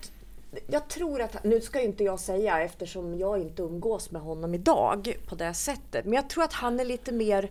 [0.66, 1.44] jag tror att...
[1.44, 5.54] Nu ska ju inte jag säga eftersom jag inte umgås med honom idag på det
[5.54, 6.04] sättet.
[6.04, 7.50] Men jag tror att han är lite mer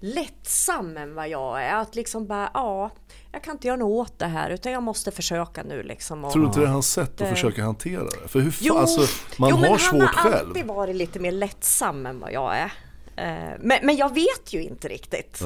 [0.00, 1.74] lättsam än vad jag är.
[1.74, 2.90] Att liksom bara, ja,
[3.32, 6.24] jag kan inte göra något åt det här utan jag måste försöka nu liksom.
[6.24, 8.28] Och, Tror du inte det är hans sätt att Det- försöka hantera det?
[8.28, 9.00] För hur Jo, alltså,
[9.38, 10.48] man jo, men har han svårt har själv.
[10.48, 12.72] alltid varit lite mer lättsam än vad jag är.
[13.16, 15.42] Eh, Men, men jag vet ju inte riktigt.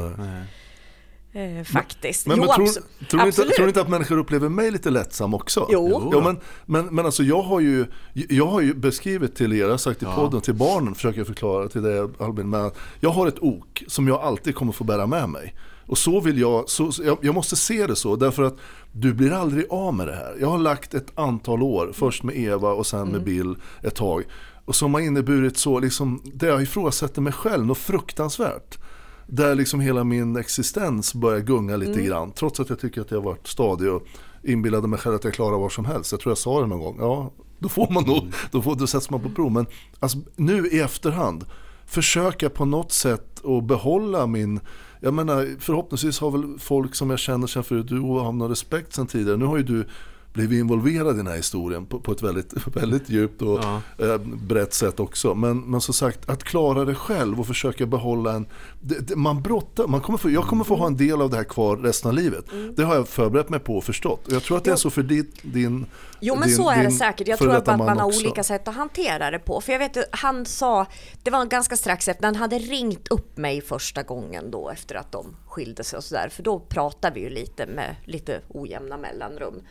[1.34, 2.26] Eh, faktiskt.
[2.26, 4.70] Men, jo, men tror, abso- tror, ni inte, tror ni inte att människor upplever mig
[4.70, 5.66] lite lättsam också?
[5.70, 6.10] Jo.
[6.12, 9.70] Ja, men, men, men alltså jag har ju, jag har ju beskrivit till er, jag
[9.70, 13.10] har sagt i podden till barnen, försöker jag förklara till dig Albin, men att jag
[13.10, 15.54] har ett ok som jag alltid kommer få bära med mig.
[15.86, 18.56] Och så vill jag, så, jag, jag måste se det så, därför att
[18.92, 20.36] du blir aldrig av med det här.
[20.40, 24.24] Jag har lagt ett antal år, först med Eva och sen med Bill ett tag.
[24.64, 28.78] Och som har inneburit så, liksom, där jag ifrågasätter mig själv, något fruktansvärt.
[29.26, 32.32] Där liksom hela min existens börjar gunga lite grann.
[32.32, 34.02] Trots att jag tycker att jag har varit stadig och
[34.42, 36.12] inbillade mig själv att jag klarar vad som helst.
[36.12, 36.96] Jag tror jag sa det någon gång.
[37.00, 39.52] Ja, då får man nog, då, får, då sätts man på prov.
[39.52, 39.66] Men
[40.00, 41.44] alltså, nu i efterhand,
[41.86, 44.60] försöka på något sätt att behålla min
[45.04, 48.94] jag menar, förhoppningsvis har väl folk som jag känner sen förut, du har någon respekt
[48.94, 49.36] sen tidigare.
[49.36, 49.86] Nu har ju du
[50.32, 53.80] blivit involverad i den här historien på, på ett väldigt, väldigt djupt och Ja.
[54.06, 55.34] eh, brett sätt också.
[55.34, 58.46] Men, men som sagt, att klara det själv och försöka behålla en...
[58.80, 61.36] Det, det, man brottar, man kommer få, jag kommer få ha en del av det
[61.36, 62.44] här kvar resten av livet.
[62.76, 64.26] Det har jag förberett mig på och förstått.
[64.26, 65.86] Och jag tror att det är så för ditt, din
[66.20, 67.28] Jo men din, så är det din säkert.
[67.28, 68.20] Jag tror att man har också.
[68.20, 69.60] olika sätt att hantera det på.
[69.60, 70.86] För jag vet han sa,
[71.22, 75.12] det var ganska strax efter, han hade ringt upp mig första gången då efter att
[75.12, 76.28] de skilde sig och sådär.
[76.28, 79.62] För då pratade vi ju lite med lite ojämna mellanrum.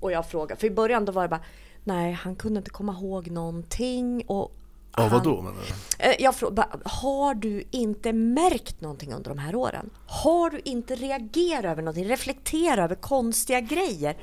[0.00, 1.44] Och jag frågade, för i början då var det bara,
[1.84, 4.24] nej han kunde inte komma ihåg någonting.
[4.26, 4.52] Och,
[4.96, 5.56] Ja, vadå menar
[5.98, 6.04] du?
[6.04, 9.90] Eh, Jag frågar, har du inte märkt någonting under de här åren?
[10.06, 12.08] Har du inte reagerat över någonting?
[12.08, 14.16] Reflekterat över konstiga grejer?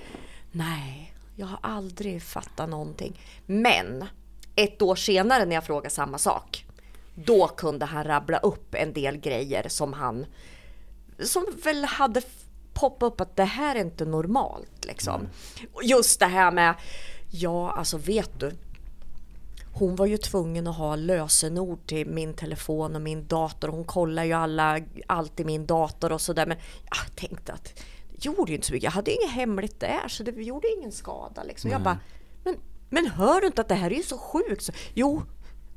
[0.52, 3.20] Nej, jag har aldrig fattat någonting.
[3.46, 4.06] Men
[4.56, 6.66] ett år senare när jag frågade samma sak,
[7.16, 10.26] då kunde han rabbla upp en del grejer som han
[11.24, 12.22] som väl hade
[12.74, 15.28] poppat upp att det här är inte normalt liksom.
[15.74, 16.76] Och Just det här med,
[17.32, 18.52] ja alltså vet du,
[19.74, 23.68] hon var ju tvungen att ha lösenord till min telefon och min dator.
[23.68, 26.46] Hon kollar ju alla, allt i min dator och sådär.
[26.46, 28.84] Men jag tänkte att det gjorde ju inte så mycket.
[28.84, 31.44] Jag hade inget hemligt där så det gjorde ingen skada.
[31.44, 31.72] Liksom.
[31.72, 32.00] Jag bara,
[32.44, 32.56] men,
[32.90, 34.64] men hör du inte att det här är ju så sjukt?
[34.64, 35.24] Så, jo,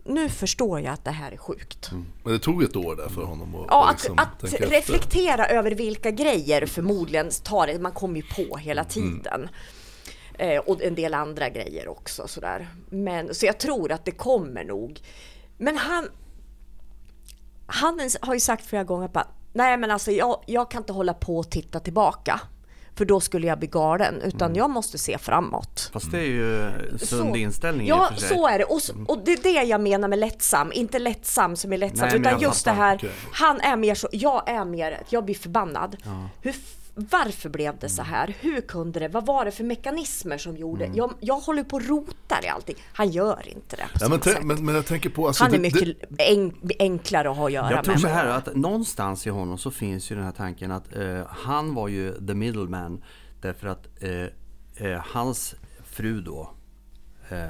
[0.04, 1.90] nu förstår jag att det här är sjukt.
[2.24, 4.70] Men det tog ett år där för honom att, Ja, att, liksom att tänka efter.
[4.76, 9.48] reflektera över vilka grejer förmodligen tar det, man kommer ju på hela tiden.
[10.38, 12.68] Eh, och en del andra grejer också sådär.
[12.90, 15.00] Men, så jag tror att det kommer nog.
[15.58, 16.08] Men han,
[17.66, 21.14] han har ju sagt flera gånger att nej men alltså jag, jag kan inte hålla
[21.14, 22.40] på och titta tillbaka.
[22.94, 25.90] För då skulle jag bli galen, utan jag måste se framåt.
[25.92, 28.28] Fast det är ju en sund Så- inställning i Ja, och för sig.
[28.28, 28.64] så är det.
[28.64, 30.72] Och, s- och det är det jag menar med lättsam.
[30.72, 33.00] Inte lättsam som är lättsam, Nej, utan just det här.
[33.32, 35.96] Han är mer så, jag är mer, jag blir förbannad.
[36.42, 38.36] Hur, f- varför blev det så här?
[38.40, 39.08] Hur kunde det?
[39.08, 40.84] Vad var det för mekanismer som gjorde?
[40.84, 40.96] Mm.
[40.96, 42.76] Jag, jag håller på och rotar i allting.
[42.92, 44.44] Han gör inte det Ja, men, sätt.
[44.44, 45.26] men, men jag tänker på...
[45.26, 48.00] Alltså, Han är det- mycket en, enklare att ha att göra Jag tror med.
[48.00, 51.74] så här att någonstans i honom så finns ju den här tanken att eh, han
[51.74, 53.04] var ju the middleman
[53.40, 55.54] därför att eh, eh, hans
[55.84, 56.50] fru då
[57.30, 57.48] eh,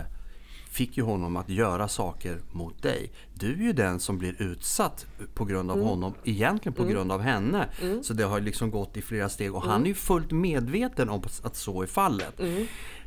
[0.73, 3.13] fick ju honom att göra saker mot dig.
[3.35, 7.21] Du är ju den som blir utsatt på grund av honom, egentligen på grund av
[7.21, 7.69] henne.
[8.03, 11.23] Så det har liksom gått i flera steg och han är ju fullt medveten om
[11.43, 12.41] att så är fallet.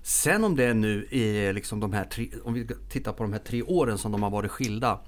[0.04, 3.40] Sen om det nu är liksom de här tre, om vi tittar på de här
[3.40, 5.00] tre åren som de har varit skilda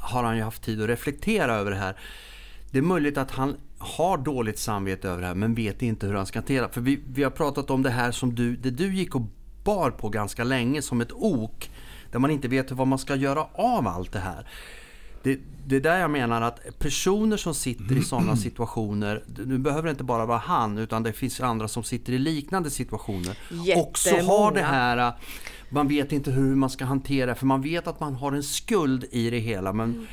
[0.00, 1.96] har han ju haft tid att reflektera över det här.
[2.70, 6.14] Det är möjligt att han har dåligt samvete över det här men vet inte hur
[6.14, 8.94] han ska hantera För vi, vi har pratat om det här som du, det du
[8.94, 9.22] gick och
[9.68, 11.70] bar på ganska länge som ett ok.
[12.10, 14.46] Där man inte vet vad man ska göra av allt det här.
[15.22, 19.82] Det, det är där jag menar att personer som sitter i sådana situationer, nu behöver
[19.82, 23.38] det inte bara vara han utan det finns andra som sitter i liknande situationer.
[23.76, 24.66] Också har det Jättemånga.
[24.66, 25.12] här
[25.70, 29.04] man vet inte hur man ska hantera för man vet att man har en skuld
[29.10, 29.72] i det hela.
[29.72, 30.06] Men,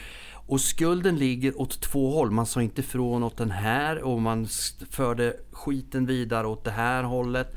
[0.48, 2.32] Och skulden ligger åt två håll.
[2.32, 4.48] Man sa inte ifrån åt den här och man
[4.90, 7.56] förde skiten vidare åt det här hållet.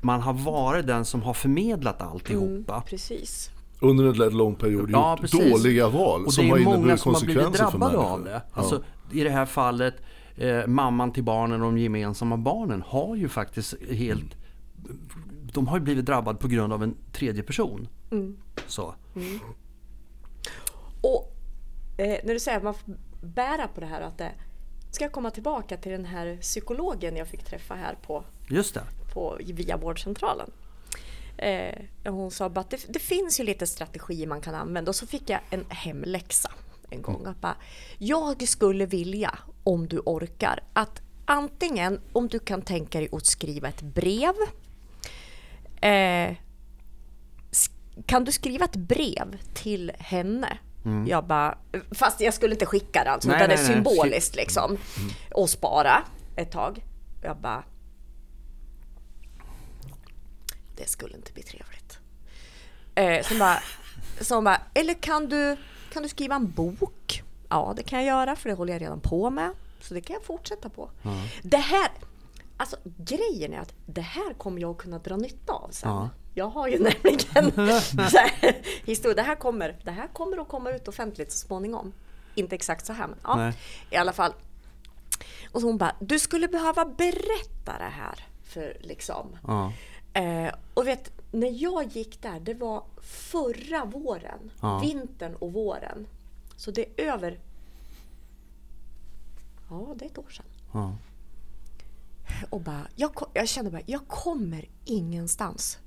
[0.00, 2.82] Man har varit den som har förmedlat alltihopa.
[2.86, 3.50] Precis.
[3.80, 5.52] under en rätt lång period Ja, gjort precis.
[5.52, 8.04] dåliga val Och som har inneburit som har blivit konsekvenser för människor.
[8.04, 8.42] av det.
[8.52, 9.94] Alltså, I det här fallet,
[10.36, 14.36] eh, mamman till barnen och de gemensamma barnen har ju faktiskt helt...
[15.52, 17.88] De har ju blivit drabbade på grund av en tredje person.
[18.66, 18.94] Så.
[21.02, 21.36] Och
[22.00, 24.32] eh, när du säger att man får bära på det här att det,
[24.90, 28.82] ska jag komma tillbaka till den här psykologen jag fick träffa här på, Just det.
[29.14, 30.50] på via vårdcentralen.
[31.36, 31.74] Eh,
[32.04, 35.30] hon sa att det, det finns ju lite strategier man kan använda och så fick
[35.30, 36.50] jag en hemläxa
[36.90, 37.26] en gång.
[37.26, 37.56] Att bara,
[37.98, 43.68] jag skulle vilja, om du orkar, att antingen om du kan tänka dig att skriva
[43.68, 44.34] ett brev
[45.80, 46.36] eh,
[48.06, 50.58] kan du skriva ett brev till henne?
[51.06, 51.58] Jag bara,
[51.90, 53.74] fast jag skulle inte skicka det alltså, Nej, utan det nej, är nej.
[53.74, 54.78] symboliskt liksom.
[55.34, 56.02] Och spara
[56.36, 56.84] ett tag.
[57.22, 57.64] Jag bara,
[60.76, 61.98] det skulle inte bli trevligt.
[62.94, 63.62] Eh, så, hon bara,
[64.20, 65.56] så hon bara, eller kan du,
[65.92, 67.22] kan du skriva en bok?
[67.48, 69.50] Ja, det kan jag göra för det håller jag redan på med.
[69.80, 70.90] Så det kan jag fortsätta på.
[71.42, 71.88] Det här,
[72.60, 75.90] alltså grejen är att det här kommer jag kunna dra nytta av sen.
[75.90, 76.10] Ja.
[76.34, 77.52] Jag har ju nämligen
[77.98, 79.14] här, historia.
[79.14, 81.92] Det här, kommer, det här kommer att komma ut offentligt så småningom.
[82.34, 83.54] Inte exakt så här men ja, Nej.
[83.90, 84.32] i alla fall.
[85.52, 89.38] Och så hon bara, du skulle behöva berätta det här för liksom.
[89.46, 89.72] Ja.
[90.12, 94.50] Eh, och vet, när jag gick där, det var förra våren.
[94.60, 94.78] Ja.
[94.78, 96.06] Vintern och våren.
[96.56, 97.38] Så det är över...
[99.70, 100.46] Ja, det är ett år sedan.
[102.50, 105.78] Och bara, jag, jag kände bara, jag kommer ingenstans.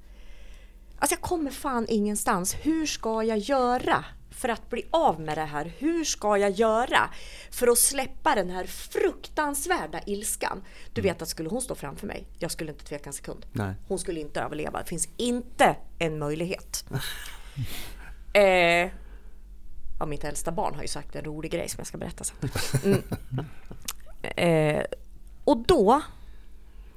[0.99, 2.55] Alltså jag kommer fan ingenstans.
[2.61, 5.73] Hur ska jag göra för att bli av med det här?
[5.77, 7.09] Hur ska jag göra
[7.51, 10.63] för att släppa den här fruktansvärda ilskan?
[10.93, 13.45] Du vet att skulle hon stå framför mig, jag skulle inte tveka en sekund.
[13.51, 13.73] Nej.
[13.87, 14.79] Hon skulle inte överleva.
[14.79, 16.85] Det finns inte en möjlighet.
[18.33, 18.91] eh,
[19.99, 22.35] ja, mitt äldsta barn har ju sagt en rolig grej som jag ska berätta sen.
[22.83, 23.01] Mm.
[24.37, 24.83] Eh,
[25.43, 26.01] och då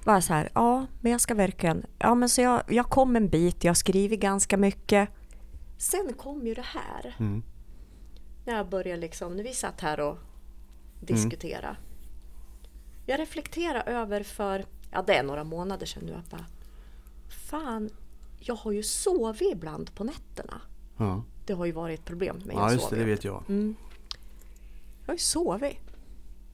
[0.06, 3.16] var jag så här, ja men jag ska verkligen, ja men så jag, jag kom
[3.16, 5.08] en bit, jag skriver ganska mycket.
[5.78, 7.16] Sen kom ju det här.
[7.18, 7.42] Mm.
[8.44, 10.18] När jag började liksom, när vi satt här och
[11.00, 11.76] diskuterade.
[13.06, 16.46] Jag reflekterar över för, ja det är några månader sedan nu, att bara,
[17.50, 17.90] fan,
[18.38, 20.60] jag har ju sovit ibland på nätterna.
[20.96, 23.44] Ja, Det har ju varit ett problem med ja att just det, det vet jag.
[23.48, 25.78] Jag har ju sovit.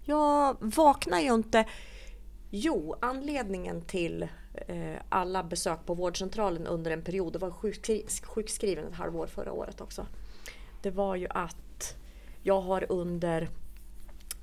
[0.04, 1.64] Jag vaknar ju inte.
[2.54, 4.22] Jo, anledningen till
[4.54, 9.52] eh, alla besök på vårdcentralen under en period, det var sjukskri sjukskriven ett halvår förra
[9.52, 10.06] året också.
[10.82, 11.96] Det var ju att
[12.42, 13.48] jag har under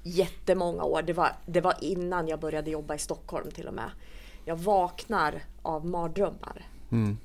[0.03, 3.91] jättemånga år, det var, det var innan jag började jobba i Stockholm till och med.
[4.45, 6.68] Jag vaknar av mardrömmar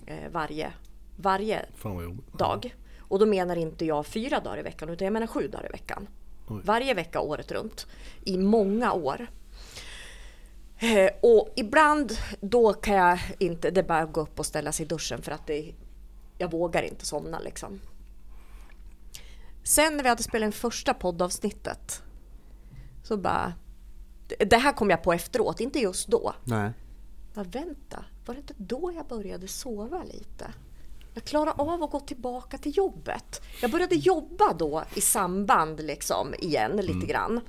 [0.06, 0.72] eh, varje,
[1.16, 1.66] varje
[2.38, 2.74] dag.
[2.98, 5.72] Och då menar inte jag fyra dagar i veckan utan jag menar sju dagar i
[5.72, 6.06] veckan.
[6.48, 6.60] Oj.
[6.64, 7.86] Varje vecka året runt.
[8.24, 9.26] I många år.
[10.78, 14.72] Eh, Och ibland då kan jag inte, det är bara att gå upp och ställa
[14.72, 15.74] sig i duschen för att det,
[16.38, 17.80] jag vågar inte somna liksom.
[19.64, 22.02] Sen när vi hade spelat in första poddavsnittet
[23.02, 23.52] så bara,
[24.46, 26.34] det- här kom jag på efteråt, inte just då.
[26.44, 26.70] Nej.
[27.34, 30.52] Men vänta, var det inte då jag började sova lite?
[31.14, 33.42] Jag klarade av att gå tillbaka till jobbet.
[33.62, 37.40] Jag började jobba då i samband liksom igen lite grann.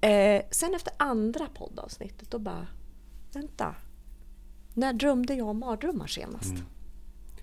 [0.00, 2.66] Eh, sen efter andra poddavsnittet då bara,
[3.32, 3.74] vänta.
[4.74, 6.54] När drömde jag mardrömmar senast?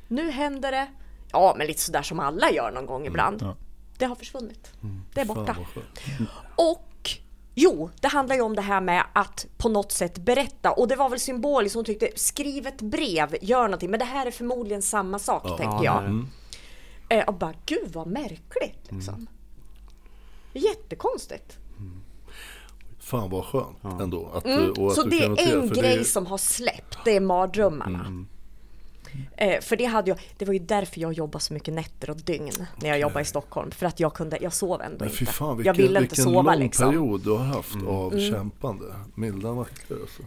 [0.08, 0.88] Nu händer det,
[1.32, 3.42] ja men lite sådär som alla gör någon gång ibland.
[3.42, 3.56] ja.
[3.98, 4.72] Det har försvunnit.
[5.14, 5.54] Det är borta.
[5.54, 6.30] Skönt.
[6.56, 7.10] Och
[7.56, 10.72] jo, det handlar ju om det här med att på något sätt berätta.
[10.72, 13.92] Och det var väl symboliskt, hon tyckte skriv ett brev, gör någonting.
[13.92, 16.04] Men det här är förmodligen samma sak, tänker Ja, jag.
[16.04, 16.24] det är
[17.10, 17.16] det.
[17.22, 19.28] Eh, och bara, gud vad märkligt liksom.
[20.54, 21.58] Jättekonstigt.
[23.08, 24.30] Fan vad skönt ändå.
[24.34, 24.90] Att, du- och att Mm.
[24.96, 28.00] Så det är en grej det som har släppt, det är mardrömmarna.
[28.00, 28.28] Mm.
[29.38, 32.18] Eh, för det, hade jag, det var ju därför jag jobbade så mycket nätter och
[32.18, 33.72] dygn när jag jobbade i Stockholm.
[33.72, 35.34] För att jag kunde, jag sov ändå Men fy inte.
[35.34, 36.90] fan jag vilken, ville inte vilken sova lång liksom.
[36.90, 37.88] period du har haft Mm.
[37.88, 38.86] av kämpande.
[39.16, 40.22] Milda makter alltså.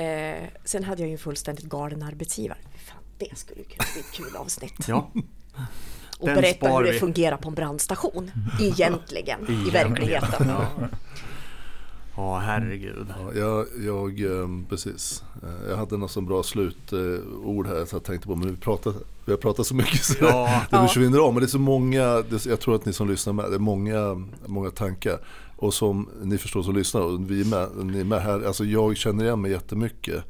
[0.00, 2.58] Eh, sen hade jag ju en fullständigt galen arbetsgivare.
[2.86, 4.88] Fan, det skulle ju kunna bli ett kul avsnitt.
[4.88, 5.10] Ja.
[6.18, 6.98] och den berätta hur det vi.
[6.98, 8.30] fungerar på en brandstation.
[8.60, 10.48] Egentligen, i verkligheten.
[10.48, 10.66] Ja.
[12.20, 13.06] Ja, herregud.
[13.18, 15.22] Ja, jag, jag, ehm, precis.
[15.42, 18.92] Eh, Jag hade något så bra slutord här så jag tänkte på, men vi, pratar,
[19.24, 20.62] vi har pratat så mycket så Ja.
[20.70, 21.32] det försvinner av.
[21.34, 24.26] Men det är så många, jag tror att ni som lyssnar med, det är många,
[24.46, 25.18] många tankar.
[25.56, 28.64] Och som ni förstår som lyssnar, och vi är med, ni är med här, alltså
[28.64, 30.24] jag känner igen mig jättemycket.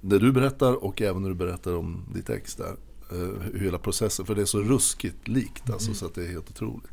[0.00, 2.74] När du berättar och även när du berättar om ditt ex där.
[3.12, 3.16] eh,
[3.52, 6.50] Hur hela processen, för det är så ruskigt likt alltså, så att det är helt
[6.50, 6.90] otroligt.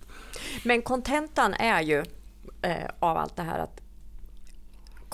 [0.64, 1.98] Men kontentan är ju
[2.62, 3.82] eh, av allt det här att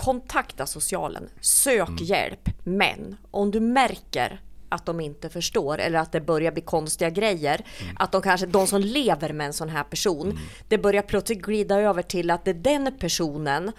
[0.04, 2.04] kontakta socialen, sök Mm.
[2.04, 2.50] hjälp.
[2.64, 7.66] Men om du märker att de inte förstår eller att det börjar bli konstiga grejer.
[7.82, 7.96] Mm.
[8.00, 11.76] Att de kanske, de som lever med en sån här person, det börjar plötsligt glida
[11.80, 13.72] över till att det är den personen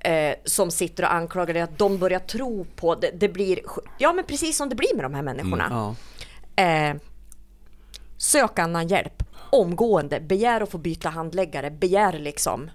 [0.00, 3.10] eh, som sitter och anklagar dig, att de börjar tro på det.
[3.14, 3.60] Det blir,
[3.98, 5.66] ja men precis som det blir med de här människorna.
[6.56, 6.62] Ja.
[6.62, 6.96] Eh,
[8.16, 10.20] sök annan hjälp omgående.
[10.20, 11.70] Begär att få byta handläggare.
[11.70, 12.70] Begär liksom.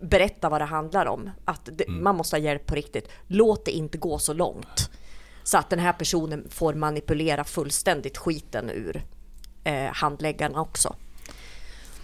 [0.00, 1.30] Berätta vad det handlar om.
[1.44, 3.08] Att det, man måste ha hjälp på riktigt.
[3.26, 4.90] Låt det inte gå så långt.
[5.42, 9.04] Så att den här personen får manipulera fullständigt skiten ur
[9.64, 10.94] eh, handläggarna också.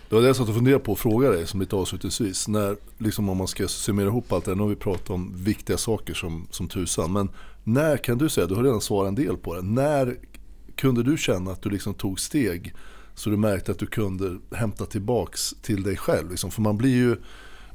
[0.09, 2.49] Det var det jag satt och funderade på att fråga dig som lite avslutningsvis.
[2.49, 4.57] När, liksom om man ska summera ihop allt det här.
[4.57, 7.13] Nu har vi pratat om viktiga saker som, som tusan.
[7.13, 7.31] Men
[7.65, 9.63] när kan du säga, du har redan svarat en del på det.
[9.63, 10.17] När
[10.77, 12.75] kunde du känna att du liksom tog steg
[13.19, 16.31] så du märkte att du kunde hämta tillbaks till dig själv?
[16.31, 16.51] Liksom?
[16.51, 17.17] För man blir ju,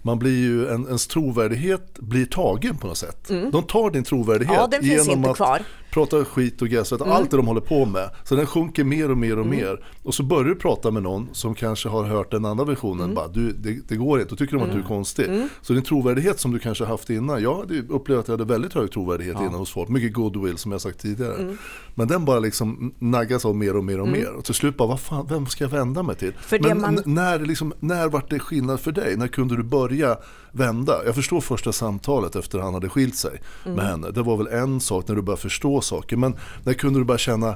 [0.01, 3.27] man blir ju en, ens trovärdighet blir tagen på något sätt.
[3.27, 5.61] De tar din trovärdighet Ja, den finns genom inte att kvar.
[5.93, 7.11] Prata skit och gräs, mm.
[7.11, 8.09] allt det de håller på med.
[8.23, 9.85] Så den sjunker mer och mer och mer.
[10.03, 13.13] Och så börjar du prata med någon som kanske har hört den andra versionen.
[13.13, 15.25] Bara, du, det, det går inte, då tycker de att du är konstig.
[15.61, 17.43] Så din trovärdighet som du kanske haft innan.
[17.43, 19.89] Jag upplevt att jag hade väldigt hög trovärdighet innan hos folk.
[19.89, 21.55] Mycket goodwill som jag sagt tidigare.
[21.95, 24.33] Men den bara liksom naggas av mer och mer och mer.
[24.33, 26.33] Och till slut bara, vad fan, vem ska jag vända mig till?
[26.33, 29.17] För Men man- när, liksom, när vart det skillnad för dig?
[29.17, 30.17] När kunde du börja
[30.51, 31.05] vända?
[31.05, 34.11] Jag förstår första samtalet efter han hade skilt sig med henne.
[34.11, 36.18] Det var väl en sak när du började förstå saker.
[36.18, 37.55] Men när kunde du bara känna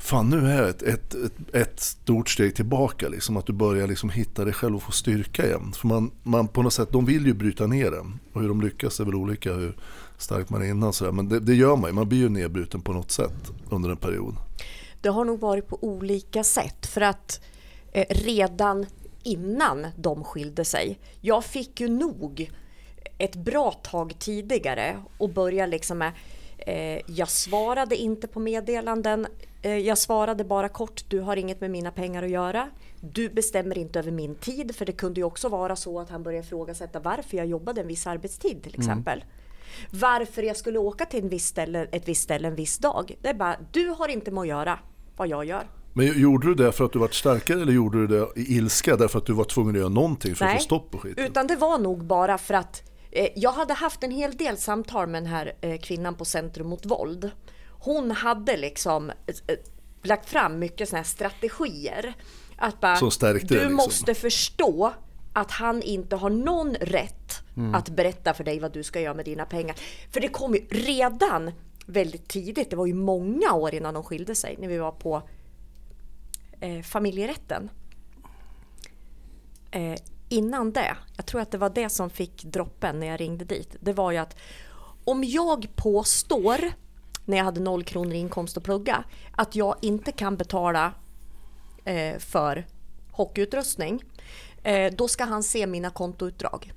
[0.00, 3.08] Fan nu är jag ett, ett, ett, ett stort steg tillbaka.
[3.08, 5.72] Liksom, att du börjar liksom hitta dig själv och få styrka igen.
[5.72, 8.18] För man, man på något sätt, de vill ju bryta ner den.
[8.32, 9.76] Och hur de lyckas är väl olika hur
[10.18, 10.92] starkt man är innan.
[10.92, 11.12] Sådär.
[11.12, 13.96] Men det, det gör man ju, man blir ju nedbruten på något sätt under en
[13.96, 14.36] period.
[15.00, 17.40] Det har nog varit på olika sätt för att
[17.92, 18.86] eh, redan
[19.22, 22.50] innan de skilde sig, jag fick ju nog
[23.18, 26.12] ett bra tag tidigare och börja liksom med
[27.06, 29.26] jag svarade inte på meddelanden.
[29.62, 32.68] Eh, Jag svarade bara kort, du har inget med mina pengar att göra.
[33.00, 36.22] Du bestämmer inte över min tid, för det kunde ju också vara så att han
[36.22, 39.24] började ifrågasätta varför jag jobbade en viss arbetstid till exempel.
[39.90, 43.16] Varför jag skulle åka till en viss ställe, ett visst ställe en viss dag.
[43.22, 44.78] Det är bara, du har inte med att göra
[45.16, 45.62] vad jag gör.
[45.92, 48.96] Men gjorde du det för att du var starkare eller gjorde du det i ilska
[48.96, 51.24] därför att du var tvungen att göra någonting för att få stopp på skiten?
[51.24, 52.89] utan det var nog bara för att eh,
[53.34, 56.86] jag hade haft en hel del samtal med den här eh, kvinnan på Centrum mot
[56.86, 57.30] våld.
[57.68, 59.56] Hon hade liksom eh,
[60.02, 62.14] lagt fram mycket såna här strategier.
[62.56, 62.96] Att bara,
[63.48, 63.74] du liksom.
[63.74, 64.92] måste förstå
[65.32, 67.20] att han inte har någon rätt
[67.60, 67.74] Mm.
[67.74, 69.76] att berätta för dig vad du ska göra med dina pengar.
[70.10, 71.50] För det kom ju redan
[71.86, 75.22] väldigt tidigt, det var ju många år innan de skilde sig, när vi var på
[76.60, 77.70] eh, familjerätten.
[79.70, 79.94] Eh,
[80.30, 83.76] innan det, jag tror att det var det som fick droppen när jag ringde dit,
[83.80, 84.36] det var ju att
[85.04, 86.72] om jag påstår
[87.24, 90.92] när jag hade noll kronor i inkomst att plugga att jag inte kan betala
[91.84, 92.66] eh, för
[93.12, 94.02] hockeyutrustning,
[94.62, 96.72] eh, då ska han se mina kontoutdrag.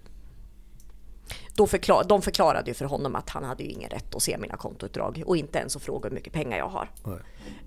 [1.56, 4.38] Då förklar, de förklarade ju för honom att han hade ju ingen rätt att se
[4.38, 6.90] mina kontoutdrag och inte ens att fråga hur mycket pengar jag har.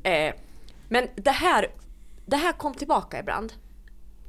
[0.02, 0.34] Eh,
[0.88, 1.68] men det här,
[2.26, 3.52] det här kom tillbaka ibland.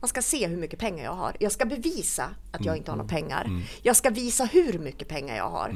[0.02, 1.36] Man ska se hur mycket pengar jag har.
[1.40, 3.48] Jag ska bevisa att jag inte har några pengar.
[3.82, 5.70] Jag ska visa hur mycket pengar jag har.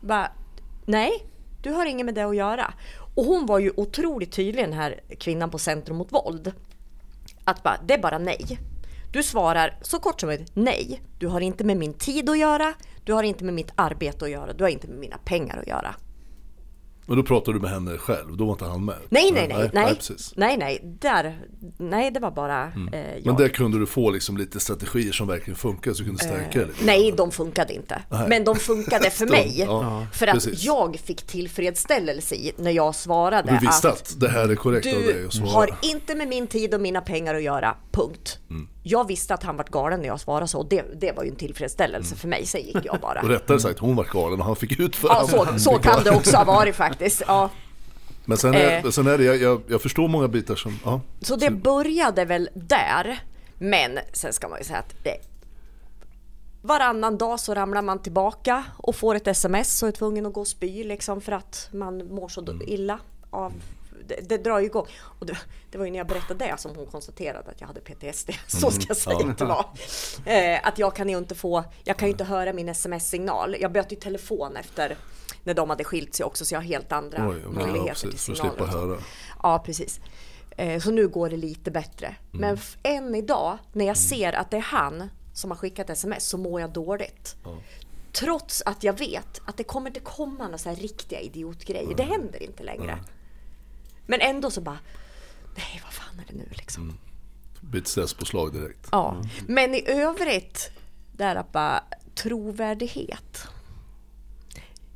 [0.00, 0.30] Bara,
[0.86, 1.26] nej,
[1.62, 2.74] du har inget med det att göra.
[3.14, 6.52] Och hon var ju otroligt tydlig den här kvinnan på Centrum mot våld.
[7.44, 8.58] Att bara, det är bara nej.
[9.12, 11.02] Du svarar så kort som ett nej.
[11.18, 12.74] Du har inte med min tid att göra.
[13.04, 14.52] Du har inte med mitt arbete att göra.
[14.52, 15.94] Du har inte med mina pengar att göra.
[17.06, 18.96] Men då pratade du med henne själv, då var inte han med?
[19.08, 19.70] Nej, nej, nej.
[19.72, 20.32] Nej, precis.
[20.36, 20.80] nej, nej.
[21.00, 21.38] Där,
[21.78, 23.26] nej det var bara eh, jag.
[23.26, 26.58] Men där kunde du få liksom lite strategier som verkligen funkar så du kunde stärka
[26.58, 26.80] det lite?
[26.80, 28.02] Eh, Nej, de funkade inte.
[28.28, 29.60] Men de funkade för mig.
[29.60, 30.64] Ja, för att precis.
[30.64, 34.92] jag fick tillfredsställelse i när jag svarade Du visste att det här är korrekt av
[34.92, 35.50] dig du att svara?
[35.50, 38.38] har inte med min tid och mina pengar att göra, punkt.
[38.50, 38.68] Mm.
[38.88, 41.30] Jag visste att han var galen när jag svarade så och det, det var ju
[41.30, 42.18] en tillfredsställelse Mm.
[42.18, 43.20] för mig, sen gick jag bara.
[43.22, 46.04] Och rättare sagt, hon var galen och han fick ut för Ja, så, så kan
[46.04, 47.22] det också ha varit faktiskt.
[47.26, 47.50] Ja.
[48.24, 48.90] Men sen är, Eh.
[48.90, 51.00] sen är det, jag, jag, förstår många bitar som, ja.
[51.20, 53.18] Så det började väl där.
[53.58, 55.16] Men sen ska man ju säga att det,
[56.62, 60.40] varannan dag så ramlar man tillbaka och får ett sms och är tvungen att gå
[60.40, 62.62] och spy liksom för att man mår så Mm.
[62.66, 62.98] illa
[63.30, 63.52] av
[64.08, 64.86] det, det drar ju igång.
[65.18, 65.38] Och det,
[65.70, 68.30] det var ju när jag berättade det som hon konstaterade att jag hade PTSD.
[68.46, 69.66] Så ska jag säga att det var.
[70.26, 73.56] Eh, att jag kan ju inte få, jag kan ju inte höra min sms-signal.
[73.60, 74.96] Jag bytte ju telefon efter
[75.44, 78.24] när de hade skilt sig också så jag har helt andra Oj, ja, möjligheter precis,
[78.26, 78.66] till signaler.
[78.66, 78.98] höra.
[79.42, 80.00] Ja, precis.
[80.56, 82.06] Eh, Så nu går det lite bättre.
[82.06, 82.16] Mm.
[82.40, 86.38] Men än idag, när jag ser att det är han som har skickat sms, så
[86.38, 87.36] mår jag dåligt.
[88.12, 91.94] Trots att jag vet att det kommer inte komma några så här riktiga idiotgrejer.
[91.96, 92.98] Det händer inte längre.
[94.06, 94.78] Men ändå så bara,
[95.56, 96.82] nej vad fan är det nu liksom?
[96.82, 96.96] Mm.
[97.60, 98.88] Bytt stresspåslag direkt.
[98.92, 99.22] Ja.
[99.46, 100.70] Men i övrigt,
[101.12, 101.84] där att bara
[102.14, 103.48] trovärdighet.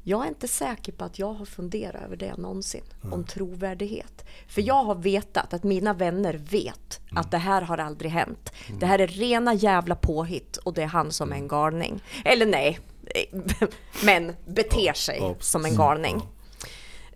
[0.03, 4.25] Jag är inte säker på att jag har funderat över det någonsin, om trovärdighet.
[4.49, 8.53] För jag har vetat att mina vänner vet att det här har aldrig hänt.
[8.81, 12.03] Det här är rena jävla påhitt och det är han som är en galning.
[12.25, 12.79] Eller nej,
[14.05, 16.23] men beter sig ja, som en galning.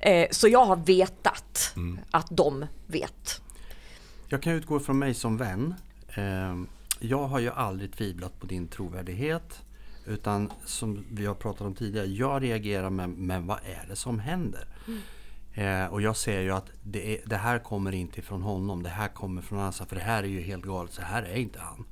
[0.04, 1.74] Eh, Så jag har vetat
[2.10, 3.40] att de vet.
[4.28, 5.74] Jag kan utgå från mig som vän.
[6.08, 6.54] Eh,
[7.00, 9.62] Jag har ju aldrig tvivlat på din trovärdighet.
[10.06, 14.18] Utan som vi har pratat om tidigare, jag reagerar med, men vad är det som
[14.18, 14.68] händer?
[15.54, 18.88] Eh, och jag ser ju att det, är, det här kommer inte från honom, det
[18.88, 21.58] här kommer från Assa, för det här är ju helt galet, så här är inte
[21.60, 21.84] han.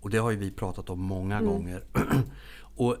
[0.00, 1.82] Och det har ju vi pratat om många gånger.
[2.76, 2.96] och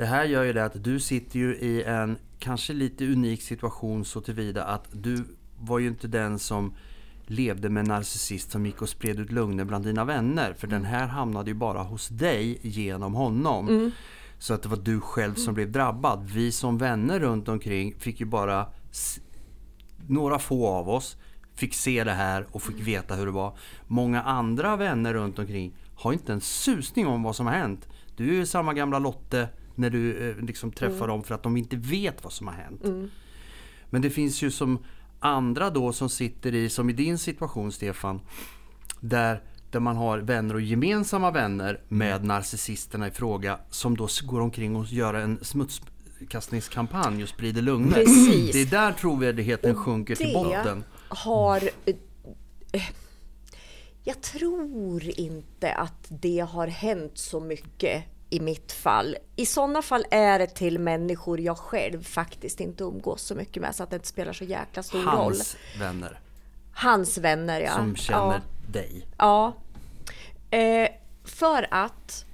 [0.00, 4.04] det här gör ju det att du sitter ju i en kanske lite unik situation
[4.04, 5.24] så tillvida att du
[5.58, 6.74] var ju inte den som
[7.26, 10.52] levde med en narcissist som gick och spred ut lögner bland dina vänner.
[10.52, 13.92] För den här hamnade ju bara hos dig genom honom.
[14.38, 16.24] Så att det var du själv som blev drabbad.
[16.24, 18.66] Vi som vänner runt omkring fick ju bara
[20.06, 21.16] några få av oss
[21.54, 23.58] fick se det här och fick veta hur det var.
[23.86, 27.88] Många andra vänner runt omkring har inte en susning om vad som har hänt.
[28.16, 29.48] Du är ju samma gamla Lotte
[29.80, 33.10] när du eh, liksom träffar dem för att de inte vet vad som har hänt.
[33.90, 34.78] Men det finns ju som
[35.20, 38.20] andra då som sitter i, som i din situation Stefan,
[39.00, 44.40] där, där man har vänner och gemensamma vänner med narcissisterna i fråga som då går
[44.40, 47.92] omkring och gör en smutskastningskampanj och sprider lögner.
[47.94, 48.52] Precis.
[48.52, 50.84] Det är där trovärdigheten sjunker till botten.
[51.08, 51.70] har...
[52.72, 52.82] eh,
[54.04, 59.16] Jag tror inte att det har hänt så mycket i mitt fall.
[59.36, 63.74] I sådana fall är det till människor jag själv faktiskt inte umgås så mycket med
[63.74, 65.06] så att det inte spelar så jäkla stor roll.
[65.16, 66.20] Hans vänner
[66.72, 67.72] Hans vänner ja.
[67.72, 68.40] som känner Ja.
[68.72, 69.06] dig.
[69.18, 69.52] Ja.
[70.50, 70.88] Eh,
[71.24, 72.24] för att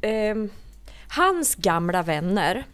[0.00, 0.50] ehm,
[1.08, 2.66] hans gamla vänner,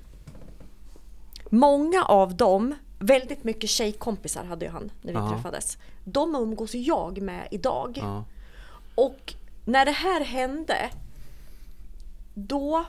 [1.50, 5.30] många av dem, väldigt mycket tjejkompisar hade han när vi Ja.
[5.30, 5.78] träffades.
[6.04, 7.98] De umgås jag med idag.
[8.02, 8.24] Ja.
[8.94, 9.34] Och
[9.64, 10.90] när det här hände,
[12.46, 12.84] då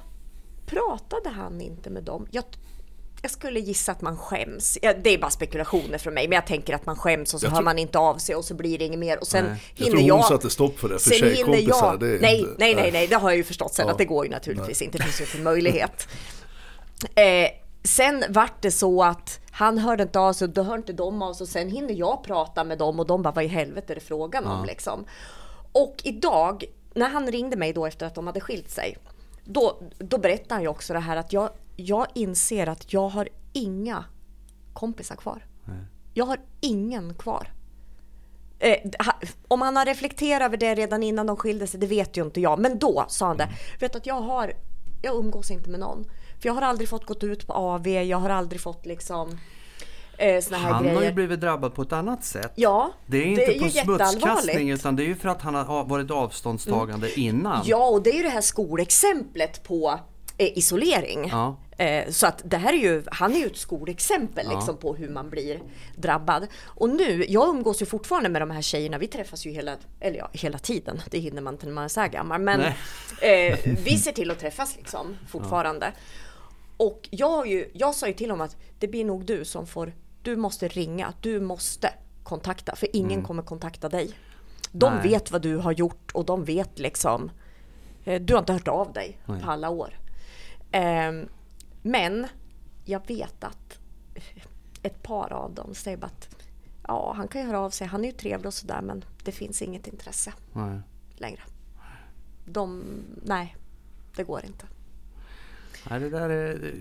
[0.65, 2.27] pratade han inte med dem.
[2.31, 2.43] Jag,
[3.21, 4.77] jag skulle gissa att man skäms.
[4.81, 7.51] Det är bara spekulationer från mig, men jag tänker att man skäms och så Jag
[7.51, 9.19] hör tror- man inte av sig och så blir det inget mer.
[9.19, 9.61] Och sen Nej.
[9.76, 10.15] Jag hinner tror jag...
[10.15, 12.91] hon satte stopp för det, för sen hinner jag, nej, nej, nej, nej.
[12.91, 13.91] nej, det har jag ju förstått sen Ja.
[13.91, 14.97] att det går ju naturligtvis inte.
[14.97, 16.07] Det finns ju inte möjlighet.
[17.15, 17.49] Eh,
[17.84, 21.21] sen vart det så att han hörde inte av sig och då hör inte de
[21.21, 23.93] av sig och sen hinner jag prata med dem och de bara vad i helvete
[23.93, 25.05] är det frågan om liksom.
[25.71, 26.63] Och idag
[26.93, 28.97] när han ringde mig då efter att de hade skilt sig
[29.51, 33.30] då, då berättade han ju också det här att jag, jag inser att jag har
[33.53, 34.05] inga
[34.73, 35.45] kompisar kvar.
[36.13, 37.51] Jag har ingen kvar.
[38.59, 38.77] Eh,
[39.47, 42.41] om han har reflekterat över det redan innan de skilde sig, det vet ju inte
[42.41, 42.59] jag.
[42.59, 43.49] Men då sa han det.
[43.80, 44.53] Vet att jag har,
[45.01, 46.05] jag umgås inte med någon.
[46.39, 49.38] För jag har aldrig fått gått ut på AV, jag har aldrig fått liksom
[50.52, 50.96] Han grejer.
[50.96, 52.52] har ju blivit drabbad på ett annat sätt.
[52.56, 55.84] Ja, Det är inte ju på smutskastning utan det är ju för att han har
[55.84, 57.62] varit avståndstagande innan.
[57.66, 60.00] Ja, och det är ju det här skolexemplet på
[60.38, 61.28] eh, isolering.
[61.32, 61.58] Ja.
[61.78, 64.56] Eh, så att det här är ju, han är ju ett skolexempel Ja.
[64.56, 65.60] liksom på hur man blir
[65.96, 66.48] drabbad.
[66.66, 70.18] Och nu, jag umgås ju fortfarande med de här tjejerna, vi träffas ju hela, eller
[70.18, 72.41] ja, hela tiden, det hinner man inte när man är så här gammal.
[72.41, 75.91] Men eh, vi ser till att träffas liksom fortfarande.
[76.78, 79.68] Och jag, har ju, jag sa ju till honom att det blir nog du som
[79.68, 81.94] får, du måste ringa, du måste
[82.24, 84.14] kontakta, för ingen kommer kontakta dig.
[84.72, 85.04] De Nej.
[85.04, 87.32] vet vad du har gjort och de vet liksom,
[88.04, 89.41] eh, du har inte hört av dig Nej.
[89.41, 90.00] på alla år.
[90.72, 91.28] Ehm,
[91.82, 92.28] men
[92.86, 93.80] jag vet att
[94.84, 96.30] ett par av dem säger att
[96.88, 99.32] ja, han kan ju höra av sig, han är ju trevlig och sådär men det
[99.32, 100.80] finns inget intresse Nej.
[101.16, 101.41] längre.
[102.46, 102.84] De,
[103.24, 103.56] nej,
[104.16, 104.66] det går inte.
[105.89, 106.73] Nej, det där är...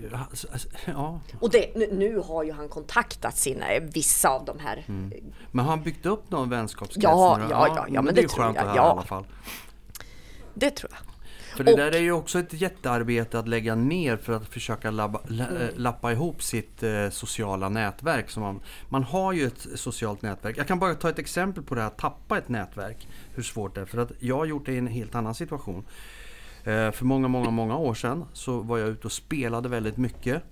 [0.85, 1.19] Ja.
[1.39, 4.83] Och det, nu, har ju han kontaktat sina, vissa av de här.
[5.51, 8.27] Men har han byggt upp någon vänskapskrets Ja, ja, ja, ja, men det det är
[8.27, 8.85] tror jag, att höra ja.
[8.87, 9.25] i alla fall.
[10.53, 10.99] Det tror jag.
[11.57, 14.91] För det Och- där är ju också ett jättearbete att lägga ner för att försöka
[14.91, 15.61] labba, la, Mm.
[15.61, 18.29] eh, lappa ihop sitt eh, sociala nätverk.
[18.29, 18.59] Som man,
[18.89, 20.57] man har ju ett socialt nätverk.
[20.57, 23.07] Jag kan bara ta ett exempel på det här, att tappa ett nätverk.
[23.35, 23.85] Hur svårt det är.
[23.85, 25.83] För att jag har gjort det i en helt annan situation.
[26.69, 30.43] Eh, för många, många, många år sedan så var jag ute och spelade väldigt mycket.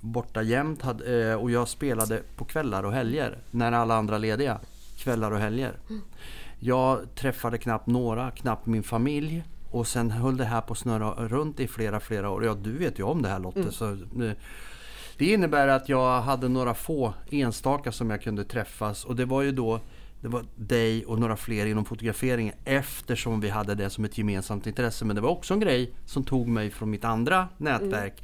[0.00, 3.38] Borta jämt eh, och jag spelade på kvällar och helger.
[3.50, 4.60] När alla andra lediga.
[4.98, 5.72] Kvällar och helger.
[6.58, 9.44] Jag träffade knappt några, knappt min familj.
[9.70, 12.44] Och sen höll det här på att snurra runt i flera, flera år.
[12.44, 13.72] Ja, du vet ju om det här Lotte.
[13.72, 14.32] Så, eh,
[15.18, 19.04] det innebär att jag hade några få enstaka som jag kunde träffas.
[19.04, 19.80] Och det var ju då
[20.20, 24.66] det var dig och några fler inom fotograferingen eftersom vi hade det som ett gemensamt
[24.66, 25.04] intresse.
[25.04, 28.22] Men det var också en grej som tog mig från mitt andra nätverk.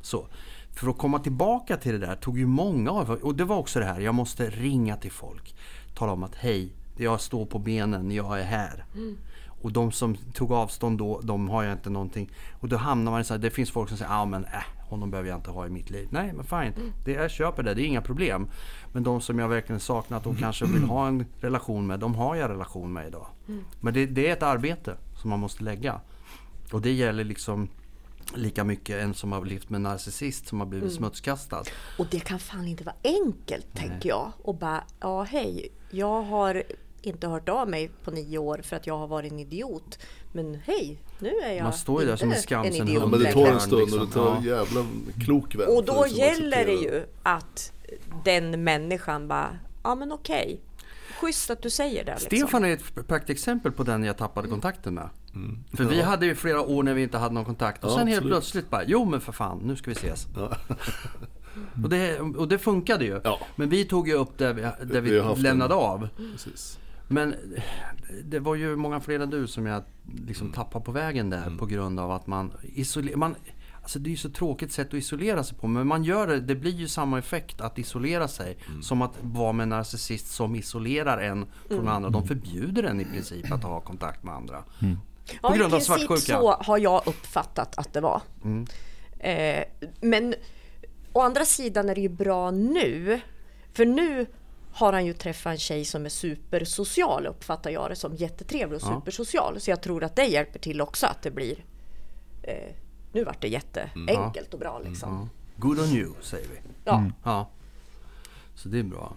[0.00, 0.26] Så.
[0.72, 3.78] För att komma tillbaka till det där tog ju många av Och det var också
[3.78, 5.54] det här, jag måste ringa till folk.
[5.94, 8.84] Tala om att hej, jag står på benen, jag är här.
[9.62, 12.30] Och de som tog avstånd då, de har jag inte någonting.
[12.60, 14.44] Och då hamnar man i så här, det finns folk som säger, ja ah, men
[14.44, 14.50] äh,
[14.92, 16.08] honom behöver jag inte ha i mitt liv.
[16.10, 18.48] Nej men fine, det, jag köper det, det är inga problem.
[18.92, 22.36] Men de som jag verkligen saknat och kanske vill ha en relation med, de har
[22.36, 23.26] jag relation med idag.
[23.80, 26.00] Men det, det är ett arbete som man måste lägga.
[26.72, 27.68] Och det gäller liksom
[28.34, 31.62] lika mycket en som har levt med en narcissist som har blivit smutskastad.
[31.98, 34.32] Och det kan fan inte vara enkelt tänker jag.
[34.42, 36.62] Och bara, ja hej, jag har
[37.02, 39.98] inte hört av mig på nio år för att jag har varit en idiot.
[40.32, 42.88] Men hej, nu är jag Man står ju där som en Skansen-hund.
[42.88, 44.56] Ja, idiot men det tar en Liksom, stund och det tar en ja.
[44.56, 44.86] jävla
[45.24, 45.68] klok vän.
[45.68, 47.72] Och då liksom gäller det ju att
[48.24, 50.60] den människan bara, ja men okej.
[51.20, 52.12] Schysst att du säger det.
[52.20, 52.38] Liksom.
[52.38, 55.08] Stefan är ett praktexempel på den jag tappade kontakten med.
[55.76, 58.06] För vi hade ju flera år när vi inte hade någon kontakt och Ja, sen
[58.06, 58.32] helt absolut.
[58.34, 60.26] plötsligt bara, jo men för fan, nu ska vi ses.
[60.36, 60.56] Ja.
[61.82, 63.20] Och, det, och det funkade ju.
[63.24, 63.40] Ja.
[63.56, 66.08] Men vi tog ju upp det vi, det Vi vi lämnade en- av.
[66.32, 66.78] Precis.
[67.12, 67.34] Men
[68.24, 69.82] det var ju många fler än du som jag
[70.26, 70.54] liksom Mm.
[70.54, 73.16] tappade på vägen där på grund av att man isolerar...
[73.16, 73.34] Man,
[73.82, 76.40] alltså det är ju så tråkigt sätt att isolera sig på men man gör det,
[76.40, 78.82] det blir ju samma effekt att isolera sig Mm.
[78.82, 82.10] som att vara med en narcissist som isolerar en från andra.
[82.10, 84.64] De förbjuder en i princip att ha kontakt med andra.
[85.42, 86.40] Ja, På grund av I princip svartsjuka.
[86.40, 88.20] så har jag uppfattat att det var.
[89.18, 89.64] Eh,
[90.00, 90.34] men
[91.12, 93.20] å andra sidan är det ju bra nu.
[93.72, 94.26] För nu
[94.72, 98.16] har han ju träffat en tjej som är supersocial uppfattar jag det som.
[98.16, 99.60] Jättetrevlig och supersocial.
[99.60, 101.64] Så jag tror att det hjälper till också att det blir
[102.42, 102.74] eh,
[103.12, 105.12] nu vart det jätteenkelt och bra liksom.
[105.12, 105.28] Ja.
[105.56, 106.56] Good on you, säger vi.
[106.84, 107.04] Ja.
[107.24, 107.50] Ja.
[108.54, 109.14] Så det är bra.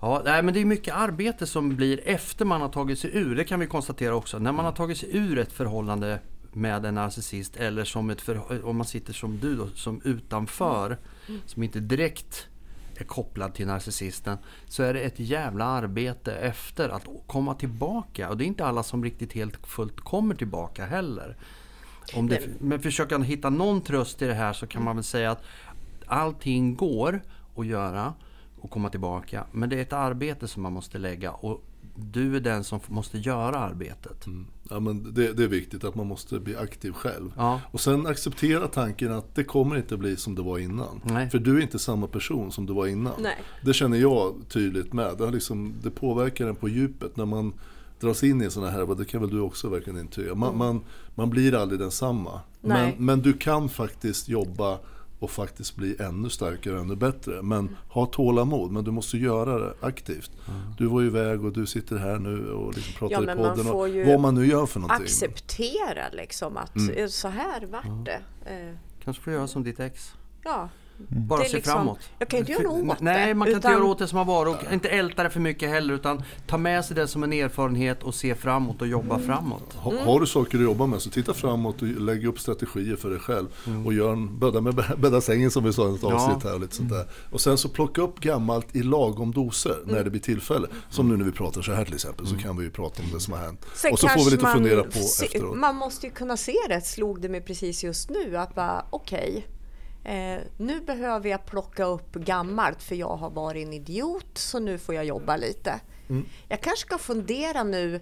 [0.00, 3.36] Ja, nej, men det är mycket arbete som blir efter man har tagit sig ur.
[3.36, 4.38] Det kan vi konstatera också.
[4.38, 6.20] När man har tagit sig ur ett förhållande
[6.52, 8.28] med en narcissist eller som ett
[8.64, 10.98] om man sitter som du då, som utanför,
[11.46, 12.48] som inte direkt
[13.00, 18.28] är kopplad till narcissisten, så är det ett jävla arbete efter att komma tillbaka.
[18.28, 21.36] Och det är inte alla som riktigt helt fullt kommer tillbaka heller.
[22.14, 25.04] Om det, men försöker man hitta någon tröst i det här så kan man väl
[25.04, 25.42] säga att
[26.06, 27.22] allting går
[27.56, 28.14] att göra
[28.60, 29.44] och komma tillbaka.
[29.52, 31.64] Men det är ett arbete som man måste lägga och
[31.94, 34.26] du är den som måste göra arbetet.
[34.70, 37.32] Ja, men det, det är viktigt att man måste bli aktiv själv.
[37.36, 37.60] Ja.
[37.70, 41.00] Och sen acceptera tanken att det kommer inte bli som det var innan.
[41.04, 41.30] Nej.
[41.30, 43.12] För du är inte samma person som du var innan.
[43.18, 43.36] Nej.
[43.64, 45.18] Det känner jag tydligt med.
[45.18, 47.52] Det, liksom, det påverkar en på djupet när man
[48.00, 50.34] dras in i sådana här, det kan väl du också verkligen intyga.
[50.34, 50.80] Man, man,
[51.14, 52.40] man blir aldrig densamma.
[52.60, 54.78] Men, men du kan faktiskt jobba
[55.18, 57.42] och faktiskt bli ännu starkare och ännu bättre.
[57.42, 60.30] Men ha tålamod, men du måste göra det aktivt.
[60.78, 63.36] Du var ju iväg och du sitter här nu och liksom pratar Ja, i man
[63.36, 63.64] podden.
[63.64, 65.04] får Och vad man nu gör för någonting.
[65.04, 67.08] Acceptera liksom att Mm.
[67.08, 68.20] så här vart det.
[68.50, 68.74] Eh,
[69.04, 70.12] Kanske får göra som ditt ex.
[70.44, 70.68] Ja,
[71.08, 71.98] Bara Det är se liksom- framåt.
[72.18, 74.06] jag kan inte göra För- åt Nej, det, man kan inte utan- göra åt det
[74.08, 77.08] som har varit och inte älta det för mycket heller utan ta med sig det
[77.08, 79.26] som en erfarenhet och se framåt och jobba Mm.
[79.26, 79.74] framåt.
[79.74, 80.04] Ha, Mm.
[80.06, 83.18] Har du saker att jobba med så titta framåt och lägg upp strategier för dig
[83.18, 83.46] själv.
[83.86, 86.14] Och gör en bädda, med, bädda sängen som vi sa i ett Ja.
[86.14, 87.06] avsnitt här och lite sånt där.
[87.30, 89.94] Och sen så plocka upp gammalt i lagom doser Mm.
[89.94, 90.68] när det blir tillfälle.
[90.90, 93.08] Som nu när vi pratar så här till exempel så kan vi ju prata om
[93.12, 93.66] det som har hänt.
[93.74, 95.56] Sen och så får vi lite man fundera på se- efteråt.
[95.56, 99.46] Man måste ju kunna se det, slog det mig precis just nu, att bara okej,
[100.04, 104.78] eh, nu behöver jag plocka upp gammalt för jag har varit en idiot så nu
[104.78, 105.80] får jag jobba lite.
[106.08, 106.24] Mm.
[106.48, 108.00] Jag kanske ska fundera nu,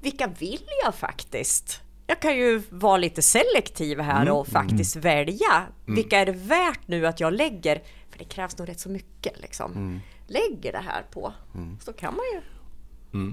[0.00, 1.80] vilka vill jag faktiskt?
[2.06, 4.34] Jag kan ju vara lite selektiv här Mm.
[4.34, 5.66] och faktiskt välja.
[5.86, 7.82] Vilka är det värt nu att jag lägger?
[8.10, 9.72] För det krävs nog rätt så mycket liksom.
[9.72, 10.00] Mm.
[10.26, 11.32] Lägger det här på.
[11.80, 12.40] Så kan man ju.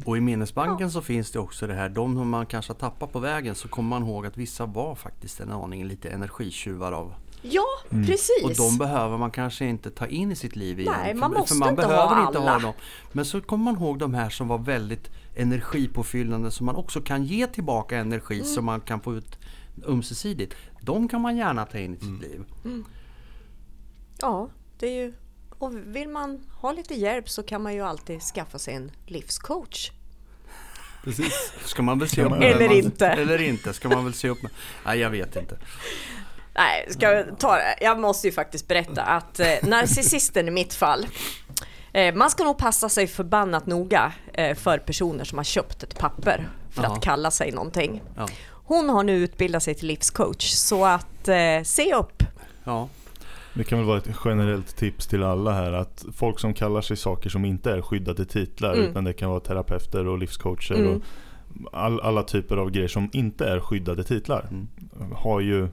[0.05, 3.11] Och i minnesbanken så finns det också det här, de som man kanske har tappat
[3.11, 7.13] på vägen så kommer man ihåg att vissa var faktiskt en aning lite energitjuvar av.
[7.51, 8.43] Ja, precis.
[8.43, 10.93] Och de behöver man kanske inte ta in i sitt liv igen.
[11.01, 12.59] Nej, man för, måste för man inte ha behöver inte ha alla.
[12.63, 12.73] dem.
[13.11, 17.23] Men så kommer man ihåg de här som var väldigt energipåfyllande som man också kan
[17.23, 18.45] ge tillbaka energi Mm.
[18.45, 19.37] som man kan få ut
[19.87, 20.53] ömsesidigt.
[20.81, 22.21] De kan man gärna ta in i sitt Mm.
[22.21, 22.43] liv.
[24.21, 24.49] Ja,
[24.79, 25.13] det är ju...
[25.59, 29.91] Och vill man ha lite hjälp så kan man ju alltid skaffa sig en livscoach.
[31.03, 31.51] Precis.
[31.65, 33.07] Ska man väl se upp med Eller man, inte.
[33.07, 33.73] Eller inte.
[33.73, 34.51] Ska man väl se upp med.
[34.85, 35.57] Nej, jag vet inte.
[36.55, 37.75] Nej, ska jag ta det?
[37.81, 41.05] Jag måste ju faktiskt berätta att eh, narcissisten i mitt fall,
[41.93, 45.99] eh, man ska nog passa sig förbannat noga eh, för personer som har köpt ett
[45.99, 46.93] papper för Ja.
[46.93, 48.01] att kalla sig någonting.
[48.17, 48.27] Ja.
[48.51, 52.23] Hon har nu utbildat sig till livscoach så att eh, se upp.
[52.63, 52.89] Ja.
[53.53, 56.97] Det kan väl vara ett generellt tips till alla här att folk som kallar sig
[56.97, 58.85] saker som inte är skyddade titlar Mm.
[58.85, 60.95] utan det kan vara terapeuter och livscoacher Mm.
[60.95, 61.01] och
[61.73, 64.47] all, alla typer av grejer som inte är skyddade titlar.
[64.51, 64.67] Mm.
[65.15, 65.67] Har ju,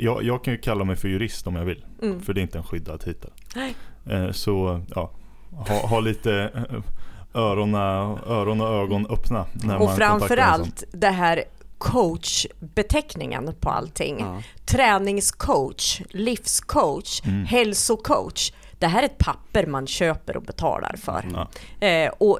[0.00, 2.20] jag, jag kan ju kalla mig för jurist om jag vill Mm.
[2.22, 3.30] för det är inte en skyddad titel.
[3.56, 3.74] Nej.
[4.10, 5.10] Eh, Så ja,
[5.50, 11.44] ha, ha lite eh, öron, öron och ögon öppna när Och framförallt det här
[11.78, 14.16] coachbeteckningen på allting.
[14.20, 14.42] Ja.
[14.64, 17.44] Träningscoach, livscoach, Mm.
[17.44, 18.52] hälsocoach.
[18.78, 21.24] Det här är ett papper man köper och betalar för.
[21.32, 21.48] Ja.
[21.86, 22.38] Eh, och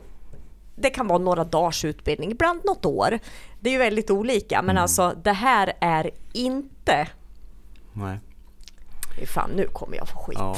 [0.76, 3.18] det kan vara några dagars utbildning, ibland något år.
[3.60, 7.08] Det är ju väldigt olika, men alltså det här är inte...
[7.92, 8.18] Nej.
[9.26, 10.38] Fan, nu kommer jag få skit.
[10.40, 10.56] Ja.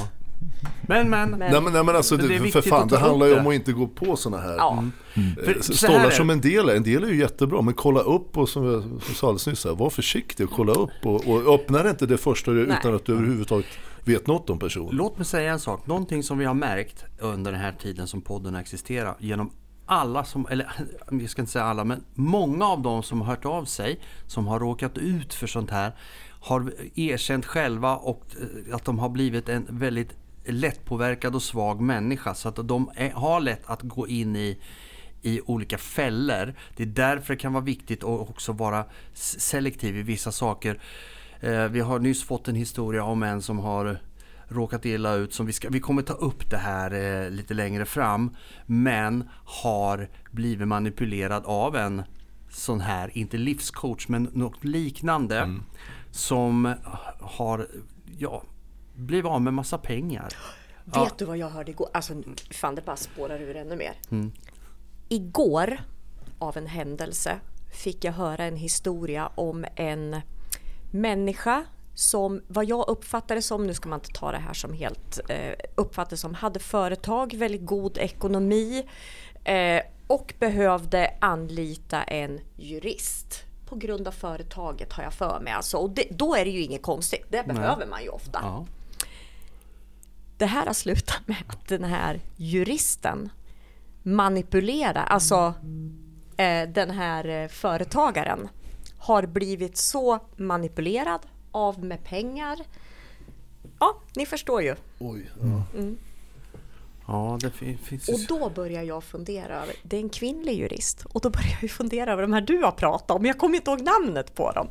[0.83, 1.31] Men, men.
[1.31, 3.47] Men- Nej men, nej, men alltså, Men det det, för fan, det handlar ju om
[3.47, 4.85] att inte gå på sådana här Ja.
[5.15, 8.01] För Eh, här Stollar som en del är, en del är ju jättebra men kolla
[8.01, 11.55] upp och som jag sa alldeles nyss, här, var försiktig och kolla upp och, och
[11.55, 12.63] öppna inte det första Nej.
[12.63, 13.67] utan att du överhuvudtaget
[14.05, 14.97] vet något om personen.
[14.97, 15.87] Låt mig säga en sak.
[15.87, 19.51] Någonting som vi har märkt under den här tiden som podden existerar genom
[19.87, 20.73] alla som, eller
[21.11, 24.47] jag ska inte säga alla, men många av dem som har hört av sig som
[24.47, 25.93] har råkat ut för sånt här
[26.41, 32.35] har erkänt själva och eh, att de har blivit en väldigt lättpåverkad och svag människa
[32.35, 34.59] så att de är, har lätt att gå in i
[35.23, 36.55] i olika fällor.
[36.77, 38.85] Det är därför det kan vara viktigt att också vara
[39.15, 40.81] selektiv i vissa saker.
[41.41, 43.99] Eh, vi har nyss fått en historia om en som har
[44.49, 45.35] råkat illa ut.
[45.35, 46.95] Som vi, ska, vi kommer ta upp det här
[47.25, 48.37] eh, lite längre fram.
[48.67, 52.03] Men har blivit manipulerad av en
[52.51, 55.39] sån här, inte livscoach men något liknande.
[55.39, 55.63] Mm.
[56.11, 56.75] Som
[57.21, 57.69] har
[58.19, 58.43] ja,
[58.95, 60.29] blivit av med massa pengar.
[60.95, 61.05] Ja.
[61.05, 61.89] Vet du vad jag hörde igår?
[61.93, 63.93] Alltså, fan det bara spårar ur ännu mer.
[64.11, 64.33] Mm.
[65.09, 65.81] Igår,
[66.39, 67.41] av en händelse,
[67.73, 70.21] fick jag höra en historia om en
[70.91, 71.65] människa
[71.95, 75.55] som, vad jag uppfattade som, nu ska man inte ta det här som helt, eh,
[75.75, 78.89] uppfattade som, hade företag, väldigt god ekonomi
[79.45, 85.53] eh, och behövde anlita en jurist på grund av företaget har jag för mig.
[85.53, 88.39] Alltså, och det, då är det ju inget konstigt, det behöver man ju ofta.
[88.43, 88.67] Ja.
[90.39, 93.29] Det här har slutat med att den här juristen
[94.03, 95.55] manipulerar, alltså
[96.37, 98.49] eh, den här eh, företagaren
[98.99, 101.21] har blivit så manipulerad
[101.51, 102.59] av med pengar.
[103.79, 104.75] Ja, ni förstår ju.
[104.99, 105.81] Oj, ja.
[107.11, 108.09] Ja, det fin- finns.
[108.09, 111.71] Och då börjar jag fundera över, det är en kvinnlig jurist, och då börjar jag
[111.71, 114.69] fundera över de här du har pratat om, jag kommer inte ihåg namnet på dem.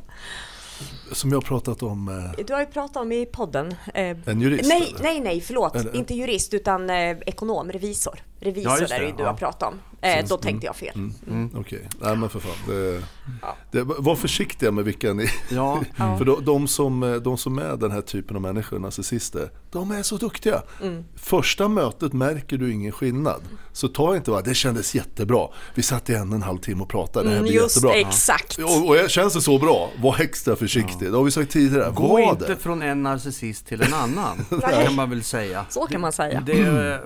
[1.12, 2.08] Som jag har pratat om.
[2.38, 3.74] Eh, Du har ju pratat om i podden.
[3.94, 5.02] Eh, En jurist, Nej, eller?
[5.02, 5.76] nej, nej, förlåt.
[5.76, 6.96] Eller- Inte jurist utan eh,
[7.26, 8.20] ekonom, revisor.
[8.40, 9.28] Revisor Ja, är det det, ju du ja.
[9.28, 9.78] har pratat om.
[10.02, 10.94] Eh, då tänkte jag fel.
[11.28, 12.52] mm, Okej, nej men för fan.
[12.74, 13.02] Det,
[13.42, 13.56] Ja.
[13.70, 15.26] det, var försiktiga med vilka ni...
[15.50, 15.80] Ja,
[16.18, 19.90] För de, de, som, eh, de som är den här typen av människor, narcissister, de
[19.90, 20.62] är så duktiga.
[20.82, 21.04] Mm.
[21.16, 23.40] Första mötet märker du ingen skillnad.
[23.72, 25.48] Så ta inte bara, det kändes jättebra.
[25.74, 27.76] Vi satt i en och en halv timme och pratade, det här Mm, blir just
[27.76, 27.94] jättebra.
[27.96, 28.58] exakt.
[28.58, 31.10] Och, och jag känns det så bra, var extra försiktig.
[31.10, 31.90] Det har vi sagt tidigare.
[31.94, 32.56] gå Var inte det.
[32.56, 34.84] från en narcissist till en annan, Nej.
[34.86, 35.64] kan man väl säga.
[35.68, 36.42] Så kan man säga.
[36.46, 37.00] Det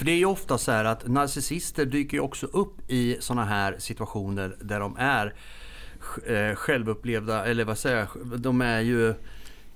[0.00, 3.44] för det är ju ofta så här att narcissister dyker ju också upp i sådana
[3.44, 5.34] här situationer där de är
[6.26, 9.14] eh, självupplevda, eller vad säger jag, de är ju...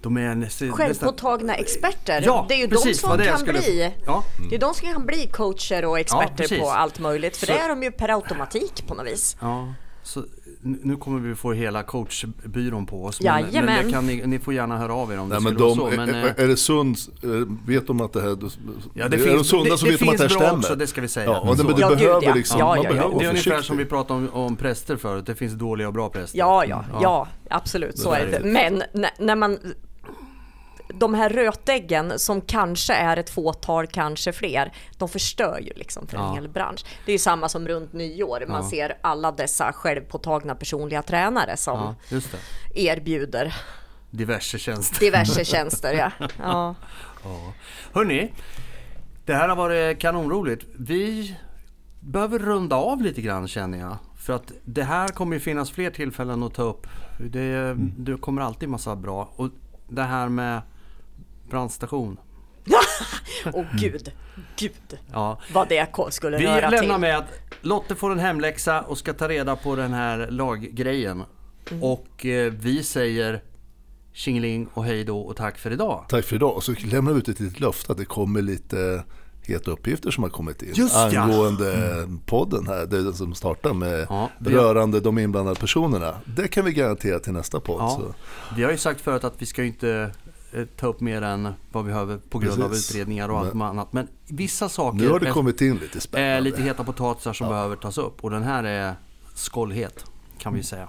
[0.02, 2.22] De är nästan, Självpåtagna experter.
[2.24, 3.92] Ja, det är ju precis, de som kan skulle- bli.
[4.06, 4.24] Ja.
[4.50, 6.60] Det är de som kan bli coacher och Ja, experter precis.
[6.60, 7.36] på allt möjligt.
[7.36, 9.36] För Så- det är de ju per automatik på något vis.
[9.40, 10.24] Ja, så
[10.64, 13.20] nu kommer vi få hela coachbyrån på oss.
[13.20, 13.86] Men, men Jajamän.
[13.86, 15.78] det kan ni, ni får gärna höra av er om det Nej, men skulle de,
[15.78, 15.96] vara så.
[15.96, 17.30] Men, är, eh, är det sund, eh,
[17.66, 18.36] vet de att det här, ja,
[18.94, 20.58] det är de finns, sunda det, så det vet de att det här finns stämmer.
[20.58, 21.26] också, det ska vi säga.
[21.26, 22.34] Ja, det, men du Ja, gud, behöver ja.
[22.34, 25.26] liksom, Ja, man ja, behöver Det är ungefär som vi pratade om, om präster förut.
[25.26, 26.38] Det finns dåliga och bra präster.
[26.38, 26.98] Ja, ja, Ja.
[27.02, 27.98] ja, absolut.
[27.98, 28.40] Så Det är det.
[28.44, 28.82] Men
[29.18, 29.58] när man...
[30.98, 36.16] De här rötäggen som kanske är ett fåtal, kanske fler, de förstör ju liksom för
[36.16, 36.34] en Ja.
[36.34, 36.84] hel bransch.
[37.06, 38.70] Det är ju samma som runt nyår, man Ja.
[38.70, 42.80] ser alla dessa självpåtagna personliga tränare som Ja, just det.
[42.86, 43.54] erbjuder
[44.10, 45.00] Diverse tjänster.
[45.00, 46.12] diverse tjänster.
[46.18, 46.28] Ja.
[46.38, 46.74] Ja.
[47.92, 48.32] Hörni,
[49.24, 50.64] det här har varit kanonroligt.
[50.78, 51.34] Vi
[52.00, 53.96] behöver runda av lite grann känner jag.
[54.16, 56.86] För att det här kommer ju finnas fler tillfällen att ta upp.
[57.18, 59.32] Det, det kommer alltid massa bra.
[59.36, 59.48] Och
[59.88, 60.62] det här med
[61.54, 62.16] brandstation.
[63.52, 64.12] Och gud,
[64.58, 65.38] gud Ja.
[65.52, 67.00] vad det skulle Vi röra lämnar till.
[67.00, 67.24] med att
[67.60, 71.22] Lotte får en hemläxa och ska ta reda på den här laggrejen.
[71.70, 71.82] Mm.
[71.82, 73.42] Och eh, vi säger
[74.12, 76.04] tjingeling och hej då och tack för idag.
[76.08, 76.56] Tack för idag.
[76.56, 79.04] Och så lämnar vi ut ett litet löfte att det kommer lite
[79.42, 80.72] heta uppgifter som har kommit in.
[80.74, 81.20] Just ja.
[81.20, 86.14] angående podden här, det är den som startar med Ja, vi- rörande de inblandade personerna.
[86.24, 87.80] Det kan vi garantera till nästa podd.
[87.80, 87.90] Ja.
[88.00, 88.14] Så.
[88.56, 90.10] Vi har ju sagt förut att vi ska inte
[90.76, 92.90] ta upp mer än vad vi behöver på grund av Precis.
[92.90, 93.92] utredningar och allt Men- annat.
[93.92, 96.40] Men vissa saker Nu har det är- kommit in lite är spännande.
[96.40, 98.24] lite heta potatisar som behöver tas upp.
[98.24, 98.94] Och den här är
[99.34, 100.04] skållhet
[100.38, 100.88] kan vi säga.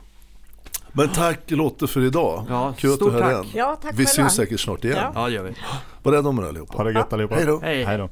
[0.94, 2.46] Men tack Lotte för idag.
[2.50, 3.46] Ja, Kul att du stort är här tack.
[3.46, 3.46] igen.
[3.58, 4.10] Ja, tack Vi själva.
[4.10, 4.98] syns säkert snart igen.
[5.02, 5.12] Ja.
[5.16, 5.56] Ja, gör vi.
[6.04, 6.78] Var rädda om er allihopa.
[6.78, 7.36] Ha det gött allihopa.
[7.36, 7.60] Hej då.
[7.60, 7.84] Hej.
[7.84, 8.10] Hej då.